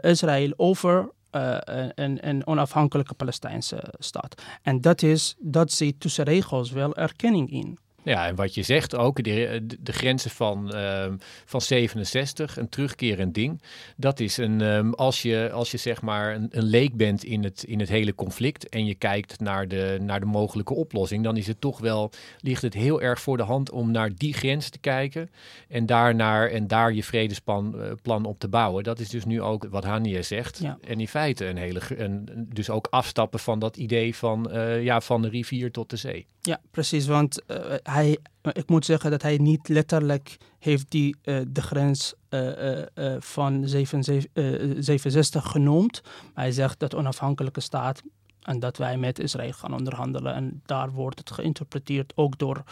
Israël 0.00 0.52
over 0.56 1.08
uh, 1.36 1.56
een, 1.94 2.28
een, 2.28 2.46
onafhankelijke 2.46 3.14
Palestijnse 3.14 3.94
staat. 3.98 4.42
En 4.62 4.80
dat, 4.80 5.02
is, 5.02 5.34
dat 5.38 5.72
zit 5.72 6.00
tussen 6.00 6.24
regels 6.24 6.70
wel 6.70 6.94
erkenning 6.94 7.50
in. 7.50 7.78
Ja, 8.04 8.26
en 8.26 8.34
wat 8.34 8.54
je 8.54 8.62
zegt 8.62 8.96
ook, 8.96 9.22
de, 9.22 9.66
de 9.80 9.92
grenzen 9.92 10.30
van, 10.30 10.70
uh, 10.74 11.06
van 11.44 11.60
67, 11.60 12.56
een 12.56 12.68
terugkerend 12.68 13.34
ding. 13.34 13.62
Dat 13.96 14.20
is 14.20 14.36
een, 14.36 14.60
um, 14.60 14.94
als, 14.94 15.22
je, 15.22 15.50
als 15.52 15.70
je 15.70 15.76
zeg 15.76 16.02
maar 16.02 16.34
een, 16.34 16.48
een 16.50 16.62
leek 16.62 16.96
bent 16.96 17.24
in 17.24 17.44
het, 17.44 17.62
in 17.62 17.80
het 17.80 17.88
hele 17.88 18.14
conflict 18.14 18.68
en 18.68 18.86
je 18.86 18.94
kijkt 18.94 19.40
naar 19.40 19.68
de, 19.68 19.98
naar 20.00 20.20
de 20.20 20.26
mogelijke 20.26 20.74
oplossing, 20.74 21.24
dan 21.24 21.36
is 21.36 21.46
het 21.46 21.60
toch 21.60 21.80
wel, 21.80 22.10
ligt 22.40 22.62
het 22.62 22.74
heel 22.74 23.02
erg 23.02 23.20
voor 23.20 23.36
de 23.36 23.42
hand 23.42 23.70
om 23.70 23.90
naar 23.90 24.10
die 24.14 24.34
grens 24.34 24.68
te 24.68 24.78
kijken 24.78 25.30
en 25.68 25.86
daar, 25.86 26.14
naar, 26.14 26.50
en 26.50 26.66
daar 26.66 26.92
je 26.92 27.04
vredesplan 27.04 27.74
uh, 27.76 27.92
plan 28.02 28.24
op 28.24 28.38
te 28.38 28.48
bouwen. 28.48 28.84
Dat 28.84 28.98
is 28.98 29.08
dus 29.08 29.24
nu 29.24 29.42
ook 29.42 29.66
wat 29.70 29.84
Hanie 29.84 30.22
zegt. 30.22 30.58
Ja. 30.58 30.78
En 30.86 31.00
in 31.00 31.08
feite 31.08 31.46
een 31.46 31.56
hele, 31.56 31.80
een, 31.96 32.28
dus 32.52 32.70
ook 32.70 32.86
afstappen 32.90 33.40
van 33.40 33.58
dat 33.58 33.76
idee 33.76 34.16
van, 34.16 34.48
uh, 34.52 34.82
ja, 34.82 35.00
van 35.00 35.22
de 35.22 35.28
rivier 35.28 35.70
tot 35.70 35.90
de 35.90 35.96
zee. 35.96 36.26
Ja, 36.40 36.60
precies, 36.70 37.06
want 37.06 37.42
uh, 37.46 37.56
hij, 37.94 38.18
ik 38.52 38.68
moet 38.68 38.84
zeggen 38.84 39.10
dat 39.10 39.22
hij 39.22 39.36
niet 39.36 39.68
letterlijk 39.68 40.36
heeft 40.58 40.90
die, 40.90 41.16
uh, 41.24 41.40
de 41.48 41.62
grens 41.62 42.14
uh, 42.30 42.82
van 43.18 43.68
67 43.68 45.50
genoemd. 45.50 46.00
Maar 46.04 46.44
hij 46.44 46.52
zegt 46.52 46.78
dat 46.78 46.94
onafhankelijke 46.94 47.60
staat 47.60 48.02
en 48.42 48.60
dat 48.60 48.76
wij 48.76 48.96
met 48.96 49.18
Israël 49.18 49.52
gaan 49.52 49.74
onderhandelen. 49.74 50.34
En 50.34 50.62
daar 50.66 50.90
wordt 50.90 51.18
het 51.18 51.30
geïnterpreteerd 51.30 52.12
ook 52.16 52.38
door 52.38 52.62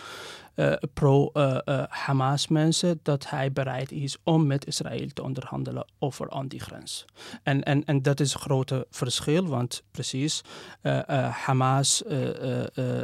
uh, 0.56 0.72
pro-Hamas 0.94 2.48
mensen 2.48 3.00
dat 3.02 3.30
hij 3.30 3.52
bereid 3.52 3.92
is 3.92 4.16
om 4.22 4.46
met 4.46 4.66
Israël 4.66 5.08
te 5.12 5.22
onderhandelen 5.22 5.86
over 5.98 6.30
aan 6.30 6.48
die 6.48 6.60
grens. 6.60 7.04
En, 7.42 7.62
en, 7.62 7.84
en 7.84 8.02
dat 8.02 8.20
is 8.20 8.34
een 8.34 8.40
grote 8.40 8.86
verschil, 8.90 9.46
want 9.46 9.82
precies, 9.90 10.40
Hamas 11.30 12.02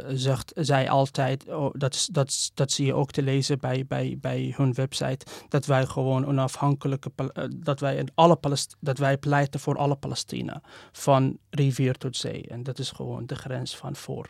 zegt, 0.07 0.51
zij 0.55 0.89
altijd, 0.89 1.47
oh, 1.47 1.73
dat, 1.73 2.07
dat, 2.11 2.51
dat 2.53 2.71
zie 2.71 2.85
je 2.85 2.93
ook 2.93 3.11
te 3.11 3.21
lezen 3.21 3.59
bij, 3.59 3.85
bij, 3.87 4.17
bij 4.21 4.53
hun 4.55 4.73
website, 4.73 5.25
dat 5.49 5.65
wij 5.65 5.85
gewoon 5.85 6.25
onafhankelijke, 6.25 7.11
dat 7.55 7.79
wij, 7.79 8.07
alle 8.15 8.35
Palest 8.35 8.75
dat 8.79 8.97
wij 8.97 9.17
pleiten 9.17 9.59
voor 9.59 9.77
alle 9.77 9.95
Palestina, 9.95 10.61
van 10.91 11.37
rivier 11.49 11.97
tot 11.97 12.17
zee. 12.17 12.47
En 12.47 12.63
dat 12.63 12.79
is 12.79 12.91
gewoon 12.91 13.25
de 13.25 13.35
grens 13.35 13.75
van 13.75 13.95
voor. 13.95 14.29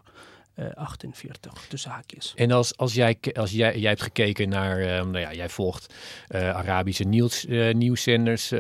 48 0.74 1.66
tussen 1.70 1.92
haakjes. 1.92 2.34
En 2.36 2.52
als, 2.52 2.78
als, 2.78 2.94
jij, 2.94 3.18
als 3.34 3.52
jij, 3.52 3.80
jij 3.80 3.90
hebt 3.90 4.02
gekeken 4.02 4.50
naar, 4.50 4.80
uh, 4.80 4.88
nou 4.88 5.20
ja, 5.20 5.34
jij 5.34 5.50
volgt 5.50 5.94
uh, 6.30 6.56
Arabische 6.56 7.04
nieuws, 7.04 7.46
uh, 7.46 7.74
nieuwszenders, 7.74 8.54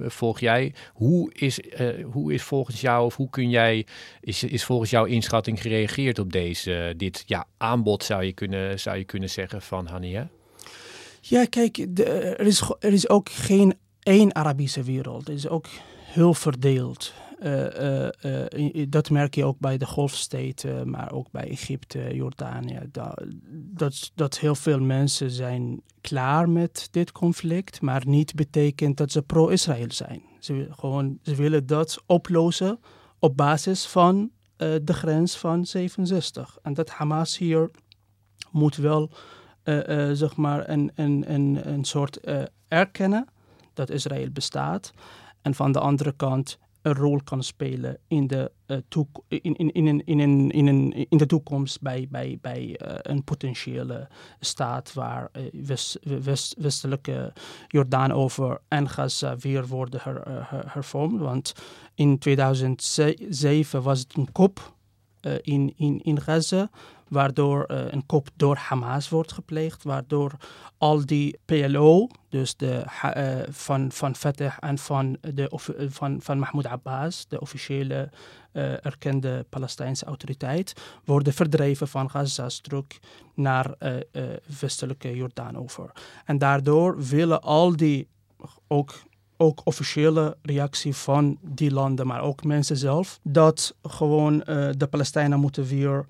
volg 0.00 0.40
jij. 0.40 0.74
Hoe 0.92 1.32
is, 1.34 1.60
hoe 2.12 2.32
is 2.32 2.42
volgens 2.42 2.80
jou, 2.80 3.04
of 3.04 3.16
hoe 3.16 3.30
kun 3.30 3.50
jij, 3.50 3.86
is, 4.20 4.42
is 4.42 4.64
volgens 4.64 4.90
jouw 4.90 5.04
inschatting 5.04 5.60
gereageerd 5.60 6.18
op 6.18 6.32
deze, 6.32 6.94
dit 6.96 7.22
ja, 7.26 7.46
aanbod, 7.56 8.04
zou 8.04 8.24
je 8.24 8.32
kunnen, 8.32 8.80
zou 8.80 8.96
je 8.96 9.04
kunnen 9.04 9.30
zeggen, 9.30 9.62
van 9.62 9.86
Hania? 9.86 10.28
Ja, 11.20 11.44
kijk, 11.44 11.86
de, 11.88 12.04
er, 12.04 12.46
is, 12.46 12.62
er 12.80 12.92
is 12.92 13.08
ook 13.08 13.28
geen 13.30 13.74
één 14.02 14.34
Arabische 14.34 14.82
wereld. 14.82 15.26
Het 15.26 15.36
is 15.36 15.48
ook 15.48 15.66
heel 16.04 16.34
verdeeld. 16.34 17.12
Uh, 17.42 18.08
uh, 18.22 18.86
dat 18.88 19.10
merk 19.10 19.34
je 19.34 19.44
ook 19.44 19.58
bij 19.58 19.78
de 19.78 19.86
golfsteden, 19.86 20.90
maar 20.90 21.12
ook 21.12 21.30
bij 21.30 21.48
Egypte, 21.48 22.14
Jordanië. 22.14 22.80
Dat, 22.92 23.24
dat, 23.52 24.10
dat 24.14 24.38
heel 24.38 24.54
veel 24.54 24.80
mensen 24.80 25.30
zijn 25.30 25.82
klaar 26.00 26.48
met 26.48 26.88
dit 26.90 27.12
conflict, 27.12 27.80
maar 27.80 28.02
niet 28.06 28.34
betekent 28.34 28.96
dat 28.96 29.12
ze 29.12 29.22
pro-Israël 29.22 29.92
zijn. 29.92 30.22
Ze, 30.38 30.68
gewoon, 30.70 31.18
ze 31.22 31.34
willen 31.34 31.66
dat 31.66 32.02
oplossen 32.06 32.78
op 33.18 33.36
basis 33.36 33.86
van 33.86 34.30
de 34.56 34.92
grens 34.94 35.36
van 35.36 35.66
67. 35.66 36.58
En 36.62 36.74
dat 36.74 36.90
Hamas 36.90 37.38
hier 37.38 37.70
moet 38.50 38.76
wel 38.76 39.10
zeg 40.12 40.36
maar 40.36 40.68
een, 40.68 40.90
een, 40.94 41.32
een, 41.32 41.60
een 41.72 41.84
soort 41.84 42.20
erkennen 42.68 43.26
dat 43.74 43.90
Israël 43.90 44.30
bestaat. 44.30 44.92
En 45.42 45.54
van 45.54 45.72
de 45.72 45.80
andere 45.80 46.12
kant 46.12 46.58
een 46.82 46.94
rol 46.94 47.20
kan 47.24 47.42
spelen 47.42 47.98
in 48.08 48.26
de, 48.26 48.52
eh, 48.66 48.76
in, 49.28 49.56
in, 49.56 49.72
in, 49.72 50.04
in, 50.04 50.50
in, 50.50 50.92
in 51.08 51.18
de 51.18 51.26
toekomst 51.26 51.80
bij, 51.80 52.06
bij, 52.10 52.38
bij 52.40 52.76
eh, 52.76 53.12
een 53.12 53.24
potentiële 53.24 54.08
staat 54.40 54.92
waar 54.92 55.30
uh, 55.52 56.18
westelijke 56.56 57.32
Jordaan 57.68 58.12
over 58.12 58.60
en 58.68 58.88
Gaza 58.88 59.36
weer 59.36 59.66
worden 59.66 60.00
hervormd. 60.66 61.20
Want 61.20 61.54
in 61.94 62.18
2007 62.18 63.82
was 63.82 63.98
het 63.98 64.16
een 64.16 64.32
kop 64.32 64.76
in, 65.42 65.72
in, 65.76 66.00
in 66.02 66.20
Gaza 66.20 66.70
waardoor 67.08 67.64
uh, 67.70 67.92
een 67.92 68.06
kop 68.06 68.28
door 68.36 68.56
Hamas 68.56 69.08
wordt 69.08 69.32
gepleegd, 69.32 69.82
waardoor 69.82 70.32
al 70.78 71.06
die 71.06 71.38
PLO, 71.44 72.08
dus 72.28 72.56
de, 72.56 72.84
uh, 73.04 73.38
van, 73.50 73.92
van 73.92 74.14
Fatah 74.14 74.56
en 74.60 74.78
van, 74.78 75.16
de, 75.20 75.50
van, 75.88 76.20
van 76.20 76.38
Mahmoud 76.38 76.66
Abbas, 76.66 77.26
de 77.28 77.40
officiële 77.40 78.10
erkende 78.82 79.46
Palestijnse 79.48 80.04
autoriteit, 80.04 80.72
worden 81.04 81.32
verdreven 81.32 81.88
van 81.88 82.10
Gaza-strook 82.10 82.92
naar 83.34 83.74
westelijke 84.60 85.16
Jordaan 85.16 85.56
over. 85.56 85.92
En 86.24 86.38
daardoor 86.38 87.04
willen 87.06 87.42
al 87.42 87.76
die 87.76 88.08
ook 88.66 89.06
ook 89.40 89.60
officiële 89.64 90.36
reactie 90.42 90.94
van 90.94 91.38
die 91.42 91.72
landen, 91.72 92.06
maar 92.06 92.20
ook 92.20 92.44
mensen 92.44 92.76
zelf, 92.76 93.18
dat 93.22 93.74
gewoon 93.82 94.38
de 94.76 94.86
Palestijnen 94.90 95.40
moeten 95.40 95.66
weer 95.66 96.06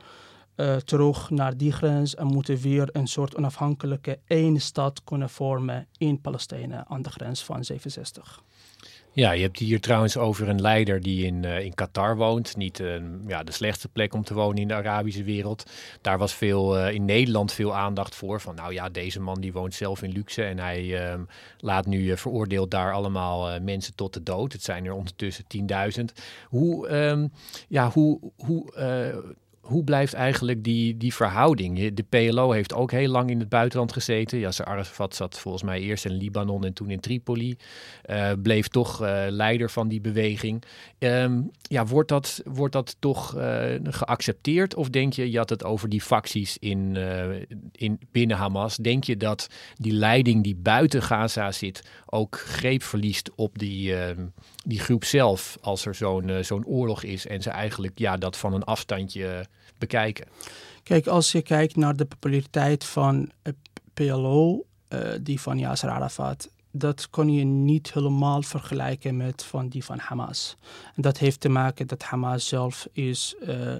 uh, 0.59 0.77
terug 0.77 1.31
naar 1.31 1.57
die 1.57 1.73
grens 1.73 2.15
en 2.15 2.27
moeten 2.27 2.57
weer 2.57 2.89
een 2.93 3.07
soort 3.07 3.37
onafhankelijke 3.37 4.19
één 4.27 4.61
stad 4.61 5.05
kunnen 5.05 5.31
vormen 5.31 5.87
in 5.99 6.21
Palestina 6.21 6.85
aan 6.89 7.03
de 7.03 7.11
grens 7.11 7.45
van 7.45 7.65
67. 7.65 8.43
Ja, 9.13 9.31
je 9.31 9.43
hebt 9.43 9.59
hier 9.59 9.81
trouwens 9.81 10.17
over 10.17 10.49
een 10.49 10.61
leider 10.61 11.03
die 11.03 11.27
in, 11.27 11.43
uh, 11.43 11.61
in 11.61 11.75
Qatar 11.75 12.17
woont. 12.17 12.57
Niet 12.57 12.79
uh, 12.79 12.95
ja, 13.27 13.43
de 13.43 13.53
slechtste 13.53 13.89
plek 13.89 14.15
om 14.15 14.25
te 14.25 14.35
wonen 14.35 14.63
in 14.63 14.69
de 14.69 14.75
Arabische 14.75 15.25
wereld. 15.25 15.71
Daar 16.01 16.19
was 16.19 16.35
veel, 16.35 16.89
in 16.89 17.05
Nederland 17.05 17.53
veel 17.53 17.75
aandacht 17.75 18.15
voor. 18.15 18.41
Van 18.41 18.55
nou 18.55 18.73
ja, 18.73 18.89
deze 18.89 19.21
man 19.21 19.41
die 19.41 19.53
woont 19.53 19.75
zelf 19.75 20.03
in 20.03 20.13
luxe 20.13 20.45
en 20.45 20.59
hij 20.59 21.09
ehm, 21.09 21.23
laat 21.59 21.87
nu 21.87 22.17
veroordeeld 22.17 22.71
daar 22.71 22.93
allemaal 22.93 23.61
mensen 23.61 23.95
tot 23.95 24.15
de 24.15 24.23
dood. 24.23 24.53
Het 24.53 24.63
zijn 24.63 24.85
er 24.85 24.93
ondertussen 24.93 25.45
10.000. 25.99 26.05
Hoe, 26.45 26.89
um, 26.89 27.33
ja, 27.69 27.91
hoe, 27.91 28.33
hoe 28.37 28.73
hoe 29.69 29.85
blijft 29.85 30.13
eigenlijk 30.13 30.65
die, 30.65 30.97
die 30.97 31.15
verhouding? 31.15 31.95
De 31.95 32.03
PLO 32.03 32.51
heeft 32.51 32.75
ook 32.75 32.91
heel 32.91 33.09
lang 33.09 33.31
in 33.31 33.39
het 33.39 33.49
buitenland 33.49 33.93
gezeten. 33.93 34.39
Yasser 34.39 34.65
Arafat 34.65 35.15
zat 35.15 35.39
volgens 35.39 35.63
mij 35.63 35.81
eerst 35.81 36.05
in 36.05 36.13
Libanon 36.13 36.65
en 36.65 36.73
toen 36.73 36.91
in 36.91 37.01
Tripoli. 37.01 37.57
Uh, 38.11 38.31
bleef 38.43 38.69
toch 38.69 39.03
uh, 39.03 39.25
leider 39.29 39.71
van 39.71 39.89
die 39.89 40.01
beweging. 40.01 40.63
Um, 40.99 41.51
ja, 41.63 41.87
wordt 41.87 42.09
dat, 42.09 42.43
wordt 42.45 42.73
dat 42.73 42.97
toch 42.99 43.37
uh, 43.37 43.65
geaccepteerd? 43.83 44.75
Of 44.75 44.89
denk 44.89 45.13
je, 45.13 45.31
je 45.31 45.39
had 45.39 45.51
het 45.51 45.65
over 45.65 45.89
die 45.89 46.03
facties 46.03 46.59
in, 46.59 46.97
in, 47.73 48.01
binnen 48.13 48.37
Hamas. 48.37 48.77
Denk 48.77 49.05
je 49.05 49.17
dat 49.17 49.49
die 49.77 49.93
leiding 49.93 50.43
die 50.45 50.57
buiten 50.57 51.03
Gaza 51.03 51.53
zit 51.53 51.83
ook 52.07 52.39
greep 52.39 52.83
verliest 52.83 53.31
op 53.35 53.59
die, 53.59 53.95
ehm, 53.97 54.27
die 54.65 54.81
groep 54.81 55.05
zelf 55.05 55.59
als 55.61 55.87
er 55.87 55.95
zo'n 55.95 56.31
zo'n 56.41 56.67
oorlog 56.67 57.03
is 57.03 57.27
en 57.27 57.43
ze 57.43 57.51
eigenlijk 57.51 57.99
ja, 57.99 58.17
dat 58.17 58.37
van 58.37 58.55
een 58.55 58.65
afstandje 58.65 59.47
bekijken? 59.79 60.27
Kijk, 60.83 61.07
als 61.07 61.33
je 61.33 61.43
kijkt 61.43 61.77
naar 61.77 61.97
de 61.97 62.05
populariteit 62.05 62.85
van 62.85 63.31
PLO, 63.95 64.65
uh, 64.89 65.01
die 65.21 65.41
van 65.41 65.59
Yasser 65.59 65.89
Arafat, 65.89 66.51
dat 66.71 67.11
kon 67.11 67.33
je 67.33 67.45
niet 67.45 67.93
helemaal 67.93 68.43
vergelijken 68.43 69.17
met 69.17 69.45
van 69.45 69.69
die 69.69 69.85
van 69.85 69.99
Hamas. 69.99 70.57
En 70.95 71.03
dat 71.03 71.19
heeft 71.19 71.41
te 71.41 71.49
maken 71.49 71.87
dat 71.87 72.03
Hamas 72.03 72.49
zelf 72.49 72.89
is 72.93 73.35
uh, 73.43 73.75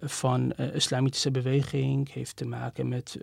van 0.00 0.52
uh, 0.56 0.74
islamitische 0.74 1.30
beweging, 1.30 2.12
heeft 2.12 2.36
te 2.36 2.46
maken 2.46 2.88
met 2.88 3.18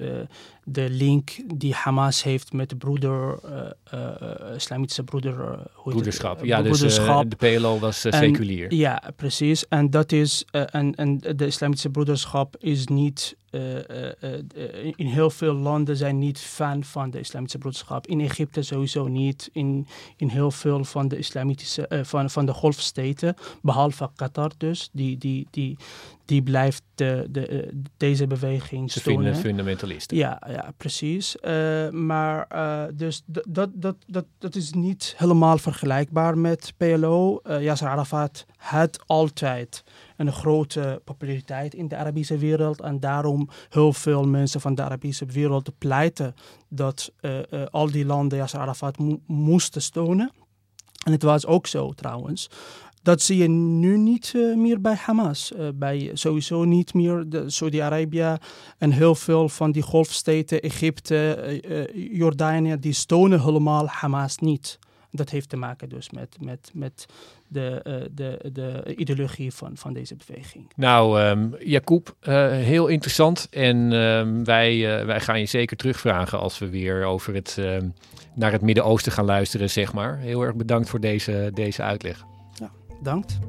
de 0.64 0.90
link 0.90 1.32
die 1.56 1.74
Hamas 1.74 2.24
heeft 2.24 2.54
met 2.54 2.70
de 2.70 2.76
broeder, 2.76 3.40
islamitische 4.56 5.04
broeder, 5.04 5.60
broederschap. 5.84 6.46
ja, 6.46 6.62
dus 6.62 6.80
de 6.80 7.26
PLO 7.38 7.80
was 7.80 8.00
seculier. 8.00 8.74
Ja, 8.74 9.12
precies. 9.16 9.68
En 9.68 9.90
dat 9.90 10.12
is, 10.12 10.46
en, 10.52 10.96
en 10.96 11.18
de 11.18 11.46
islamitische 11.46 11.90
broederschap 11.90 12.58
is 12.58 12.88
niet 12.88 13.36
uh, 13.52 13.76
uh, 13.76 14.94
in 14.96 15.06
heel 15.06 15.30
veel 15.30 15.54
landen 15.54 15.98
zijn 15.98 16.20
niet 16.20 16.40
fan 16.40 16.84
van 16.84 17.10
de 17.10 17.20
islamitische 17.20 17.58
broederschap. 17.58 18.08
In 18.08 18.20
Egypte 18.22 18.62
sowieso 18.62 19.08
niet. 19.08 19.50
In, 19.54 19.88
in 20.18 20.28
heel 20.28 20.52
veel 20.52 20.84
van 20.84 21.08
de 21.08 21.18
islamitische, 21.18 22.04
van, 22.04 22.30
van 22.30 22.46
de 22.46 22.54
golfsteden, 22.54 23.36
behalve 23.62 24.10
Qatar 24.16 24.52
dus, 24.58 24.90
die, 24.92 25.18
die, 25.18 25.48
die, 25.50 25.78
die 26.32 26.42
blijft 26.42 26.84
de, 26.96 27.28
de, 27.30 27.74
deze 27.98 28.28
beweging 28.28 28.92
Ze 28.92 29.00
vinden 29.00 29.36
fundamentalisten. 29.36 30.18
Ja, 30.18 30.42
ja 30.48 30.74
precies. 30.78 31.36
maar 31.92 32.48
dus 32.94 33.22
dat, 33.26 33.70
dat, 33.74 33.96
dat, 34.08 34.26
dat 34.38 34.56
is 34.56 34.72
niet 34.72 35.14
helemaal 35.18 35.58
vergelijkbaar 35.58 36.38
met 36.38 36.74
PLO. 36.78 37.40
Yasser 37.44 37.88
Arafat 37.88 38.46
had 38.58 39.00
altijd 39.06 39.84
een 40.18 40.32
grote 40.32 41.02
populariteit 41.04 41.74
in 41.74 41.88
de 41.88 41.96
Arabische 41.96 42.38
wereld. 42.38 42.82
En 42.82 43.00
daarom 43.00 43.50
heel 43.70 43.94
veel 43.94 44.24
mensen 44.24 44.62
van 44.62 44.76
de 44.76 44.84
Arabische 44.84 45.26
wereld 45.26 45.78
pleiten 45.78 46.34
dat 46.70 47.12
uh, 47.22 47.38
uh, 47.38 47.66
al 47.72 47.92
die 47.92 48.06
landen 48.06 48.38
Yasser 48.38 48.60
Arafat 48.60 48.98
moesten 49.26 49.82
steunen. 49.82 50.32
En 51.06 51.12
het 51.12 51.24
was 51.24 51.46
ook 51.46 51.68
zo 51.68 51.92
trouwens. 51.92 52.50
Dat 53.04 53.22
zie 53.22 53.38
je 53.38 53.50
nu 53.50 53.98
niet 53.98 54.34
uh, 54.36 54.56
meer 54.56 54.82
bij 54.82 54.96
Hamas. 54.96 55.52
Uh, 55.52 55.68
bij 55.74 56.10
sowieso 56.14 56.64
niet 56.64 56.94
meer 56.94 57.26
Saudi-Arabië 57.46 58.36
en 58.78 58.92
heel 58.92 59.16
veel 59.16 59.50
van 59.50 59.72
die 59.72 59.82
golfsteden, 59.82 60.62
Egypte, 60.62 61.62
uh, 61.68 62.18
Jordanië, 62.18 62.80
die 62.80 62.94
steunen 62.94 63.42
helemaal 63.42 63.88
Hamas 63.88 64.38
niet. 64.38 64.80
Dat 65.12 65.30
heeft 65.30 65.50
te 65.50 65.58
maken 65.58 65.90
dus 65.90 66.10
met, 66.10 66.38
met, 66.42 66.72
met 66.74 67.06
de, 67.48 67.82
de, 68.12 68.50
de 68.54 68.94
ideologie 68.96 69.54
van, 69.54 69.78
van 69.78 69.94
deze 69.94 70.16
beweging. 70.28 70.72
Nou, 70.76 71.22
um, 71.22 71.56
Jacob, 71.60 72.16
heel 72.50 72.88
interessant. 72.88 73.48
En 73.50 73.92
um, 73.92 74.44
wij, 74.44 75.06
wij 75.06 75.20
gaan 75.20 75.40
je 75.40 75.46
zeker 75.46 75.78
terugvragen 75.78 76.40
als 76.40 76.60
we 76.60 76.70
weer 76.70 77.04
over 77.04 77.34
het, 77.34 77.56
um, 77.60 77.94
naar 78.36 78.52
het 78.52 78.62
Midden-Oosten 78.62 79.12
gaan 79.12 79.26
luisteren, 79.26 79.70
zeg 79.70 79.94
maar. 79.94 80.18
Heel 80.18 80.42
erg 80.42 80.56
bedankt 80.56 80.90
voor 80.90 81.00
deze, 81.00 81.52
deze 81.54 81.82
uitleg. 81.82 82.26
Bedankt. 83.02 83.40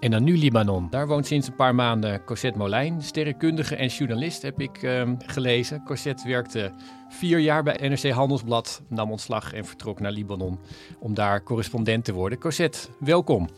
En 0.00 0.10
dan 0.10 0.24
nu 0.24 0.36
Libanon. 0.36 0.86
Daar 0.90 1.06
woont 1.06 1.26
sinds 1.26 1.46
een 1.48 1.54
paar 1.54 1.74
maanden 1.74 2.24
Cosette 2.24 2.58
Molijn, 2.58 3.02
sterrenkundige 3.02 3.76
en 3.76 3.86
journalist, 3.86 4.42
heb 4.42 4.60
ik 4.60 4.82
um, 4.82 5.16
gelezen. 5.18 5.82
Cosette 5.84 6.28
werkte 6.28 6.72
vier 7.08 7.38
jaar 7.38 7.62
bij 7.62 7.88
NRC 7.88 8.10
Handelsblad, 8.10 8.82
nam 8.88 9.10
ontslag 9.10 9.52
en 9.52 9.64
vertrok 9.64 10.00
naar 10.00 10.12
Libanon 10.12 10.58
om 10.98 11.14
daar 11.14 11.42
correspondent 11.42 12.04
te 12.04 12.12
worden. 12.12 12.38
Cosette, 12.38 12.88
welkom. 12.98 13.48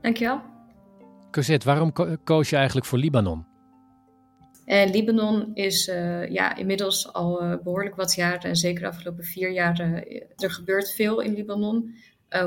Dankjewel. 0.00 0.55
Cosette, 1.30 1.66
waarom 1.66 1.92
ko 1.92 2.16
koos 2.24 2.50
je 2.50 2.56
eigenlijk 2.56 2.86
voor 2.86 2.98
Libanon? 2.98 3.46
Uh, 4.66 4.90
Libanon 4.90 5.54
is 5.54 5.88
uh, 5.88 6.30
ja, 6.30 6.56
inmiddels 6.56 7.12
al 7.12 7.42
uh, 7.42 7.54
behoorlijk 7.62 7.96
wat 7.96 8.14
jaren, 8.14 8.40
en 8.40 8.56
zeker 8.56 8.80
de 8.80 8.88
afgelopen 8.88 9.24
vier 9.24 9.50
jaar, 9.50 9.80
er 10.36 10.50
gebeurt 10.50 10.94
veel 10.94 11.20
in 11.20 11.34
Libanon. 11.34 11.94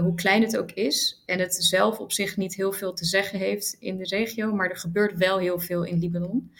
Hoe 0.01 0.15
klein 0.15 0.41
het 0.41 0.57
ook 0.57 0.71
is. 0.71 1.23
En 1.25 1.39
het 1.39 1.55
zelf 1.55 1.99
op 1.99 2.11
zich 2.11 2.38
niet 2.38 2.55
heel 2.55 2.71
veel 2.71 2.93
te 2.93 3.05
zeggen 3.05 3.39
heeft 3.39 3.75
in 3.80 3.97
de 3.97 4.03
regio, 4.03 4.53
maar 4.53 4.69
er 4.69 4.77
gebeurt 4.77 5.17
wel 5.17 5.38
heel 5.38 5.59
veel 5.59 5.84
in 5.84 5.99
Libanon. 5.99 6.51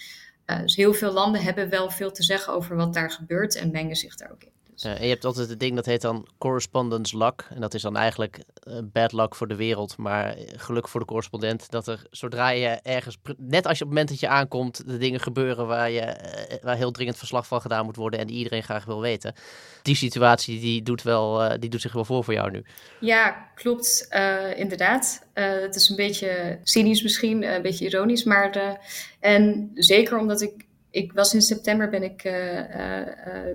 Dus 0.45 0.76
heel 0.76 0.93
veel 0.93 1.11
landen 1.11 1.41
hebben 1.41 1.70
wel 1.70 1.89
veel 1.89 2.11
te 2.11 2.24
zeggen 2.24 2.53
over 2.53 2.76
wat 2.76 2.93
daar 2.93 3.11
gebeurt 3.11 3.55
en 3.55 3.72
mengen 3.72 3.95
zich 3.95 4.15
daar 4.15 4.32
ook 4.32 4.43
in. 4.43 4.59
Uh, 4.86 4.91
en 4.91 5.03
je 5.03 5.09
hebt 5.09 5.25
altijd 5.25 5.49
het 5.49 5.59
ding 5.59 5.75
dat 5.75 5.86
heet 5.86 6.01
dan 6.01 6.27
correspondence 6.38 7.17
luck. 7.17 7.47
En 7.49 7.61
dat 7.61 7.73
is 7.73 7.82
dan 7.82 7.97
eigenlijk 7.97 8.39
uh, 8.67 8.77
bad 8.84 9.11
luck 9.11 9.36
voor 9.36 9.47
de 9.47 9.55
wereld, 9.55 9.97
maar 9.97 10.36
geluk 10.55 10.88
voor 10.88 10.99
de 10.99 11.05
correspondent. 11.05 11.71
Dat 11.71 11.88
er 11.88 12.01
zodra 12.09 12.49
je 12.49 12.67
ergens, 12.67 13.17
net 13.38 13.65
als 13.65 13.77
je 13.77 13.84
op 13.84 13.89
het 13.89 13.99
moment 13.99 14.09
dat 14.09 14.19
je 14.19 14.27
aankomt, 14.27 14.88
de 14.88 14.97
dingen 14.97 15.19
gebeuren 15.19 15.67
waar, 15.67 15.91
je, 15.91 16.01
uh, 16.01 16.55
waar 16.61 16.75
heel 16.75 16.91
dringend 16.91 17.17
verslag 17.17 17.47
van 17.47 17.61
gedaan 17.61 17.86
moet 17.86 17.95
worden 17.95 18.19
en 18.19 18.27
die 18.27 18.38
iedereen 18.38 18.63
graag 18.63 18.86
wil 18.86 19.01
weten. 19.01 19.34
Die 19.82 19.95
situatie 19.95 20.59
die 20.59 20.84
doet, 20.84 21.01
wel, 21.01 21.59
die 21.59 21.69
doet 21.69 21.82
zich 21.82 21.93
wel 21.93 22.05
voor 22.05 22.23
voor 22.23 22.34
jou 22.34 22.51
nu. 22.51 22.63
Ja, 22.99 23.49
klopt. 23.55 24.07
inderdaad. 24.55 25.25
het 25.34 25.75
is 25.75 25.89
een 25.89 25.95
beetje 25.95 26.59
cynisch 26.63 27.03
misschien, 27.03 27.43
een 27.43 27.61
beetje 27.61 27.86
ironisch, 27.86 28.23
maar 28.23 28.80
en 29.19 29.71
zeker 29.73 30.17
omdat 30.17 30.41
ik 30.41 30.67
ik 30.91 31.13
was 31.13 31.33
in 31.33 31.41
september 31.41 31.89
ben 31.89 32.03
ik 32.03 32.23
uh, 32.23 32.57
uh, 32.57 32.65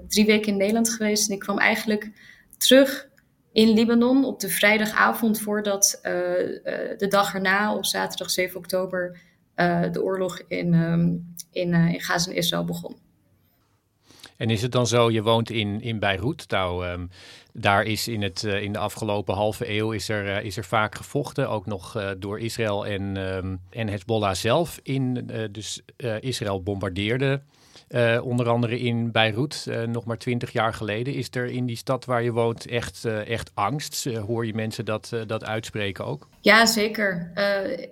drie 0.08 0.26
weken 0.26 0.52
in 0.52 0.58
Nederland 0.58 0.90
geweest. 0.90 1.28
En 1.28 1.34
ik 1.34 1.40
kwam 1.40 1.58
eigenlijk 1.58 2.10
terug 2.58 3.08
in 3.52 3.68
Libanon 3.68 4.24
op 4.24 4.40
de 4.40 4.48
vrijdagavond 4.48 5.40
voordat 5.40 5.98
de 6.02 7.06
dag 7.08 7.34
erna, 7.34 7.74
op 7.74 7.84
zaterdag 7.84 8.30
7 8.30 8.56
oktober, 8.56 9.20
de 9.92 10.02
oorlog 10.02 10.42
in, 10.48 10.74
um, 10.74 11.34
in, 11.50 11.74
in 11.74 12.00
Gaza 12.00 12.30
en 12.30 12.36
Israël 12.36 12.64
begon. 12.64 12.96
En 14.36 14.50
is 14.50 14.62
het 14.62 14.72
dan 14.72 14.86
zo, 14.86 15.10
je 15.10 15.22
woont 15.22 15.50
in, 15.50 15.80
in 15.80 15.98
Beirut, 15.98 16.44
nou, 16.48 16.86
um, 16.86 17.10
daar 17.52 17.84
is 17.84 18.08
in, 18.08 18.22
het, 18.22 18.42
uh, 18.42 18.62
in 18.62 18.72
de 18.72 18.78
afgelopen 18.78 19.34
halve 19.34 19.70
eeuw 19.70 19.92
is 19.92 20.08
er, 20.08 20.26
uh, 20.26 20.44
is 20.44 20.56
er 20.56 20.64
vaak 20.64 20.94
gevochten, 20.94 21.48
ook 21.48 21.66
nog 21.66 21.96
uh, 21.96 22.10
door 22.18 22.40
Israël 22.40 22.86
en, 22.86 23.16
um, 23.16 23.60
en 23.70 23.88
Hezbollah 23.88 24.34
zelf. 24.34 24.80
In, 24.82 25.30
dus 25.50 25.82
Israël 26.20 26.62
bombardeerde 26.62 27.40
onder 28.22 28.48
andere 28.48 28.78
in 28.78 29.12
Beirut, 29.12 29.66
nog 29.86 30.04
maar 30.04 30.18
twintig 30.18 30.52
jaar 30.52 30.74
geleden. 30.74 31.14
Is 31.14 31.28
er 31.30 31.46
in 31.46 31.66
die 31.66 31.76
stad 31.76 32.04
waar 32.04 32.22
je 32.22 32.32
woont 32.32 32.66
echt, 32.66 33.04
echt 33.04 33.50
angst? 33.54 34.04
hoor 34.04 34.46
je 34.46 34.54
mensen 34.54 34.84
dat, 34.84 35.10
dat 35.26 35.44
uitspreken 35.44 36.04
ook? 36.04 36.28
Ja, 36.40 36.66
zeker. 36.66 37.30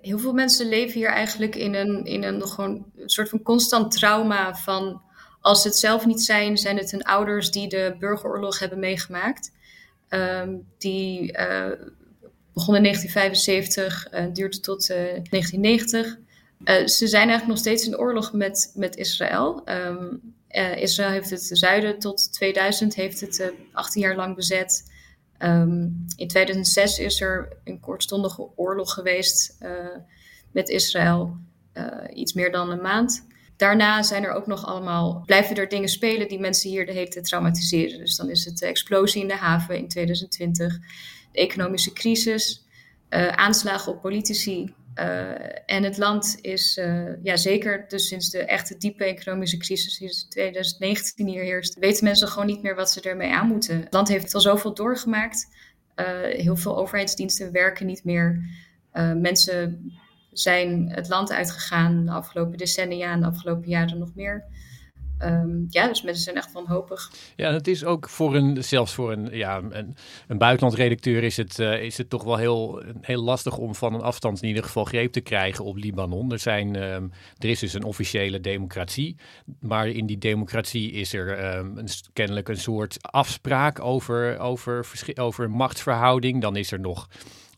heel 0.02 0.18
veel 0.18 0.32
mensen 0.32 0.68
leven 0.68 0.94
hier 0.94 1.10
eigenlijk 1.10 1.54
in 1.54 1.74
een, 1.74 2.04
in 2.04 2.22
een, 2.22 2.46
gewoon 2.46 2.84
een 2.96 3.08
soort 3.08 3.28
van 3.28 3.42
constant 3.42 3.90
trauma 3.90 4.54
van 4.54 5.00
als 5.42 5.62
ze 5.62 5.68
het 5.68 5.76
zelf 5.76 6.06
niet 6.06 6.22
zijn, 6.22 6.58
zijn 6.58 6.76
het 6.76 6.90
hun 6.90 7.02
ouders 7.02 7.50
die 7.50 7.68
de 7.68 7.96
burgeroorlog 7.98 8.58
hebben 8.58 8.78
meegemaakt. 8.78 9.52
Um, 10.08 10.66
die 10.78 11.38
uh, 11.38 11.70
begon 12.52 12.76
in 12.76 12.82
1975, 12.82 14.12
uh, 14.12 14.24
duurde 14.32 14.60
tot 14.60 14.90
uh, 14.90 14.96
1990. 14.96 16.18
ze 16.90 17.06
zijn 17.06 17.28
eigenlijk 17.28 17.46
nog 17.46 17.58
steeds 17.58 17.86
in 17.86 17.98
oorlog 17.98 18.32
met, 18.32 18.72
met 18.74 18.96
Israël. 18.96 19.62
Um, 19.64 20.34
Israël 20.76 21.10
heeft 21.10 21.30
het 21.30 21.50
zuiden 21.52 21.98
tot 21.98 22.32
2000, 22.32 22.94
heeft 22.94 23.20
het 23.20 23.52
18 23.72 24.02
jaar 24.02 24.16
lang 24.16 24.36
bezet. 24.36 24.90
Um, 25.38 26.06
in 26.16 26.28
2006 26.28 26.98
is 26.98 27.20
er 27.20 27.56
een 27.64 27.80
kortstondige 27.80 28.48
oorlog 28.54 28.92
geweest 28.92 29.58
met 30.50 30.68
Israël, 30.68 31.36
iets 32.14 32.32
meer 32.32 32.52
dan 32.52 32.70
een 32.70 32.82
maand. 32.82 33.26
Daarna 33.62 34.02
zijn 34.02 34.24
er 34.24 34.32
ook 34.32 34.46
nog 34.46 34.66
allemaal, 34.66 35.22
blijven 35.26 35.56
er 35.56 35.68
dingen 35.68 35.88
spelen 35.88 36.28
die 36.28 36.38
mensen 36.38 36.70
hier 36.70 36.86
de 36.86 36.92
hele 36.92 37.08
tijd 37.08 37.24
traumatiseren. 37.24 37.98
Dus 37.98 38.16
dan 38.16 38.30
is 38.30 38.44
het 38.44 38.58
de 38.58 38.66
explosie 38.66 39.22
in 39.22 39.28
de 39.28 39.36
haven 39.36 39.78
in 39.78 39.88
2020, 39.88 40.78
de 41.32 41.38
economische 41.38 41.92
crisis, 41.92 42.66
uh, 43.10 43.28
aanslagen 43.28 43.92
op 43.92 44.00
politici. 44.00 44.74
Uh, 44.94 45.30
en 45.66 45.82
het 45.82 45.98
land 45.98 46.38
is, 46.40 46.80
ja 47.22 47.36
zeker 47.36 47.84
dus 47.88 48.08
sinds 48.08 48.30
de 48.30 48.44
echte 48.44 48.76
diepe 48.78 49.04
economische 49.04 49.56
crisis 49.56 50.00
in 50.00 50.28
2019 50.28 51.26
hier 51.26 51.42
heerst, 51.42 51.78
weten 51.78 52.04
mensen 52.04 52.28
gewoon 52.28 52.46
niet 52.46 52.62
meer 52.62 52.74
wat 52.74 52.90
ze 52.90 53.00
ermee 53.00 53.32
aan 53.32 53.48
moeten. 53.48 53.80
Het 53.80 53.92
land 53.92 54.08
heeft 54.08 54.34
al 54.34 54.40
zoveel 54.40 54.74
doorgemaakt. 54.74 55.48
heel 56.22 56.56
veel 56.56 56.76
overheidsdiensten 56.76 57.52
werken 57.52 57.86
niet 57.86 58.04
meer. 58.04 58.42
mensen 59.16 59.92
zijn 60.32 60.88
het 60.90 61.08
land 61.08 61.32
uitgegaan 61.32 62.04
de 62.04 62.12
afgelopen 62.12 62.58
decennia 62.58 63.12
en 63.12 63.20
de 63.20 63.26
afgelopen 63.26 63.68
jaren 63.68 63.98
nog 63.98 64.14
meer. 64.14 64.44
Um, 65.24 65.66
ja, 65.68 65.88
dus 65.88 66.02
mensen 66.02 66.22
zijn 66.22 66.36
echt 66.36 66.52
wanhopig. 66.52 67.10
Ja, 67.36 67.52
het 67.52 67.68
is 67.68 67.84
ook 67.84 68.08
voor 68.08 68.34
een, 68.34 68.64
zelfs 68.64 68.94
voor 68.94 69.12
een, 69.12 69.28
ja, 69.32 69.62
een, 69.70 69.96
een 70.28 70.38
buitenlandredacteur 70.38 71.22
is 71.22 71.36
het, 71.36 71.58
uh, 71.58 71.82
is 71.82 71.98
het 71.98 72.10
toch 72.10 72.24
wel 72.24 72.36
heel, 72.36 72.82
heel 73.00 73.22
lastig 73.22 73.56
om 73.56 73.74
van 73.74 73.94
een 73.94 74.00
afstand 74.00 74.42
in 74.42 74.48
ieder 74.48 74.62
geval 74.62 74.84
greep 74.84 75.12
te 75.12 75.20
krijgen 75.20 75.64
op 75.64 75.76
Libanon. 75.76 76.32
Er, 76.32 76.38
zijn, 76.38 76.82
um, 76.82 77.12
er 77.38 77.48
is 77.48 77.58
dus 77.58 77.72
een 77.72 77.84
officiële 77.84 78.40
democratie, 78.40 79.16
maar 79.60 79.88
in 79.88 80.06
die 80.06 80.18
democratie 80.18 80.90
is 80.90 81.12
er 81.12 81.44
een, 81.44 81.88
kennelijk 82.12 82.48
een 82.48 82.56
soort 82.56 82.96
afspraak 83.00 83.80
over, 83.80 84.38
over, 84.38 84.86
over 85.14 85.50
machtsverhouding. 85.50 86.40
Dan 86.40 86.56
is 86.56 86.72
er 86.72 86.80
nog 86.80 87.08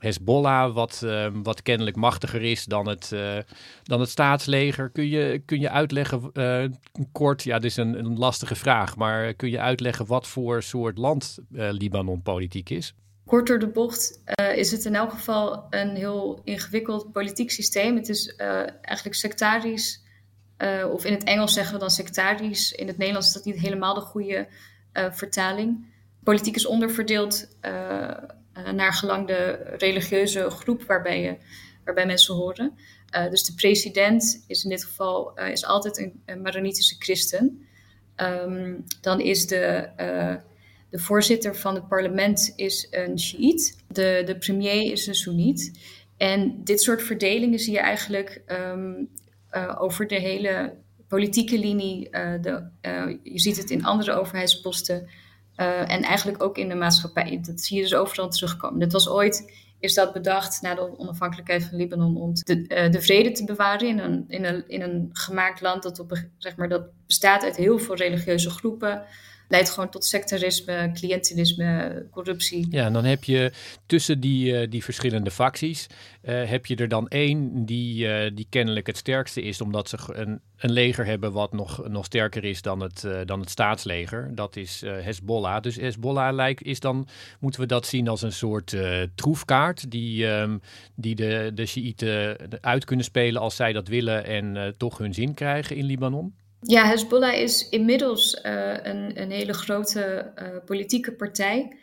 Hezbollah, 0.05 0.75
wat, 0.75 1.03
ehm, 1.05 1.43
wat 1.43 1.63
kennelijk 1.63 1.97
machtiger 1.97 2.43
is 2.43 2.65
dan 2.65 2.89
het, 2.89 3.11
uh, 3.15 3.39
dan 3.83 4.01
het 4.01 4.09
staatsleger. 4.09 4.91
Kun 4.91 5.09
je, 5.09 5.43
kun 5.45 5.61
je 5.61 5.71
uitleggen, 5.71 6.31
uh, 6.33 6.65
kort, 7.13 7.43
ja, 7.43 7.59
dit 7.59 7.71
is 7.71 7.77
een, 7.77 7.99
een, 7.99 8.19
lastige 8.19 8.55
vraag, 8.55 8.97
maar 8.97 9.35
kun 9.35 9.51
je 9.51 9.61
uitleggen 9.61 10.07
wat 10.07 10.27
voor 10.27 10.63
soort 10.63 10.99
land 10.99 11.39
uh, 11.53 11.71
Libanon 11.71 12.23
politiek 12.23 12.71
is? 12.71 12.95
Kort 13.27 13.47
door 13.47 13.59
de 13.59 13.69
bocht 13.69 14.23
is 14.55 14.71
het 14.71 14.85
in 14.85 14.95
elk 14.95 15.11
geval 15.11 15.67
een 15.71 15.97
heel 15.97 16.41
ingewikkeld 16.45 17.13
politiek 17.13 17.51
systeem. 17.51 17.97
Het 17.97 18.09
is 18.09 18.37
eigenlijk 18.81 19.17
sectarisch, 19.17 20.03
of 20.93 21.05
in 21.05 21.13
het 21.13 21.25
Engels 21.25 21.53
zeggen 21.53 21.75
we 21.75 21.81
dan 21.81 21.91
sectarisch. 21.91 22.73
In 22.73 22.87
het 22.87 22.97
Nederlands 22.97 23.29
is 23.29 23.35
dat 23.35 23.45
niet 23.45 23.59
helemaal 23.59 23.95
de 23.95 24.01
goede 24.01 24.49
vertaling. 24.93 25.87
Politiek 26.23 26.55
is 26.55 26.67
onderverdeeld 26.67 27.49
uh, 28.59 28.71
naar 28.71 28.93
gelang 28.93 29.27
de 29.27 29.75
religieuze 29.79 30.51
groep 30.51 30.83
waarbij, 30.83 31.21
je, 31.21 31.37
waarbij 31.85 32.07
mensen 32.07 32.35
horen. 32.35 32.79
Uh, 33.17 33.31
dus 33.31 33.43
de 33.43 33.55
president 33.55 34.45
is 34.47 34.65
in 34.65 34.71
dit 34.71 34.85
geval 34.85 35.39
uh, 35.39 35.49
is 35.49 35.65
altijd 35.65 36.13
een, 36.27 36.43
Maronitische 36.43 36.97
christen. 36.99 37.67
Um, 38.17 38.85
dan 39.01 39.21
is 39.21 39.47
de, 39.47 39.89
de 40.91 40.99
voorzitter 40.99 41.57
van 41.57 41.75
het 41.75 41.89
parlement 41.89 42.53
is 42.57 42.87
een 42.91 43.19
Shiït. 43.19 43.77
De, 43.89 44.23
de 44.27 44.39
premier 44.39 44.93
is 44.93 45.07
een 45.07 45.15
Soeniet. 45.15 45.81
En 46.17 46.65
dit 46.65 46.81
soort 46.81 47.03
verdelingen 47.03 47.59
zie 47.59 47.73
je 47.73 47.79
eigenlijk 47.79 48.43
um, 48.47 49.09
over 49.79 50.07
de 50.07 50.21
hele 50.21 50.75
politieke 51.09 51.59
linie. 51.59 52.11
de, 52.41 52.69
je 53.23 53.41
ziet 53.41 53.57
het 53.57 53.71
in 53.71 53.85
andere 53.85 54.13
overheidsposten. 54.13 55.09
Uh, 55.57 55.91
en 55.91 56.03
eigenlijk 56.03 56.43
ook 56.43 56.59
in 56.59 56.69
de 56.69 56.75
maatschappij. 56.75 57.41
Dat 57.43 57.61
zie 57.61 57.77
je 57.77 57.83
dus 57.83 57.95
overal 57.95 58.29
terugkomen. 58.29 58.79
Dit 58.79 58.93
was 58.93 59.09
ooit, 59.09 59.53
is 59.79 59.95
dat 59.95 60.13
bedacht 60.13 60.63
na 60.63 60.75
de 60.75 60.99
onafhankelijkheid 60.99 61.65
van 61.65 61.79
Libanon 61.79 62.17
om 62.17 62.35
de, 62.35 62.57
uh, 62.57 62.91
de 62.91 63.01
vrede 63.01 63.33
te 63.33 63.45
bewaren 63.45 63.89
in 63.89 63.99
een, 63.99 64.25
in, 64.29 64.45
een, 64.45 64.69
in 64.69 64.83
een 64.83 65.09
gemaakt 65.13 65.61
land 65.61 65.83
dat, 65.83 65.99
op, 65.99 66.19
zeg 66.39 66.57
maar, 66.57 66.69
dat 66.69 66.87
bestaat 67.07 67.43
uit 67.43 67.57
heel 67.57 67.79
veel 67.79 67.95
religieuze 67.95 68.51
groepen 68.51 69.03
leidt 69.49 69.71
gewoon 69.71 69.91
tot 69.91 70.05
sectarisme, 70.05 70.91
cliëntelisme, 70.93 72.07
corruptie. 72.11 72.67
Ja, 72.71 72.85
en 72.85 72.93
dan 72.93 73.05
heb 73.05 73.25
je 73.25 73.53
tussen 73.87 74.21
die, 74.21 74.53
uh, 74.53 74.71
die 74.71 74.85
verschillende 74.85 75.31
facties, 75.31 75.87
uh, 76.23 76.45
heb 76.45 76.67
je 76.67 76.77
er 76.77 76.89
dan 76.89 77.09
één 77.09 77.65
die, 77.67 78.07
uh, 78.07 78.31
die 78.35 78.47
kennelijk 78.49 78.87
het 78.87 78.97
sterkste 78.97 79.43
is, 79.43 79.61
omdat 79.61 79.89
ze 79.89 79.99
een, 80.13 80.41
een 80.57 80.73
leger 80.73 81.07
hebben 81.07 81.33
wat 81.33 81.53
nog, 81.53 81.89
nog 81.89 82.05
sterker 82.05 82.45
is 82.45 82.63
dan 82.63 82.81
het, 82.81 83.07
dan 83.25 83.41
het 83.41 83.51
staatsleger. 83.51 84.35
Dat 84.35 84.57
is 84.57 84.83
Hezbollah. 84.87 85.63
Dus 85.63 85.77
Hezbollah 85.77 86.35
lijkt, 86.35 86.63
is 86.63 86.81
dan, 86.81 87.09
moeten 87.41 87.61
we 87.61 87.67
dat 87.67 87.87
zien 87.87 88.09
als 88.09 88.23
een 88.23 88.33
soort 88.33 88.77
troefkaart 89.15 89.91
die, 89.91 90.27
um, 90.27 90.61
die 90.95 91.15
de, 91.15 91.51
de 91.55 91.67
Shiiten 91.67 92.37
uit 92.61 92.85
kunnen 92.85 93.05
spelen 93.05 93.41
als 93.41 93.57
zij 93.57 93.73
dat 93.73 93.89
willen 93.89 94.25
en 94.25 94.75
toch 94.77 94.99
hun 94.99 95.15
zin 95.15 95.35
krijgen 95.35 95.77
in 95.77 95.85
Libanon? 95.85 96.35
Ja, 96.67 96.87
Hezbollah 96.87 97.35
is 97.35 97.69
inmiddels 97.69 98.41
uh, 98.45 98.77
een, 98.83 99.21
een, 99.21 99.31
hele 99.31 99.53
grote 99.53 100.33
uh, 100.39 100.49
politieke 100.65 101.13
partij. 101.13 101.77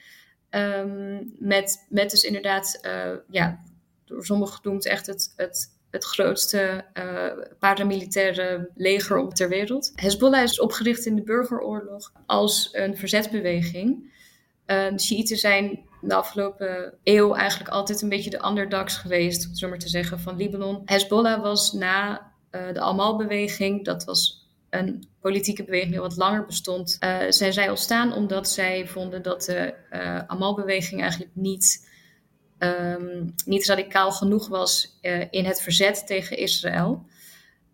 Um, 0.49 1.35
met, 1.39 1.85
met 1.89 2.09
dus 2.09 2.23
inderdaad, 2.23 2.79
uh, 2.81 3.11
ja, 3.29 3.59
door 4.05 4.25
sommigen 4.25 4.55
genoemd 4.55 4.85
echt 4.85 5.07
het, 5.07 5.33
het, 5.35 5.69
het 5.91 6.03
grootste 6.03 6.85
paramilitaire 7.59 8.69
leger 8.75 9.29
ter 9.29 9.49
wereld. 9.49 9.91
Hezbollah 9.95 10.43
is 10.43 10.59
opgericht 10.59 11.05
in 11.05 11.15
de 11.15 11.23
burgeroorlog 11.23 12.11
als 12.25 12.69
een 12.71 12.97
verzetsbeweging. 12.97 14.13
de 14.65 14.99
Shiiten 14.99 15.37
zijn 15.37 15.79
de 16.01 16.13
afgelopen 16.13 16.93
eeuw 17.03 17.35
eigenlijk 17.35 17.69
altijd 17.69 18.01
een 18.01 18.09
beetje 18.09 18.29
de 18.29 18.45
underdogs 18.45 18.97
geweest, 18.97 19.47
om 19.47 19.55
zo 19.55 19.77
te 19.77 19.89
zeggen, 19.89 20.19
van 20.19 20.37
Libanon. 20.37 20.81
Hezbollah 20.85 21.41
was 21.41 21.73
na 21.73 22.31
de 22.49 22.79
Amal-beweging, 22.79 23.85
dat 23.85 24.03
was 24.03 24.40
een 24.71 25.07
politieke 25.19 25.63
beweging 25.63 25.91
die 25.91 25.99
wat 25.99 26.17
langer 26.17 26.45
bestond, 26.45 26.97
zijn 27.29 27.53
zij 27.53 27.69
ontstaan 27.69 28.13
omdat 28.13 28.49
zij 28.49 28.87
vonden 28.87 29.21
dat 29.21 29.43
de 29.43 29.73
uh, 29.91 30.17
Amal-beweging 30.27 31.01
eigenlijk 31.01 31.31
niet, 31.33 31.89
um, 32.59 33.33
niet 33.45 33.65
radicaal 33.65 34.11
genoeg 34.11 34.47
was 34.47 34.97
uh, 35.01 35.25
in 35.29 35.45
het 35.45 35.61
verzet 35.61 36.07
tegen 36.07 36.37
Israël. 36.37 37.05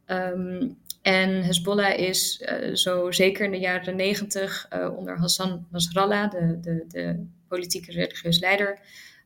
Um, 0.08 0.78
en 1.02 1.44
Hezbollah 1.44 2.00
is 2.00 2.44
zo 2.74 3.12
zeker 3.12 3.46
in 3.46 3.52
de 3.52 3.60
jaren 3.60 3.96
negentig 3.96 4.68
onder 4.98 5.18
Hassan 5.18 5.68
Nasrallah, 5.72 6.32
de, 6.32 6.60
de, 6.62 6.86
de 6.88 7.26
politieke 7.48 7.92
religieus 7.92 8.40
leider, 8.40 8.80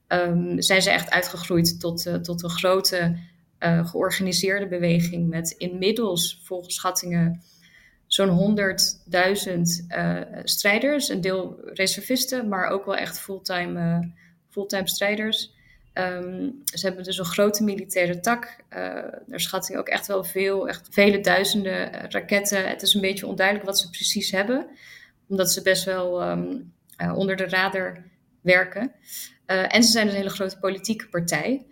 um, 0.07 0.61
zijn 0.61 0.81
ze 0.81 0.89
echt 0.89 1.09
uitgegroeid 1.09 1.79
tot, 1.79 2.23
tot 2.23 2.43
een 2.43 2.49
grote 2.49 3.17
georganiseerde 3.59 4.67
beweging 4.67 5.29
met 5.29 5.51
inmiddels 5.51 6.41
volgens 6.43 6.75
schattingen 6.75 7.41
zo'n 8.13 8.57
100.000 8.57 9.59
uh, 9.87 10.21
strijders. 10.43 11.09
Een 11.09 11.21
deel 11.21 11.59
reservisten, 11.65 12.47
maar 12.47 12.67
ook 12.67 12.85
wel 12.85 12.95
echt 12.95 13.19
fulltime, 13.19 13.79
uh, 13.79 14.07
fulltime 14.49 14.87
strijders. 14.87 15.53
Um, 15.93 16.61
ze 16.63 16.85
hebben 16.85 17.03
dus 17.03 17.17
een 17.17 17.25
grote 17.25 17.63
militaire 17.63 18.19
tak. 18.19 18.55
Uh, 18.69 18.77
naar 19.25 19.39
schatting 19.39 19.77
ook 19.77 19.87
echt 19.87 20.07
wel 20.07 20.23
veel, 20.23 20.67
echt 20.67 20.87
vele 20.91 21.21
duizenden 21.21 22.09
raketten. 22.11 22.69
Het 22.69 22.81
is 22.81 22.93
een 22.93 23.01
beetje 23.01 23.27
onduidelijk 23.27 23.65
wat 23.65 23.79
ze 23.79 23.89
precies 23.89 24.31
hebben, 24.31 24.67
omdat 25.27 25.51
ze 25.51 25.61
best 25.61 25.83
wel 25.83 26.29
um, 26.29 26.73
onder 27.15 27.35
de 27.35 27.47
radar 27.47 28.03
werken. 28.41 28.91
en 29.45 29.83
ze 29.83 29.91
zijn 29.91 30.07
een 30.07 30.15
hele 30.15 30.29
grote 30.29 30.59
politieke 30.59 31.07
partij. 31.07 31.65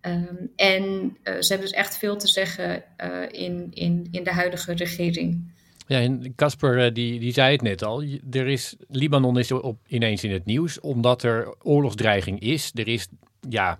Um, 0.00 0.52
en 0.56 1.16
ze 1.22 1.46
hebben 1.48 1.68
dus 1.68 1.70
echt 1.70 1.98
veel 1.98 2.16
te 2.16 2.28
zeggen 2.28 2.84
in, 3.30 3.68
in, 3.70 4.08
in 4.10 4.24
de 4.24 4.32
huidige 4.32 4.72
regering. 4.72 5.54
Ja, 5.86 6.00
en 6.00 6.34
Casper 6.34 6.84
eh, 6.84 6.94
die, 6.94 7.20
die 7.20 7.32
zei 7.32 7.52
het 7.52 7.62
net 7.62 7.82
al. 7.82 8.02
Er 8.30 8.46
is, 8.46 8.76
Libanon 8.88 9.38
is 9.38 9.52
op, 9.52 9.78
ineens 9.86 10.24
in 10.24 10.32
het 10.32 10.44
nieuws 10.44 10.80
omdat 10.80 11.22
er 11.22 11.54
oorlogsdreiging 11.62 12.40
is. 12.40 12.70
Er 12.74 12.88
is 12.88 13.08
ja, 13.48 13.78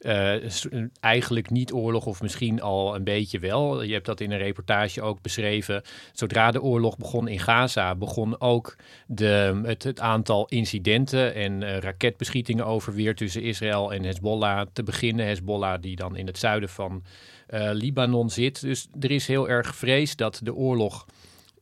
uh, 0.00 0.34
eigenlijk 1.00 1.50
niet 1.50 1.72
oorlog 1.72 2.06
of 2.06 2.22
misschien 2.22 2.62
al 2.62 2.94
een 2.94 3.04
beetje 3.04 3.38
wel. 3.38 3.82
Je 3.82 3.92
hebt 3.92 4.06
dat 4.06 4.20
in 4.20 4.30
een 4.30 4.38
reportage 4.38 5.02
ook 5.02 5.22
beschreven. 5.22 5.82
Zodra 6.12 6.50
de 6.50 6.62
oorlog 6.62 6.96
begon 6.96 7.28
in 7.28 7.38
Gaza, 7.38 7.94
begon 7.94 8.40
ook 8.40 8.76
de, 9.06 9.60
het, 9.64 10.00
aantal 10.00 10.46
incidenten 10.48 11.34
en 11.34 11.62
uh, 11.62 11.78
raketbeschietingen 11.78 12.66
over 12.66 12.94
weer 12.94 13.14
tussen 13.14 13.42
Israël 13.42 13.92
en 13.92 14.04
Hezbollah 14.04 14.66
te 14.72 14.82
beginnen. 14.82 15.26
Hezbollah 15.26 15.80
die 15.80 15.96
dan 15.96 16.16
in 16.16 16.26
het 16.26 16.38
zuiden 16.38 16.68
van 16.68 17.04
Libanon 17.72 18.30
zit. 18.30 18.60
Dus 18.60 18.88
er 19.00 19.10
is 19.10 19.26
heel 19.26 19.48
erg 19.48 19.76
vrees 19.76 20.16
dat 20.16 20.40
de 20.42 20.54
oorlog 20.54 21.06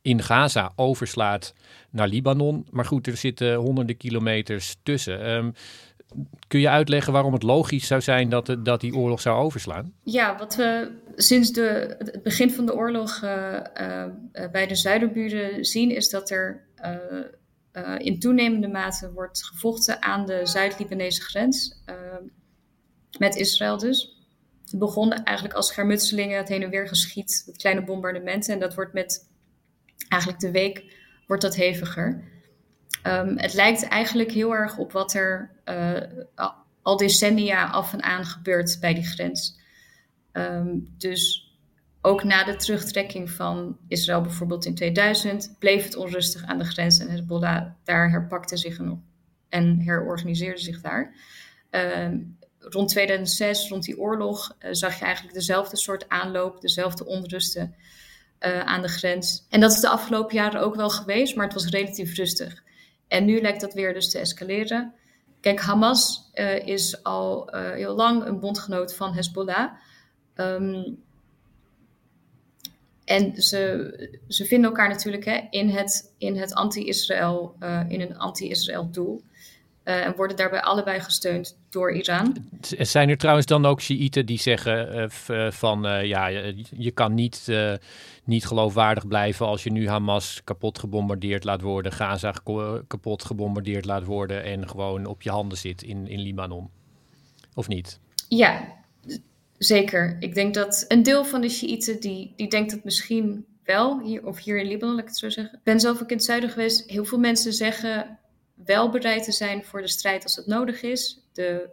in 0.02 0.22
Gaza 0.22 0.72
overslaat 0.76 1.54
naar 1.90 2.08
Libanon. 2.08 2.66
Maar 2.70 2.84
goed, 2.84 3.06
er 3.06 3.16
zitten 3.16 3.54
honderden 3.54 3.96
kilometers 3.96 4.76
tussen. 4.82 5.30
Um, 5.30 5.54
kun 6.48 6.60
je 6.60 6.68
uitleggen 6.68 7.12
waarom 7.12 7.32
het 7.32 7.42
logisch 7.42 7.86
zou 7.86 8.00
zijn 8.00 8.28
dat, 8.28 8.56
dat 8.58 8.80
die 8.80 8.94
oorlog 8.94 9.20
zou 9.20 9.38
overslaan? 9.38 9.92
Ja, 10.02 10.38
wat 10.38 10.54
we 10.54 10.90
sinds 11.16 11.52
de, 11.52 11.96
het 11.98 12.22
begin 12.22 12.50
van 12.50 12.66
de 12.66 12.74
oorlog 12.74 13.20
uh, 13.24 13.60
uh, 13.80 14.04
bij 14.52 14.66
de 14.66 14.74
zuiderburen 14.74 15.64
zien, 15.64 15.90
is 15.90 16.08
dat 16.08 16.30
er 16.30 16.66
uh, 16.84 17.94
in 17.98 18.18
toenemende 18.18 18.68
mate 18.68 19.12
wordt 19.12 19.44
gevochten 19.44 20.02
aan 20.02 20.26
de 20.26 20.40
Zuid-Libanese 20.46 21.22
grens. 21.22 21.82
met 23.18 23.36
Israël 23.36 23.78
dus. 23.78 24.16
Het 24.64 24.78
begon 24.78 25.12
eigenlijk 25.12 25.56
als 25.56 25.66
schermutselingen, 25.66 26.38
het 26.38 26.48
heen 26.48 26.62
en 26.62 26.70
weer 26.70 26.88
geschiet, 26.88 27.42
met 27.46 27.56
kleine 27.56 27.84
bombardementen. 27.84 28.54
En 28.54 28.60
dat 28.60 28.74
wordt 28.74 28.92
met 28.92 29.30
eigenlijk 30.12 30.40
de 30.40 30.50
week 30.50 30.84
wordt 31.26 31.42
dat 31.42 31.56
heviger. 31.56 32.30
Um, 33.06 33.38
het 33.38 33.54
lijkt 33.54 33.88
eigenlijk 33.88 34.30
heel 34.30 34.52
erg 34.52 34.78
op 34.78 34.92
wat 34.92 35.14
er 35.14 35.50
uh, 35.64 36.00
al 36.82 36.96
decennia 36.96 37.70
af 37.70 37.92
en 37.92 38.02
aan 38.02 38.24
gebeurt 38.24 38.78
bij 38.80 38.94
die 38.94 39.06
grens. 39.06 39.60
Um, 40.32 40.94
dus 40.98 41.50
ook 42.00 42.24
na 42.24 42.44
de 42.44 42.56
terugtrekking 42.56 43.30
van 43.30 43.78
Israël 43.88 44.20
bijvoorbeeld 44.20 44.64
in 44.64 44.74
2000 44.74 45.56
bleef 45.58 45.84
het 45.84 45.96
onrustig 45.96 46.44
aan 46.44 46.58
de 46.58 46.64
grens 46.64 46.98
en 46.98 47.10
Hezbollah 47.10 47.66
daar 47.84 48.10
herpakte 48.10 48.56
zich 48.56 48.78
nog 48.78 48.98
en 49.48 49.80
herorganiseerde 49.80 50.60
zich 50.60 50.80
daar. 50.80 51.14
Um, 51.70 52.38
rond 52.58 52.88
2006, 52.88 53.68
rond 53.68 53.84
die 53.84 53.98
oorlog, 53.98 54.56
uh, 54.58 54.68
zag 54.72 54.98
je 54.98 55.04
eigenlijk 55.04 55.34
dezelfde 55.34 55.76
soort 55.76 56.08
aanloop, 56.08 56.60
dezelfde 56.60 57.06
onrusten 57.06 57.74
uh, 58.46 58.60
aan 58.60 58.82
de 58.82 58.88
grens. 58.88 59.46
En 59.50 59.60
dat 59.60 59.72
is 59.72 59.80
de 59.80 59.88
afgelopen 59.88 60.34
jaren 60.34 60.60
ook 60.60 60.74
wel 60.74 60.90
geweest, 60.90 61.36
maar 61.36 61.44
het 61.44 61.54
was 61.54 61.66
relatief 61.66 62.16
rustig. 62.16 62.62
En 63.08 63.24
nu 63.24 63.40
lijkt 63.40 63.60
dat 63.60 63.74
weer 63.74 63.94
dus 63.94 64.10
te 64.10 64.18
escaleren. 64.18 64.94
Kijk, 65.40 65.60
Hamas 65.60 66.30
uh, 66.34 66.66
is 66.66 67.02
al 67.02 67.54
uh, 67.54 67.70
heel 67.70 67.94
lang 67.94 68.24
een 68.24 68.40
bondgenoot 68.40 68.94
van 68.94 69.14
Hezbollah. 69.14 69.72
Um, 70.36 70.98
en 73.04 73.42
ze, 73.42 74.20
ze 74.28 74.44
vinden 74.44 74.70
elkaar 74.70 74.88
natuurlijk 74.88 75.24
hè, 75.24 75.46
in 75.50 75.68
het, 75.68 76.14
in 76.18 76.36
het 76.36 76.54
anti-Israël, 76.54 77.56
in 77.88 78.00
een 78.00 78.18
anti-Israël 78.18 78.90
doel. 78.90 79.22
En 79.82 80.14
worden 80.16 80.36
daarbij 80.36 80.60
allebei 80.60 81.00
gesteund 81.00 81.58
door 81.70 81.92
Iran. 81.92 82.36
Zijn 82.78 83.08
er 83.08 83.16
trouwens 83.16 83.46
dan 83.46 83.66
ook 83.66 83.80
Shiiten 83.80 84.26
die 84.26 84.40
zeggen 84.40 85.10
van 85.52 86.06
ja, 86.06 86.26
je, 86.76 86.90
kan 86.90 87.14
niet, 87.14 87.48
niet 88.24 88.46
geloofwaardig 88.46 89.06
blijven 89.06 89.46
als 89.46 89.62
je 89.62 89.72
nu 89.72 89.88
Hamas 89.88 90.40
kapot 90.44 90.78
gebombardeerd 90.78 91.44
laat 91.44 91.60
worden, 91.60 91.92
Gaza 91.92 92.34
kapot 92.86 93.24
gebombardeerd 93.24 93.84
laat 93.84 94.04
worden 94.04 94.44
en 94.44 94.68
gewoon 94.68 95.06
op 95.06 95.22
je 95.22 95.30
handen 95.30 95.58
zit 95.58 95.82
in, 95.82 96.08
in 96.08 96.20
Libanon? 96.20 96.70
Of 97.54 97.68
niet? 97.68 98.00
Ja, 98.28 98.64
zeker. 99.58 100.16
Ik 100.20 100.34
denk 100.34 100.54
dat 100.54 100.84
een 100.88 101.02
deel 101.02 101.24
van 101.24 101.40
de 101.40 101.48
Shiiten 101.48 102.00
die, 102.00 102.32
die 102.36 102.48
denkt 102.48 102.70
dat 102.70 102.84
misschien 102.84 103.44
wel, 103.64 104.00
hier, 104.00 104.26
of 104.26 104.38
hier 104.38 104.58
in 104.58 104.66
Libanon, 104.66 104.94
laat 104.94 105.02
ik 105.02 105.08
het 105.08 105.18
zo 105.18 105.28
zeggen. 105.28 105.54
Ik 105.54 105.62
ben 105.62 105.80
zelf 105.80 106.02
ook 106.02 106.10
in 106.10 106.16
het 106.16 106.24
zuiden 106.24 106.50
geweest. 106.50 106.90
Heel 106.90 107.04
veel 107.04 107.18
mensen 107.18 107.52
zeggen 107.52 108.18
wel 108.54 108.90
bereid 108.90 109.24
te 109.24 109.32
zijn 109.32 109.64
voor 109.64 109.80
de 109.80 109.88
strijd 109.88 110.22
als 110.22 110.36
het 110.36 110.46
nodig 110.46 110.82
is. 110.82 111.20
De 111.32 111.70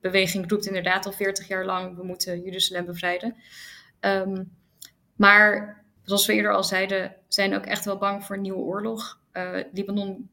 beweging 0.00 0.50
roept 0.50 0.66
inderdaad 0.66 1.06
al 1.06 1.12
40 1.12 1.48
jaar 1.48 1.64
lang: 1.64 1.96
we 1.96 2.04
moeten 2.04 2.42
Jeruzalem 2.42 2.84
bevrijden. 2.84 3.36
Um, 4.00 4.52
maar 5.16 5.82
zoals 6.02 6.26
we 6.26 6.32
eerder 6.32 6.52
al 6.52 6.64
zeiden, 6.64 7.16
zijn 7.28 7.54
ook 7.54 7.66
echt 7.66 7.84
wel 7.84 7.98
bang 7.98 8.24
voor 8.24 8.36
een 8.36 8.42
nieuwe 8.42 8.58
oorlog. 8.58 9.20
Uh, 9.32 9.58
Libanon 9.72 10.30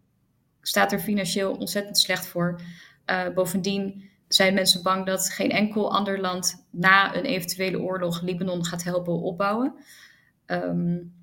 staat 0.62 0.92
er 0.92 1.00
financieel 1.00 1.52
ontzettend 1.54 1.98
slecht 1.98 2.28
voor. 2.28 2.62
Uh, 3.06 3.30
bovendien 3.30 4.10
zijn 4.28 4.54
mensen 4.54 4.84
bang 4.84 5.06
dat 5.06 5.30
geen 5.30 5.52
enkel 5.52 5.94
ander 5.94 6.20
land 6.20 6.66
na 6.70 7.16
een 7.16 7.26
eventuele 7.26 7.80
oorlog 7.80 8.22
Libanon 8.22 8.66
gaat 8.66 8.84
helpen 8.84 9.14
opbouwen. 9.14 9.74
Um, 10.46 11.14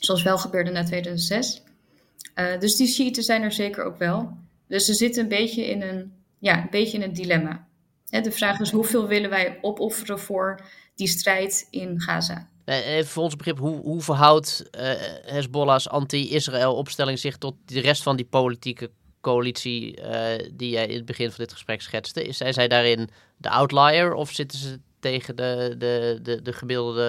zoals 0.00 0.22
wel 0.22 0.38
gebeurde 0.38 0.70
na 0.70 0.84
2006. 0.84 1.62
Uh, 2.34 2.58
dus 2.60 2.76
die 2.76 2.86
Shiiten 2.86 3.22
zijn 3.22 3.42
er 3.42 3.52
zeker 3.52 3.84
ook 3.84 3.98
wel. 3.98 4.36
Dus 4.68 4.84
ze 4.84 4.94
zitten 4.94 5.22
een 5.22 5.28
beetje 5.28 5.66
in 5.66 5.82
een, 5.82 6.12
ja, 6.38 6.62
een, 6.62 6.70
beetje 6.70 6.98
in 6.98 7.02
een 7.02 7.12
dilemma. 7.12 7.66
de 8.04 8.32
vraag 8.32 8.60
is 8.60 8.70
hoeveel 8.70 9.06
willen 9.06 9.30
wij 9.30 9.58
opofferen 9.60 10.18
voor 10.18 10.60
die 10.94 11.08
strijd 11.08 11.66
in 11.70 12.00
Gaza? 12.00 12.48
Even 12.64 13.10
voor 13.10 13.22
ons 13.22 13.36
begrip, 13.36 13.58
hoe, 13.58 13.80
hoe 13.80 14.00
verhoudt 14.00 14.64
uh, 14.78 14.80
Hezbollah's 15.24 15.88
anti-Israël 15.88 16.74
opstelling 16.74 17.18
zich 17.18 17.36
tot 17.36 17.54
de 17.64 17.80
rest 17.80 18.02
van 18.02 18.16
die 18.16 18.24
politieke 18.24 18.90
coalitie 19.20 20.00
die 20.54 20.70
jij 20.70 20.86
in 20.86 20.96
het 20.96 21.04
begin 21.04 21.28
van 21.28 21.44
dit 21.44 21.52
gesprek 21.52 21.82
schetste? 21.82 22.26
Zijn 22.30 22.52
zij 22.52 22.68
daarin 22.68 23.08
de 23.36 23.50
outlier 23.50 24.14
of 24.14 24.30
zitten 24.30 24.58
ze 24.58 24.80
tegen 25.04 25.36
de, 25.36 25.74
de, 25.78 26.18
de, 26.22 26.42
de 26.42 26.52
gemiddelde 26.52 27.08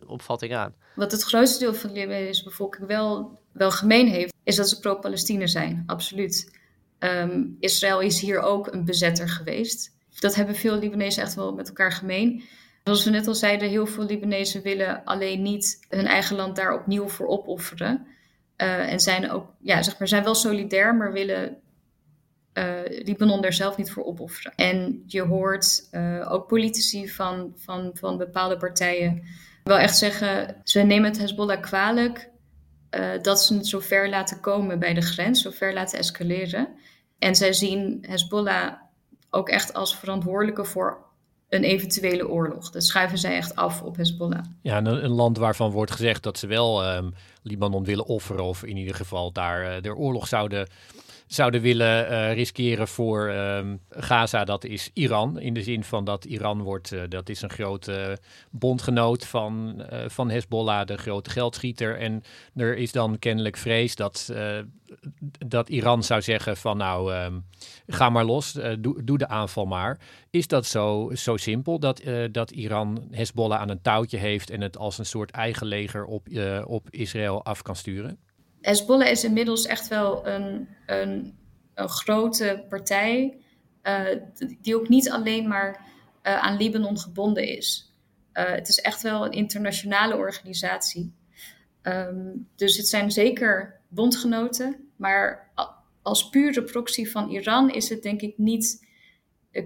eh, 0.00 0.10
opvatting 0.10 0.54
aan. 0.54 0.74
Wat 0.94 1.12
het 1.12 1.22
grootste 1.22 1.58
deel 1.58 1.74
van 1.74 1.92
de 1.92 2.00
Libanese 2.00 2.44
bevolking 2.44 2.86
wel, 2.86 3.38
wel 3.52 3.70
gemeen 3.70 4.08
heeft, 4.08 4.34
is 4.44 4.56
dat 4.56 4.68
ze 4.68 4.80
pro-Palestina 4.80 5.46
zijn. 5.46 5.82
Absoluut. 5.86 6.50
Ehm, 6.98 7.44
Israël 7.60 8.00
is 8.00 8.20
hier 8.20 8.40
ook 8.40 8.72
een 8.72 8.84
bezetter 8.84 9.28
geweest. 9.28 9.94
Dat 10.18 10.34
hebben 10.34 10.54
veel 10.54 10.78
Libanezen 10.78 11.22
echt 11.22 11.34
wel 11.34 11.54
met 11.54 11.68
elkaar 11.68 11.92
gemeen. 11.92 12.42
Zoals 12.84 13.04
we 13.04 13.10
net 13.10 13.26
al 13.26 13.34
zeiden, 13.34 13.68
heel 13.68 13.86
veel 13.86 14.04
Libanezen 14.04 14.62
willen 14.62 15.04
alleen 15.04 15.42
niet 15.42 15.86
hun 15.88 16.06
eigen 16.06 16.36
land 16.36 16.56
daar 16.56 16.74
opnieuw 16.74 17.08
voor 17.08 17.26
opofferen. 17.26 18.06
Uh, 18.56 18.92
en 18.92 19.00
zijn 19.00 19.30
ook, 19.30 19.46
ja, 19.60 19.82
zeg 19.82 19.98
maar, 19.98 20.08
zijn 20.08 20.24
wel 20.24 20.34
solidair, 20.34 20.94
maar 20.94 21.12
willen 21.12 21.56
uh, 22.58 22.64
Libanon 23.04 23.40
daar 23.40 23.52
zelf 23.52 23.76
niet 23.76 23.90
voor 23.90 24.04
opofferen. 24.04 24.52
En 24.54 25.02
je 25.06 25.22
hoort 25.22 25.88
uh, 25.92 26.32
ook 26.32 26.46
politici 26.46 27.08
van, 27.08 27.52
van, 27.56 27.90
van 27.94 28.16
bepaalde 28.16 28.56
partijen 28.56 29.22
wel 29.64 29.78
echt 29.78 29.96
zeggen: 29.96 30.56
ze 30.64 30.80
nemen 30.80 31.10
het 31.10 31.18
Hezbollah 31.18 31.60
kwalijk 31.60 32.30
uh, 32.90 33.22
dat 33.22 33.40
ze 33.40 33.54
het 33.54 33.66
zo 33.66 33.80
ver 33.80 34.08
laten 34.08 34.40
komen 34.40 34.78
bij 34.78 34.94
de 34.94 35.00
grens, 35.00 35.42
zo 35.42 35.50
ver 35.50 35.74
laten 35.74 35.98
escaleren. 35.98 36.68
En 37.18 37.34
zij 37.34 37.52
zien 37.52 38.04
Hezbollah 38.08 38.72
ook 39.30 39.48
echt 39.48 39.74
als 39.74 39.96
verantwoordelijke 39.96 40.64
voor 40.64 41.04
een 41.48 41.64
eventuele 41.64 42.28
oorlog. 42.28 42.70
Dat 42.70 42.84
schuiven 42.84 43.18
zij 43.18 43.36
echt 43.36 43.56
af 43.56 43.82
op 43.82 43.96
Hezbollah. 43.96 44.44
Ja, 44.62 44.76
een, 44.76 45.08
land 45.08 45.38
waarvan 45.38 45.70
wordt 45.70 45.90
gezegd 45.90 46.22
dat 46.22 46.38
ze 46.38 46.46
wel 46.46 46.96
um, 46.96 47.14
Libanon 47.42 47.84
willen 47.84 48.06
offeren, 48.06 48.44
of 48.44 48.64
in 48.64 48.76
ieder 48.76 48.94
geval 48.94 49.32
daar 49.32 49.82
de 49.82 49.94
oorlog 49.94 50.28
zouden 50.28 50.68
zouden 51.26 51.60
willen 51.60 52.10
uh, 52.10 52.32
riskeren 52.32 52.88
voor 52.88 53.28
um, 53.28 53.80
Gaza, 53.90 54.44
dat 54.44 54.64
is 54.64 54.90
Iran. 54.92 55.38
In 55.38 55.54
de 55.54 55.62
zin 55.62 55.84
van 55.84 56.04
dat 56.04 56.24
Iran 56.24 56.62
wordt, 56.62 56.92
uh, 56.92 57.02
dat 57.08 57.28
is 57.28 57.42
een 57.42 57.50
grote 57.50 58.18
bondgenoot 58.50 59.26
van, 59.26 59.82
uh, 59.92 59.98
van 60.08 60.30
Hezbollah, 60.30 60.86
de 60.86 60.96
grote 60.96 61.30
geldschieter. 61.30 61.98
En 61.98 62.22
er 62.54 62.76
is 62.76 62.92
dan 62.92 63.18
kennelijk 63.18 63.56
vrees 63.56 63.94
dat, 63.94 64.32
dat 65.46 65.68
Iran 65.68 66.02
zou 66.02 66.22
zeggen 66.22 66.56
van 66.56 66.76
nou, 66.76 67.14
um, 67.14 67.44
ga 67.86 68.10
maar 68.10 68.24
los, 68.24 68.52
doe, 68.78 69.04
doe, 69.04 69.18
de 69.18 69.28
aanval 69.28 69.66
maar. 69.66 69.98
Is 70.30 70.48
dat 70.48 70.66
zo, 70.66 71.10
zo 71.14 71.36
simpel 71.36 71.78
dat, 71.78 72.02
dat 72.32 72.50
Iran 72.50 73.08
Hezbollah 73.10 73.60
aan 73.60 73.68
een 73.68 73.82
touwtje 73.82 74.18
heeft 74.18 74.50
en 74.50 74.60
het 74.60 74.78
als 74.78 74.98
een 74.98 75.06
soort 75.06 75.30
eigen 75.30 75.66
leger 75.66 76.04
op, 76.04 76.28
op 76.64 76.90
Israël 76.90 77.44
af 77.44 77.62
kan 77.62 77.76
sturen? 77.76 78.18
Hezbollah 78.66 79.10
is 79.10 79.24
inmiddels 79.24 79.66
echt 79.66 79.88
wel 79.88 80.26
een, 80.26 80.68
een, 80.86 81.34
grote 81.74 82.64
partij, 82.68 83.36
uh, 83.82 84.06
die 84.60 84.76
ook 84.76 84.88
niet 84.88 85.10
alleen 85.10 85.48
maar 85.48 85.86
uh, 86.22 86.38
aan 86.38 86.56
Libanon 86.56 86.98
gebonden 86.98 87.48
is. 87.48 87.94
Uh, 88.34 88.44
het 88.44 88.68
is 88.68 88.80
echt 88.80 89.02
wel 89.02 89.24
een 89.24 89.32
internationale 89.32 90.16
organisatie. 90.16 91.12
Um, 91.82 92.48
dus 92.56 92.76
het 92.76 92.88
zijn 92.88 93.10
zeker 93.10 93.80
bondgenoten, 93.88 94.90
maar 94.96 95.50
als 96.02 96.28
pure 96.28 96.62
proxy 96.62 97.06
van 97.06 97.30
Iran 97.30 97.70
is 97.70 97.88
het 97.88 98.02
denk 98.02 98.20
ik 98.20 98.38
niet, 98.38 98.86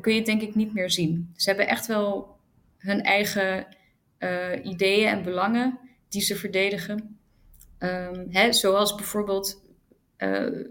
kun 0.01 0.12
je 0.12 0.18
het 0.18 0.26
denk 0.26 0.42
ik 0.42 0.55
niet 0.55 0.74
meer 0.74 0.90
zien. 0.90 1.32
Ze 1.36 1.48
hebben 1.48 1.68
echt 1.68 1.86
wel 1.86 2.36
hun 2.78 3.03
eigen 3.03 3.66
ideeën 4.62 5.09
en 5.09 5.22
belangen 5.22 5.78
die 6.09 6.22
ze 6.22 6.36
verdedigen. 6.36 7.20
Um, 7.83 8.26
hè, 8.28 8.53
zoals 8.53 8.95
bijvoorbeeld 8.95 9.62
uh, 10.18 10.66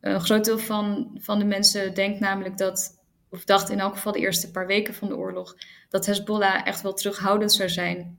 een 0.00 0.20
groot 0.20 0.44
deel 0.44 0.58
van, 0.58 1.10
van 1.20 1.38
de 1.38 1.44
mensen 1.44 1.94
denkt 1.94 2.20
namelijk 2.20 2.58
dat, 2.58 3.00
of 3.30 3.44
dacht 3.44 3.70
in 3.70 3.80
elk 3.80 3.94
geval 3.94 4.12
de 4.12 4.18
eerste 4.18 4.50
paar 4.50 4.66
weken 4.66 4.94
van 4.94 5.08
de 5.08 5.16
oorlog, 5.16 5.56
dat 5.88 6.06
Hezbollah 6.06 6.66
echt 6.66 6.82
wel 6.82 6.94
terughoudend 6.94 7.52
zou 7.52 7.68
zijn 7.68 8.18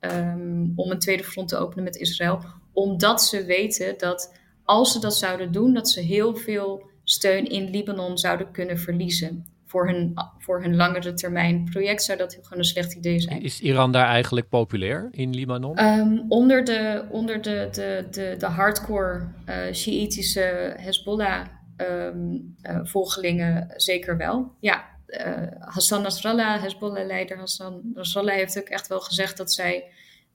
um, 0.00 0.72
om 0.76 0.90
een 0.90 0.98
tweede 0.98 1.24
front 1.24 1.48
te 1.48 1.56
openen 1.56 1.84
met 1.84 1.96
Israël. 1.96 2.44
Omdat 2.72 3.22
ze 3.22 3.44
weten 3.44 3.98
dat 3.98 4.34
als 4.64 4.92
ze 4.92 4.98
dat 4.98 5.16
zouden 5.16 5.52
doen, 5.52 5.74
dat 5.74 5.88
ze 5.88 6.00
heel 6.00 6.36
veel 6.36 6.90
steun 7.04 7.48
in 7.48 7.70
Libanon 7.70 8.18
zouden 8.18 8.50
kunnen 8.50 8.78
verliezen 8.78 9.51
voor 9.72 9.88
hun, 9.88 10.14
voor 10.38 10.62
hun 10.62 10.76
langere 10.76 11.14
termijn 11.14 11.64
project 11.64 12.02
zou 12.02 12.18
dat 12.18 12.38
gewoon 12.42 12.58
een 12.58 12.64
slecht 12.64 12.94
idee 12.94 13.20
zijn. 13.20 13.42
Is 13.42 13.60
Iran 13.60 13.92
daar 13.92 14.06
eigenlijk 14.06 14.48
populair 14.48 15.08
in 15.10 15.34
Libanon? 15.34 15.84
Um, 15.84 16.24
onder 16.28 16.64
de, 16.64 17.04
onder 17.10 17.42
de, 17.42 17.68
de, 17.72 18.06
de, 18.10 18.34
de 18.38 18.46
hardcore 18.46 19.28
uh, 19.48 19.72
Shiïtische 19.72 20.74
Hezbollah-volgelingen 20.76 23.56
ehm, 23.56 23.62
um, 23.62 23.70
uh, 23.70 23.76
zeker 23.76 24.16
wel. 24.16 24.52
Ja, 24.60 24.84
uh, 25.06 25.46
Hassan 25.58 26.02
Nasrallah, 26.02 26.62
Hezbollah-leider 26.62 27.38
Hassan 27.38 27.80
Nasrallah, 27.94 28.34
heeft 28.34 28.58
ook 28.58 28.68
echt 28.68 28.88
wel 28.88 29.00
gezegd 29.00 29.36
dat 29.36 29.52
zij, 29.52 29.84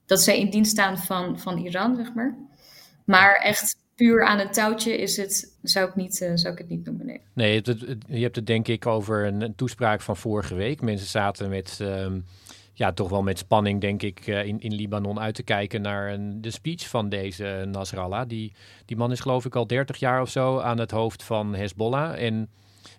dat 0.05 0.21
zij 0.21 0.39
in 0.39 0.49
dienst 0.49 0.71
staan 0.71 0.97
van, 0.97 1.39
van 1.39 1.57
Iran, 1.57 1.95
zeg 1.95 2.13
maar. 2.13 2.37
Maar 3.05 3.35
echt 3.35 3.75
puur 3.97 4.25
aan 4.25 4.39
het 4.39 4.53
touwtje 4.53 4.97
is 4.97 5.17
het, 5.17 5.53
zou 5.61 5.89
ik, 5.89 5.95
niet, 5.95 6.21
uh, 6.21 6.31
zou 6.33 6.53
ik 6.53 6.59
het 6.59 6.69
niet 6.69 6.85
noemen. 6.85 7.05
Nee, 7.05 7.21
nee 7.33 7.55
het, 7.55 7.85
je 8.07 8.21
hebt 8.21 8.35
het 8.35 8.47
denk 8.47 8.67
ik 8.67 8.85
over 8.85 9.25
een, 9.25 9.55
toespraak 9.55 10.01
van 10.01 10.17
vorige 10.17 10.55
week. 10.55 10.81
Mensen 10.81 11.07
zaten 11.07 11.49
met, 11.49 11.79
um, 11.81 12.25
ja, 12.73 12.93
toch 12.93 13.09
wel 13.09 13.23
met 13.23 13.37
spanning, 13.37 13.81
denk 13.81 14.01
ik, 14.01 14.27
uh, 14.27 14.45
in, 14.45 14.59
in 14.59 14.73
Libanon 14.73 15.19
uit 15.19 15.35
te 15.35 15.43
kijken 15.43 15.81
naar 15.81 16.13
een, 16.13 16.41
de 16.41 16.51
speech 16.51 16.87
van 16.87 17.09
deze 17.09 17.65
Nasrallah. 17.71 18.27
Die, 18.27 18.53
die 18.85 18.97
man 18.97 19.11
is 19.11 19.19
geloof 19.19 19.45
ik 19.45 19.55
al 19.55 19.67
30 19.67 19.97
jaar 19.97 20.21
of 20.21 20.29
zo 20.29 20.59
aan 20.59 20.79
het 20.79 20.91
hoofd 20.91 21.23
van 21.23 21.55
Hezbollah. 21.55 22.23
En 22.23 22.49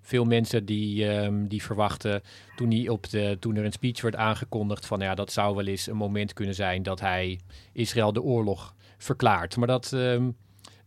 veel 0.03 0.25
mensen 0.25 0.65
die, 0.65 1.05
um, 1.05 1.49
die 1.49 1.63
verwachten 1.63 2.23
toen, 2.57 2.71
hij 2.71 2.89
op 2.89 3.11
de, 3.11 3.37
toen 3.41 3.57
er 3.57 3.65
een 3.65 3.73
speech 3.73 4.01
werd 4.01 4.17
aangekondigd 4.17 4.87
van 4.87 5.01
ja, 5.01 5.15
dat 5.15 5.33
zou 5.33 5.57
wel 5.57 5.67
eens 5.67 5.87
een 5.87 5.97
moment 5.97 6.33
kunnen 6.33 6.55
zijn 6.55 6.83
dat 6.83 7.01
hij 7.01 7.41
Israël 7.73 8.13
de 8.13 8.23
oorlog 8.23 8.75
verklaart. 8.97 9.57
Maar 9.57 9.67
dat, 9.67 9.93
um, 9.93 10.37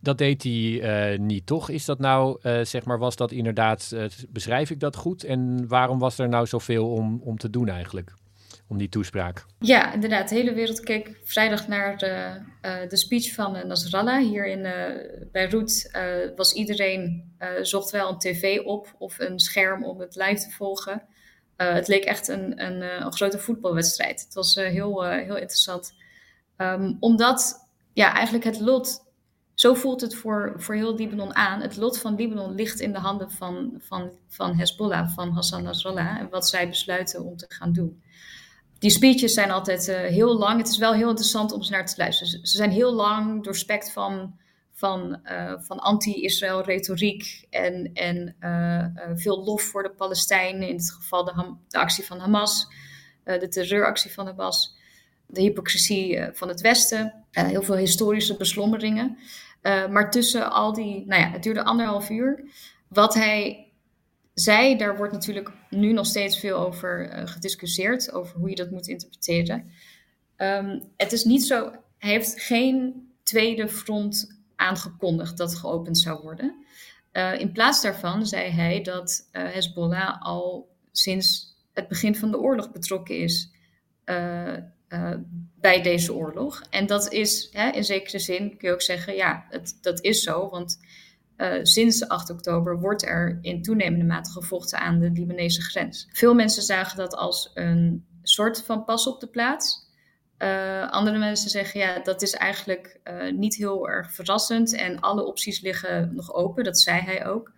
dat 0.01 0.17
deed 0.17 0.43
hij 0.43 1.11
uh, 1.11 1.19
niet, 1.19 1.45
toch? 1.45 1.69
Is 1.69 1.85
dat 1.85 1.99
nou, 1.99 2.39
uh, 2.43 2.63
zeg 2.63 2.85
maar, 2.85 2.97
was 2.97 3.15
dat 3.15 3.31
inderdaad, 3.31 3.91
uh, 3.93 4.05
beschrijf 4.29 4.69
ik 4.69 4.79
dat 4.79 4.95
goed? 4.95 5.23
En 5.23 5.67
waarom 5.67 5.99
was 5.99 6.17
er 6.17 6.29
nou 6.29 6.47
zoveel 6.47 6.91
om, 6.91 7.21
om 7.23 7.37
te 7.37 7.49
doen 7.49 7.69
eigenlijk? 7.69 8.13
Om 8.67 8.77
die 8.77 8.89
toespraak. 8.89 9.45
Ja, 9.59 9.93
inderdaad. 9.93 10.29
De 10.29 10.35
hele 10.35 10.53
wereld 10.53 10.79
keek 10.79 11.19
vrijdag 11.23 11.67
naar 11.67 11.97
de, 11.97 12.41
de 12.87 12.97
speech 12.97 13.33
van 13.33 13.67
Nasrallah. 13.67 14.23
Hier 14.23 14.47
in 14.47 14.67
Beirut 15.31 15.91
was 16.35 16.53
iedereen, 16.53 17.33
zocht 17.61 17.91
wel 17.91 18.09
een 18.09 18.17
tv 18.17 18.59
op 18.59 18.95
of 18.97 19.19
een 19.19 19.39
scherm 19.39 19.83
om 19.83 19.99
het 19.99 20.15
live 20.15 20.41
te 20.41 20.49
volgen. 20.49 21.01
het 21.55 21.87
leek 21.87 22.03
echt 22.03 22.27
een, 22.27 22.65
een, 22.65 22.81
een, 22.81 23.13
grote 23.13 23.39
voetbalwedstrijd. 23.39 24.21
Het 24.21 24.33
was 24.33 24.55
heel, 24.55 25.03
heel 25.03 25.37
interessant. 25.37 25.93
Um, 26.57 26.97
omdat 26.99 27.67
ja, 27.93 28.13
eigenlijk 28.13 28.45
het 28.45 28.59
lot 28.59 29.10
zo 29.61 29.73
voelt 29.73 30.01
het 30.01 30.15
voor, 30.15 30.53
voor 30.57 30.75
heel 30.75 30.95
Libanon 30.95 31.35
aan. 31.35 31.61
Het 31.61 31.77
lot 31.77 31.99
van 31.99 32.15
Libanon 32.15 32.55
ligt 32.55 32.79
in 32.79 32.91
de 32.91 32.99
handen 32.99 33.31
van, 33.31 33.73
van, 33.79 34.11
van 34.27 34.55
Hezbollah, 34.55 35.09
van 35.09 35.31
Hassan 35.31 35.63
Nasrallah. 35.63 36.19
En 36.19 36.29
wat 36.29 36.47
zij 36.47 36.67
besluiten 36.67 37.23
om 37.23 37.37
te 37.37 37.45
gaan 37.49 37.73
doen. 37.73 38.01
Die 38.79 38.89
speeches 38.89 39.33
zijn 39.33 39.51
altijd 39.51 39.87
uh, 39.87 39.95
heel 39.95 40.37
lang. 40.37 40.57
Het 40.57 40.67
is 40.67 40.77
wel 40.77 40.93
heel 40.93 41.09
interessant 41.09 41.51
om 41.51 41.61
ze 41.61 41.71
naar 41.71 41.85
te 41.85 41.93
luisteren. 41.97 42.47
Ze 42.47 42.57
zijn 42.57 42.71
heel 42.71 42.93
lang, 42.93 43.43
doorspekt 43.43 43.91
van, 43.91 44.35
van, 44.73 45.19
uh, 45.23 45.53
van 45.57 45.79
anti-Israël 45.79 46.63
retoriek 46.63 47.47
en, 47.49 47.93
en 47.93 48.35
uh, 48.39 49.15
veel 49.15 49.43
lof 49.43 49.61
voor 49.61 49.83
de 49.83 49.91
Palestijnen. 49.91 50.67
In 50.67 50.77
dit 50.77 50.91
geval 50.91 51.23
de, 51.23 51.55
de 51.67 51.77
actie 51.77 52.05
van 52.05 52.19
Hamas, 52.19 52.67
de 53.23 53.47
terreuractie 53.47 54.11
van 54.11 54.25
Hamas 54.25 54.79
de 55.25 55.41
hypocrisie 55.41 56.29
van 56.33 56.47
het 56.47 56.61
Westen, 56.61 57.13
heel 57.31 57.63
veel 57.63 57.75
historische 57.75 58.37
beslommeringen. 58.37 59.17
Uh, 59.61 59.87
maar 59.87 60.11
tussen 60.11 60.51
al 60.51 60.73
die, 60.73 61.05
nou 61.05 61.21
ja, 61.21 61.29
het 61.29 61.43
duurde 61.43 61.63
anderhalf 61.63 62.09
uur. 62.09 62.43
Wat 62.87 63.13
hij 63.13 63.71
zei, 64.33 64.77
daar 64.77 64.97
wordt 64.97 65.13
natuurlijk 65.13 65.51
nu 65.69 65.93
nog 65.93 66.05
steeds 66.05 66.39
veel 66.39 66.57
over 66.57 67.17
uh, 67.17 67.27
gediscussieerd, 67.27 68.11
over 68.11 68.37
hoe 68.39 68.49
je 68.49 68.55
dat 68.55 68.71
moet 68.71 68.87
interpreteren. 68.87 69.71
Um, 70.37 70.83
het 70.97 71.11
is 71.11 71.23
niet 71.23 71.43
zo, 71.43 71.71
hij 71.97 72.11
heeft 72.11 72.41
geen 72.41 73.07
tweede 73.23 73.69
front 73.69 74.41
aangekondigd 74.55 75.37
dat 75.37 75.55
geopend 75.55 75.97
zou 75.97 76.21
worden. 76.21 76.65
Uh, 77.13 77.39
in 77.39 77.51
plaats 77.51 77.81
daarvan 77.81 78.25
zei 78.25 78.49
hij 78.49 78.81
dat 78.81 79.27
Hezbollah 79.31 80.21
al 80.21 80.69
sinds 80.91 81.55
het 81.73 81.87
begin 81.87 82.15
van 82.15 82.31
de 82.31 82.39
oorlog 82.39 82.71
betrokken 82.71 83.17
is 83.17 83.51
uh, 84.93 85.11
bij 85.59 85.81
deze 85.81 86.13
oorlog. 86.13 86.63
En 86.69 86.85
dat 86.85 87.11
is 87.11 87.49
hè, 87.51 87.69
in 87.69 87.83
zekere 87.83 88.19
zin, 88.19 88.57
kun 88.57 88.67
je 88.67 88.73
ook 88.73 88.81
zeggen, 88.81 89.15
ja, 89.15 89.45
het, 89.49 89.77
dat 89.81 90.01
is 90.01 90.23
zo. 90.23 90.49
Want 90.49 90.79
uh, 91.37 91.59
sinds 91.63 92.07
8 92.07 92.29
oktober 92.29 92.79
wordt 92.79 93.05
er 93.05 93.39
in 93.41 93.61
toenemende 93.61 94.05
mate 94.05 94.31
gevochten 94.31 94.79
aan 94.79 94.99
de 94.99 95.11
Libanese 95.11 95.61
grens. 95.61 96.07
Veel 96.11 96.33
mensen 96.33 96.63
zagen 96.63 96.97
dat 96.97 97.15
als 97.15 97.51
een 97.53 98.05
soort 98.21 98.63
van 98.63 98.83
pas 98.83 99.07
op 99.07 99.19
de 99.19 99.27
plaats. 99.27 99.89
Uh, 100.37 100.89
andere 100.89 101.17
mensen 101.17 101.49
zeggen, 101.49 101.79
ja, 101.79 101.99
dat 101.99 102.21
is 102.21 102.33
eigenlijk 102.33 102.99
niet 103.33 103.55
heel 103.55 103.89
erg 103.89 104.13
verrassend 104.13 104.73
en 104.73 104.99
alle 104.99 105.25
opties 105.25 105.61
liggen 105.61 106.15
nog 106.15 106.33
open, 106.33 106.63
dat 106.63 106.79
zei 106.79 107.01
hij 107.01 107.25
ook. 107.25 107.51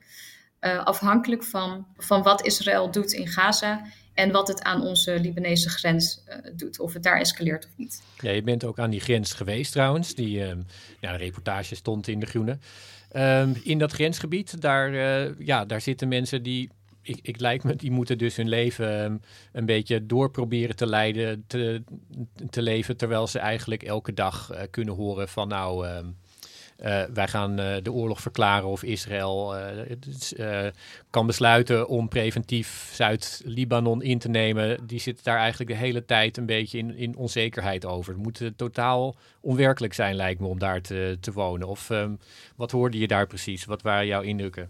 afhankelijk 0.59 1.43
van, 1.43 1.87
van 1.97 2.23
wat 2.23 2.45
Israël 2.45 2.91
doet 2.91 3.11
in 3.11 3.27
Gaza 3.27 3.81
en 4.13 4.31
wat 4.31 4.47
het 4.47 4.63
aan 4.63 4.81
onze 4.81 5.19
Libanese 5.19 5.69
grens 5.69 6.23
uh, 6.27 6.35
doet, 6.55 6.79
of 6.79 6.93
het 6.93 7.03
daar 7.03 7.19
escaleert 7.19 7.65
of 7.65 7.71
niet. 7.75 8.01
Ja, 8.19 8.31
je 8.31 8.43
bent 8.43 8.63
ook 8.63 8.79
aan 8.79 8.89
die 8.89 8.99
grens 8.99 9.33
geweest 9.33 9.71
trouwens. 9.71 10.15
Die 10.15 10.37
uh, 10.37 10.47
een 10.99 11.17
reportage 11.17 11.75
stond 11.75 12.07
in 12.07 12.19
De 12.19 12.25
Groene. 12.25 12.57
Uh, 13.11 13.47
in 13.63 13.77
dat 13.77 13.91
grensgebied, 13.91 14.61
daar, 14.61 14.93
uh, 14.93 15.39
ja, 15.39 15.65
daar 15.65 15.81
zitten 15.81 16.07
mensen 16.07 16.43
die 16.43 16.69
ik, 17.01 17.19
ik 17.21 17.39
lijkt 17.39 17.63
me, 17.63 17.75
die 17.75 17.91
moeten 17.91 18.17
dus 18.17 18.35
hun 18.35 18.49
leven 18.49 19.03
ehm, 19.03 19.17
een 19.51 19.65
beetje 19.65 20.05
door 20.05 20.31
proberen 20.31 20.75
te 20.75 20.87
leiden, 20.87 21.43
te, 21.47 21.83
te 22.49 22.61
leven, 22.61 22.97
terwijl 22.97 23.27
ze 23.27 23.39
eigenlijk 23.39 23.83
elke 23.83 24.13
dag 24.13 24.51
uh, 24.51 24.59
kunnen 24.69 24.93
horen 24.93 25.29
van 25.29 25.47
nou, 25.47 25.87
wij 27.13 27.27
gaan 27.27 27.59
uh, 27.59 27.75
de 27.83 27.91
oorlog 27.91 28.21
verklaren 28.21 28.67
of 28.67 28.83
Israël 28.83 29.55
uh, 30.37 30.67
kan 31.09 31.27
besluiten 31.27 31.87
om 31.87 32.07
preventief 32.07 32.91
Zuid-Libanon 32.93 34.01
in 34.01 34.19
te 34.19 34.29
nemen. 34.29 34.87
Die 34.87 34.99
zit 34.99 35.23
daar 35.23 35.37
eigenlijk 35.37 35.69
de 35.69 35.77
hele 35.77 36.05
tijd 36.05 36.37
een 36.37 36.45
beetje 36.45 36.77
in, 36.77 36.95
in 36.95 37.15
onzekerheid 37.15 37.85
over. 37.85 38.13
Het 38.13 38.23
moet 38.23 38.51
totaal 38.55 39.15
onwerkelijk 39.41 39.93
zijn, 39.93 40.15
lijkt 40.15 40.39
me, 40.39 40.47
om 40.47 40.59
daar 40.59 40.81
te, 40.81 41.17
te 41.19 41.31
wonen. 41.31 41.67
Of 41.67 41.89
um, 41.89 42.19
wat 42.55 42.71
hoorde 42.71 42.99
je 42.99 43.07
daar 43.07 43.27
precies? 43.27 43.65
Wat 43.65 43.81
waren 43.81 44.05
jouw 44.05 44.21
indrukken? 44.21 44.69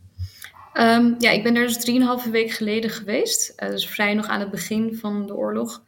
Um, 0.73 1.15
ja, 1.19 1.31
ik 1.31 1.43
ben 1.43 1.55
er 1.55 1.67
dus 1.67 1.79
drieënhalve 1.79 2.29
week 2.29 2.51
geleden 2.51 2.89
geweest. 2.89 3.53
dus 3.57 3.87
vrij 3.87 4.13
nog 4.13 4.27
aan 4.27 4.39
het 4.39 4.51
begin 4.51 4.95
van 4.95 5.27
de 5.27 5.35
oorlog. 5.35 5.83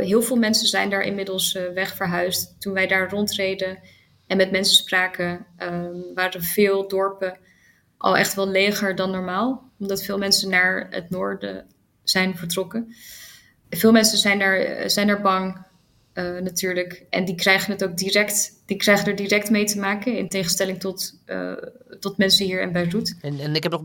heel 0.00 0.22
veel 0.22 0.36
mensen 0.36 0.66
zijn 0.66 0.90
daar 0.90 1.02
inmiddels 1.02 1.58
weg 1.74 1.94
verhuisd. 1.94 2.60
Toen 2.60 2.72
wij 2.72 2.86
daar 2.86 3.10
rondreden 3.10 3.78
en 4.26 4.36
met 4.36 4.50
mensen 4.50 4.76
spraken, 4.76 5.46
um, 5.58 6.14
waren 6.14 6.42
veel 6.42 6.88
dorpen 6.88 7.38
al 7.96 8.16
echt 8.16 8.34
wel 8.34 8.48
leger 8.48 8.94
dan 8.94 9.10
normaal. 9.10 9.70
Omdat 9.78 10.04
veel 10.04 10.18
mensen 10.18 10.50
naar 10.50 10.86
het 10.90 11.10
noorden 11.10 11.66
zijn 12.02 12.36
vertrokken. 12.36 12.94
Veel 13.70 13.92
mensen 13.92 14.18
zijn 14.18 14.40
er, 14.40 14.90
zijn 14.90 15.08
er 15.08 15.20
bang 15.20 15.64
uh, 16.16 16.40
natuurlijk. 16.40 17.04
En 17.10 17.24
die 17.24 17.34
krijgen 17.34 17.72
het 17.72 17.84
ook 17.84 17.96
direct, 17.96 18.62
die 18.66 18.76
krijgen 18.76 19.06
er 19.06 19.16
direct 19.16 19.50
mee 19.50 19.64
te 19.64 19.78
maken. 19.78 20.16
In 20.16 20.28
tegenstelling 20.28 20.80
tot, 20.80 21.18
uh, 21.26 21.52
tot 22.00 22.16
mensen 22.16 22.46
hier 22.46 22.62
in 22.62 22.72
Beirut. 22.72 23.18
En, 23.20 23.38
en 23.38 23.54
ik 23.54 23.62
heb 23.62 23.72
nog 23.72 23.82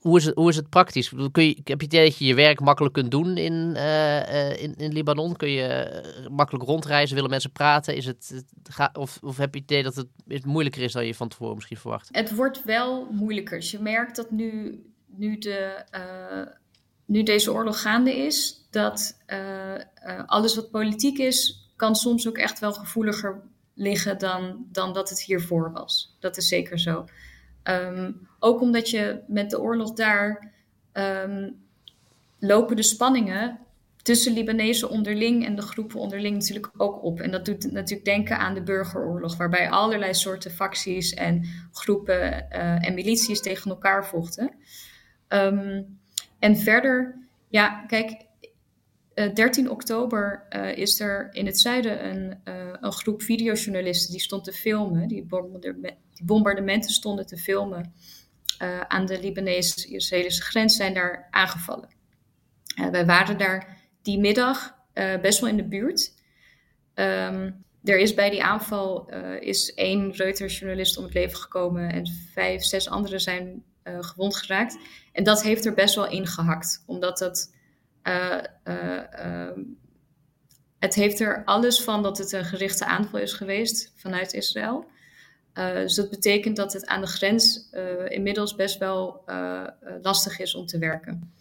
hoe 0.00 0.18
is 0.18 0.24
het, 0.24 0.34
hoe 0.34 0.48
is 0.48 0.56
het 0.56 0.68
praktisch? 0.68 1.12
Kun 1.32 1.44
je, 1.44 1.54
heb 1.54 1.66
je 1.66 1.72
het 1.72 1.82
idee 1.82 2.04
dat 2.04 2.18
je 2.18 2.24
je 2.24 2.34
werk 2.34 2.60
makkelijk 2.60 2.94
kunt 2.94 3.10
doen 3.10 3.36
in, 3.36 3.72
uh, 3.76 4.62
in, 4.62 4.74
in 4.76 4.92
Libanon? 4.92 5.36
Kun 5.36 5.50
je 5.50 6.02
makkelijk 6.30 6.64
rondreizen? 6.64 7.14
Willen 7.14 7.30
mensen 7.30 7.52
praten? 7.52 7.96
Is 7.96 8.06
het, 8.06 8.44
ga, 8.62 8.90
of, 8.92 9.18
of 9.22 9.36
heb 9.36 9.54
je 9.54 9.60
het 9.60 9.70
idee 9.70 9.82
dat 9.82 9.96
het, 9.96 10.08
het 10.28 10.46
moeilijker 10.46 10.82
is 10.82 10.92
dan 10.92 11.06
je 11.06 11.14
van 11.14 11.28
tevoren 11.28 11.54
misschien 11.54 11.76
verwacht? 11.76 12.08
Het 12.12 12.34
wordt 12.34 12.64
wel 12.64 13.08
moeilijker. 13.10 13.68
Je 13.70 13.78
merkt 13.78 14.16
dat 14.16 14.30
nu, 14.30 14.80
nu 15.06 15.38
de 15.38 15.84
nu 17.10 17.22
deze 17.22 17.52
oorlog 17.52 17.80
gaande 17.80 18.16
is, 18.16 18.59
dat 18.70 19.22
uh, 19.26 19.74
uh, 19.74 20.22
alles 20.26 20.54
wat 20.54 20.70
politiek 20.70 21.18
is, 21.18 21.68
kan 21.76 21.96
soms 21.96 22.28
ook 22.28 22.38
echt 22.38 22.58
wel 22.58 22.72
gevoeliger 22.72 23.42
liggen 23.74 24.18
dan, 24.18 24.66
dan 24.72 24.92
dat 24.92 25.08
het 25.08 25.22
hiervoor 25.22 25.72
was. 25.72 26.16
Dat 26.20 26.36
is 26.36 26.48
zeker 26.48 26.78
zo. 26.78 27.04
Um, 27.64 28.28
ook 28.38 28.60
omdat 28.60 28.90
je 28.90 29.20
met 29.26 29.50
de 29.50 29.60
oorlog 29.60 29.92
daar 29.92 30.52
um, 30.92 31.62
lopen 32.38 32.76
de 32.76 32.82
spanningen 32.82 33.58
tussen 34.02 34.32
Libanezen 34.32 34.90
onderling 34.90 35.46
en 35.46 35.56
de 35.56 35.62
groepen 35.62 36.00
onderling 36.00 36.36
natuurlijk 36.36 36.70
ook 36.76 37.02
op. 37.02 37.20
En 37.20 37.30
dat 37.30 37.44
doet 37.44 37.72
natuurlijk 37.72 38.04
denken 38.04 38.38
aan 38.38 38.54
de 38.54 38.62
burgeroorlog, 38.62 39.36
waarbij 39.36 39.70
allerlei 39.70 40.14
soorten 40.14 40.50
facties 40.50 41.14
en 41.14 41.44
groepen 41.72 42.46
uh, 42.52 42.86
en 42.86 42.94
milities 42.94 43.40
tegen 43.40 43.70
elkaar 43.70 44.06
vochten. 44.06 44.54
Um, 45.28 45.98
en 46.38 46.56
verder, 46.56 47.18
ja, 47.48 47.84
kijk, 47.86 48.26
13 49.28 49.64
eh, 49.64 49.70
oktober 49.70 50.46
uh, 50.50 50.76
is 50.76 51.00
er 51.00 51.28
in 51.32 51.46
het 51.46 51.60
zuiden 51.60 52.06
een, 52.06 52.40
uh, 52.44 52.72
een 52.80 52.92
groep 52.92 53.22
videojournalisten 53.22 54.10
die 54.10 54.20
stond 54.20 54.44
te 54.44 54.52
filmen. 54.52 55.08
Die, 55.08 55.26
bombardementen 56.22 56.90
stonden 56.90 57.26
te 57.26 57.36
filmen 57.36 57.92
aan 58.88 59.06
de 59.06 59.20
Libanese-Israëlische 59.20 60.42
grens, 60.42 60.76
zijn 60.76 60.94
daar 60.94 61.26
aangevallen. 61.30 61.88
wij 62.90 63.06
waren 63.06 63.38
daar 63.38 63.78
die 64.02 64.18
middag 64.18 64.74
best 65.22 65.40
wel 65.40 65.50
in 65.50 65.56
de 65.56 65.68
buurt. 65.68 66.12
Um, 66.94 67.64
er 67.84 67.98
is 67.98 68.14
bij 68.14 68.30
die 68.30 68.42
aanval 68.42 69.08
is 69.40 69.74
één 69.74 70.12
Reuters-journalist 70.12 70.96
om 70.96 71.04
het 71.04 71.14
leven 71.14 71.38
gekomen 71.38 71.92
en 71.92 72.06
vijf, 72.32 72.62
zes 72.62 72.88
anderen 72.88 73.20
zijn 73.20 73.64
gewond 73.84 74.36
geraakt. 74.36 74.78
En 75.12 75.24
dat 75.24 75.42
heeft 75.42 75.64
er 75.64 75.74
best 75.74 75.94
wel 75.94 76.08
ingehakt, 76.08 76.82
omdat 76.86 77.20
uh, 77.20 77.28
het 80.78 80.94
heeft 80.94 81.20
er 81.20 81.44
alles 81.44 81.82
van 81.82 82.02
dat 82.02 82.18
het 82.18 82.32
een 82.32 82.44
gerichte 82.44 82.84
aanval 82.84 83.20
is 83.20 83.32
geweest 83.32 83.92
vanuit 83.96 84.32
Israël. 84.32 84.86
Uh, 85.54 85.72
dus 85.72 85.94
dat 85.94 86.10
betekent 86.10 86.56
dat 86.56 86.72
het 86.72 86.86
aan 86.86 87.00
de 87.00 87.06
grens 87.06 87.70
inmiddels 88.08 88.54
best 88.54 88.78
wel 88.78 89.24
lastig 90.02 90.38
is 90.38 90.54
om 90.54 90.66
te 90.66 90.78
werken. 90.78 91.32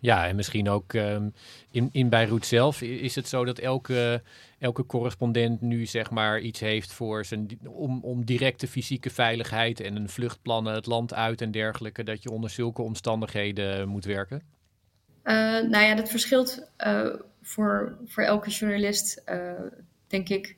Ja, 0.00 0.26
en 0.26 0.36
misschien 0.36 0.68
ook 0.68 0.92
um, 0.92 1.34
in, 1.70 1.88
in 1.92 2.08
Beirut 2.08 2.46
zelf 2.46 2.82
is 2.82 3.14
het 3.14 3.28
zo 3.28 3.44
dat 3.44 3.58
elke, 3.58 4.22
elke 4.58 4.86
correspondent 4.86 5.60
nu 5.60 5.86
zeg 5.86 6.10
maar 6.10 6.40
iets 6.40 6.60
heeft 6.60 6.92
voor 6.92 7.24
zijn, 7.24 7.58
om, 7.66 8.00
om 8.02 8.24
directe 8.24 8.68
fysieke 8.68 9.10
veiligheid 9.10 9.80
en 9.80 9.96
een 9.96 10.08
vluchtplannen 10.08 10.74
het 10.74 10.86
land 10.86 11.14
uit 11.14 11.40
en 11.40 11.50
dergelijke, 11.50 12.02
dat 12.02 12.22
je 12.22 12.30
onder 12.30 12.50
zulke 12.50 12.82
omstandigheden 12.82 13.88
moet 13.88 14.04
werken? 14.04 14.42
Uh, 15.28 15.34
nou 15.70 15.84
ja, 15.84 15.94
dat 15.94 16.08
verschilt 16.08 16.70
uh, 16.86 17.14
voor, 17.42 17.98
voor 18.06 18.22
elke 18.22 18.50
journalist, 18.50 19.22
uh, 19.26 19.52
denk 20.06 20.28
ik. 20.28 20.56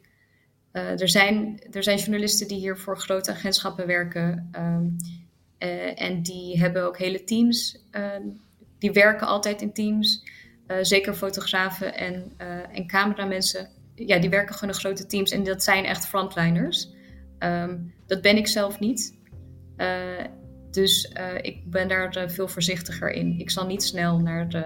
er, 0.72 1.08
zijn, 1.08 1.62
er 1.70 1.82
zijn 1.82 1.98
journalisten 1.98 2.48
die 2.48 2.58
hier 2.58 2.78
voor 2.78 2.98
grote 2.98 3.30
agentschappen 3.30 3.86
werken. 3.86 4.50
Um, 4.56 4.96
en 5.94 6.22
die 6.22 6.58
hebben 6.58 6.84
ook 6.84 6.98
hele 6.98 7.24
teams. 7.24 7.84
die 8.78 8.92
werken 8.92 9.26
altijd 9.26 9.62
in 9.62 9.72
teams. 9.72 10.24
zeker 10.82 11.14
fotografen 11.14 11.94
en, 11.94 12.32
en 12.72 12.86
cameramensen. 12.86 13.68
Ja, 13.94 14.18
die 14.18 14.30
werken 14.30 14.54
gewoon 14.54 14.74
in 14.74 14.80
grote 14.80 15.06
teams. 15.06 15.30
En 15.30 15.42
dat 15.42 15.62
zijn 15.62 15.84
echt 15.84 16.06
frontliners. 16.06 16.88
Um, 17.38 17.94
dat 18.06 18.22
ben 18.22 18.36
ik 18.36 18.46
zelf 18.46 18.78
niet. 18.80 19.18
Dus 20.70 21.12
uh, 21.18 21.34
ik 21.40 21.70
ben 21.70 21.88
daar 21.88 22.16
uh, 22.18 22.28
veel 22.28 22.48
voorzichtiger 22.48 23.10
in. 23.10 23.38
Ik 23.38 23.50
zal 23.50 23.66
niet 23.66 23.82
snel 23.82 24.18
naar 24.18 24.48
de, 24.48 24.64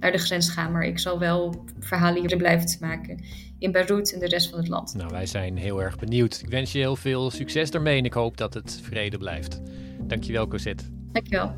naar 0.00 0.12
de 0.12 0.18
grens 0.18 0.50
gaan. 0.50 0.72
Maar 0.72 0.84
ik 0.84 0.98
zal 0.98 1.18
wel 1.18 1.64
verhalen 1.78 2.26
hier 2.26 2.36
blijven 2.36 2.66
te 2.66 2.76
maken 2.80 3.24
in 3.58 3.72
Beirut 3.72 4.12
en 4.12 4.20
de 4.20 4.28
rest 4.28 4.50
van 4.50 4.58
het 4.58 4.68
land. 4.68 4.94
Nou, 4.94 5.10
wij 5.10 5.26
zijn 5.26 5.56
heel 5.56 5.82
erg 5.82 5.98
benieuwd. 5.98 6.40
Ik 6.44 6.48
wens 6.48 6.72
je 6.72 6.78
heel 6.78 6.96
veel 6.96 7.30
succes 7.30 7.70
daarmee 7.70 7.98
en 7.98 8.04
ik 8.04 8.12
hoop 8.12 8.36
dat 8.36 8.54
het 8.54 8.80
vrede 8.82 9.18
blijft. 9.18 9.60
Dankjewel, 10.02 10.48
Cosette. 10.48 10.84
Dankjewel. 11.12 11.54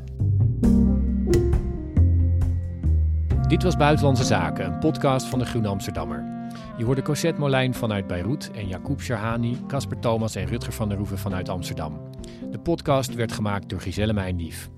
Dit 3.47 3.63
was 3.63 3.77
Buitenlandse 3.77 4.23
Zaken, 4.23 4.65
een 4.65 4.79
podcast 4.79 5.25
van 5.27 5.39
de 5.39 5.45
Groene 5.45 5.67
Amsterdammer. 5.67 6.33
Je 6.77 6.83
hoorde 6.83 7.01
Cosette 7.01 7.39
Molijn 7.39 7.73
vanuit 7.73 8.07
Beirut 8.07 8.51
en 8.51 8.67
Jacoub 8.67 9.01
Sharhani, 9.01 9.57
Casper 9.67 9.99
Thomas 9.99 10.35
en 10.35 10.45
Rutger 10.45 10.73
van 10.73 10.89
der 10.89 10.97
Roeven 10.97 11.17
vanuit 11.17 11.49
Amsterdam. 11.49 12.14
De 12.51 12.59
podcast 12.59 13.13
werd 13.13 13.31
gemaakt 13.31 13.69
door 13.69 13.81
Giselle 13.81 14.13
Meijndief. 14.13 14.69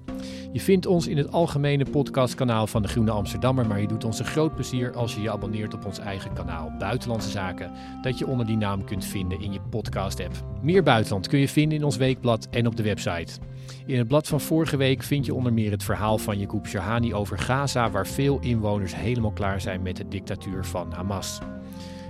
Je 0.51 0.59
vindt 0.59 0.85
ons 0.85 1.07
in 1.07 1.17
het 1.17 1.31
algemene 1.31 1.85
podcastkanaal 1.85 2.67
van 2.67 2.81
de 2.81 2.87
Groene 2.87 3.11
Amsterdammer, 3.11 3.67
maar 3.67 3.81
je 3.81 3.87
doet 3.87 4.03
ons 4.03 4.19
een 4.19 4.25
groot 4.25 4.55
plezier 4.55 4.95
als 4.95 5.15
je 5.15 5.21
je 5.21 5.31
abonneert 5.31 5.73
op 5.73 5.85
ons 5.85 5.99
eigen 5.99 6.33
kanaal 6.33 6.71
Buitenlandse 6.79 7.29
Zaken, 7.29 7.71
dat 8.01 8.17
je 8.17 8.27
onder 8.27 8.45
die 8.45 8.57
naam 8.57 8.83
kunt 8.83 9.05
vinden 9.05 9.41
in 9.41 9.53
je 9.53 9.59
podcast-app. 9.69 10.43
Meer 10.61 10.83
buitenland 10.83 11.27
kun 11.27 11.39
je 11.39 11.47
vinden 11.47 11.77
in 11.77 11.83
ons 11.83 11.97
weekblad 11.97 12.47
en 12.51 12.67
op 12.67 12.75
de 12.75 12.83
website. 12.83 13.39
In 13.85 13.97
het 13.97 14.07
blad 14.07 14.27
van 14.27 14.41
vorige 14.41 14.77
week 14.77 15.03
vind 15.03 15.25
je 15.25 15.33
onder 15.33 15.53
meer 15.53 15.71
het 15.71 15.83
verhaal 15.83 16.17
van 16.17 16.39
Jacoub 16.39 16.67
Shahani 16.67 17.13
over 17.13 17.39
Gaza, 17.39 17.89
waar 17.89 18.07
veel 18.07 18.39
inwoners 18.39 18.95
helemaal 18.95 19.31
klaar 19.31 19.61
zijn 19.61 19.81
met 19.81 19.97
de 19.97 20.07
dictatuur 20.07 20.65
van 20.65 20.91
Hamas. 20.93 21.39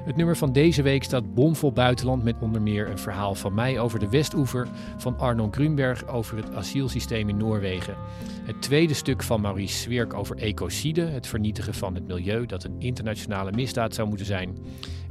Het 0.08 0.16
nummer 0.16 0.38
van 0.38 0.52
deze 0.52 0.82
week 0.82 1.04
staat 1.04 1.34
bomvol 1.34 1.72
buitenland 1.72 2.24
met 2.24 2.36
onder 2.40 2.62
meer 2.62 2.90
een 2.90 3.00
verhaal 3.00 3.36
van 3.36 3.54
mij 3.54 3.80
over 3.80 4.00
de 4.00 4.10
Westoever, 4.10 4.68
van 4.98 5.20
Arnon 5.20 5.54
Grunberg 5.54 6.08
over 6.08 6.38
het 6.38 6.56
asielsysteem 6.56 7.30
in 7.30 7.38
Noorwegen. 7.38 7.96
Het 8.44 8.62
tweede 8.62 8.94
stuk 8.94 9.24
van 9.24 9.42
Maurice 9.42 9.78
Zwierk 9.78 10.14
over 10.14 10.38
ecocide, 10.38 11.02
het 11.02 11.28
vernietigen 11.28 11.74
van 11.74 11.96
het 11.96 12.08
milieu 12.08 12.46
dat 12.46 12.64
een 12.64 12.76
internationale 12.80 13.52
misdaad 13.52 13.94
zou 13.94 14.08
moeten 14.08 14.26
zijn. 14.26 14.58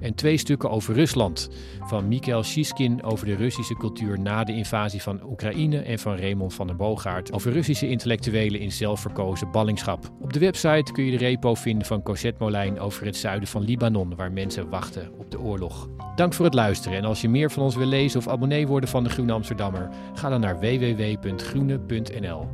En 0.01 0.15
twee 0.15 0.37
stukken 0.37 0.71
over 0.71 0.95
Rusland, 0.95 1.49
van 1.81 2.09
Mikhail 2.09 2.43
Shiskin 2.43 3.03
over 3.03 3.27
de 3.27 3.35
Russische 3.35 3.75
cultuur 3.75 4.21
na 4.21 4.45
de 4.45 4.53
invasie 4.53 5.03
van 5.03 5.21
Oekraïne 5.25 5.79
en 5.79 5.99
van 5.99 6.17
Raymond 6.17 6.55
van 6.55 6.67
der 6.67 6.77
Boogaard 6.77 7.33
over 7.33 7.53
Russische 7.53 7.89
intellectuelen 7.89 8.61
in 8.61 8.73
zelfverkozen 8.73 9.51
ballingschap. 9.51 10.11
Op 10.21 10.33
de 10.33 10.39
website 10.39 10.93
kun 10.93 11.05
je 11.05 11.11
de 11.11 11.17
repo 11.17 11.55
vinden 11.55 11.87
van 11.87 12.03
Cosette 12.03 12.43
Molijn 12.43 12.81
over 12.81 13.07
het 13.07 13.17
zuiden 13.17 13.49
van 13.49 13.63
Libanon, 13.63 14.15
waar 14.17 14.33
mensen 14.33 14.69
wachten 14.69 15.13
op 15.19 15.31
de 15.31 15.41
oorlog. 15.41 15.89
Dank 16.17 16.35
voor 16.35 16.45
het 16.45 16.55
luisteren 16.55 16.99
en 16.99 17.05
als 17.05 17.21
je 17.21 17.29
meer 17.29 17.51
van 17.51 17.63
ons 17.63 17.77
wil 17.77 17.87
lezen 17.87 18.19
of 18.21 18.29
abonnee 18.29 18.67
worden 18.67 18.89
van 18.89 19.05
de 19.05 19.11
Groene 19.11 19.33
Amsterdammer, 19.33 19.89
ga 20.15 20.29
dan 20.29 20.41
naar 20.41 20.59
www.groene.nl. 20.59 22.49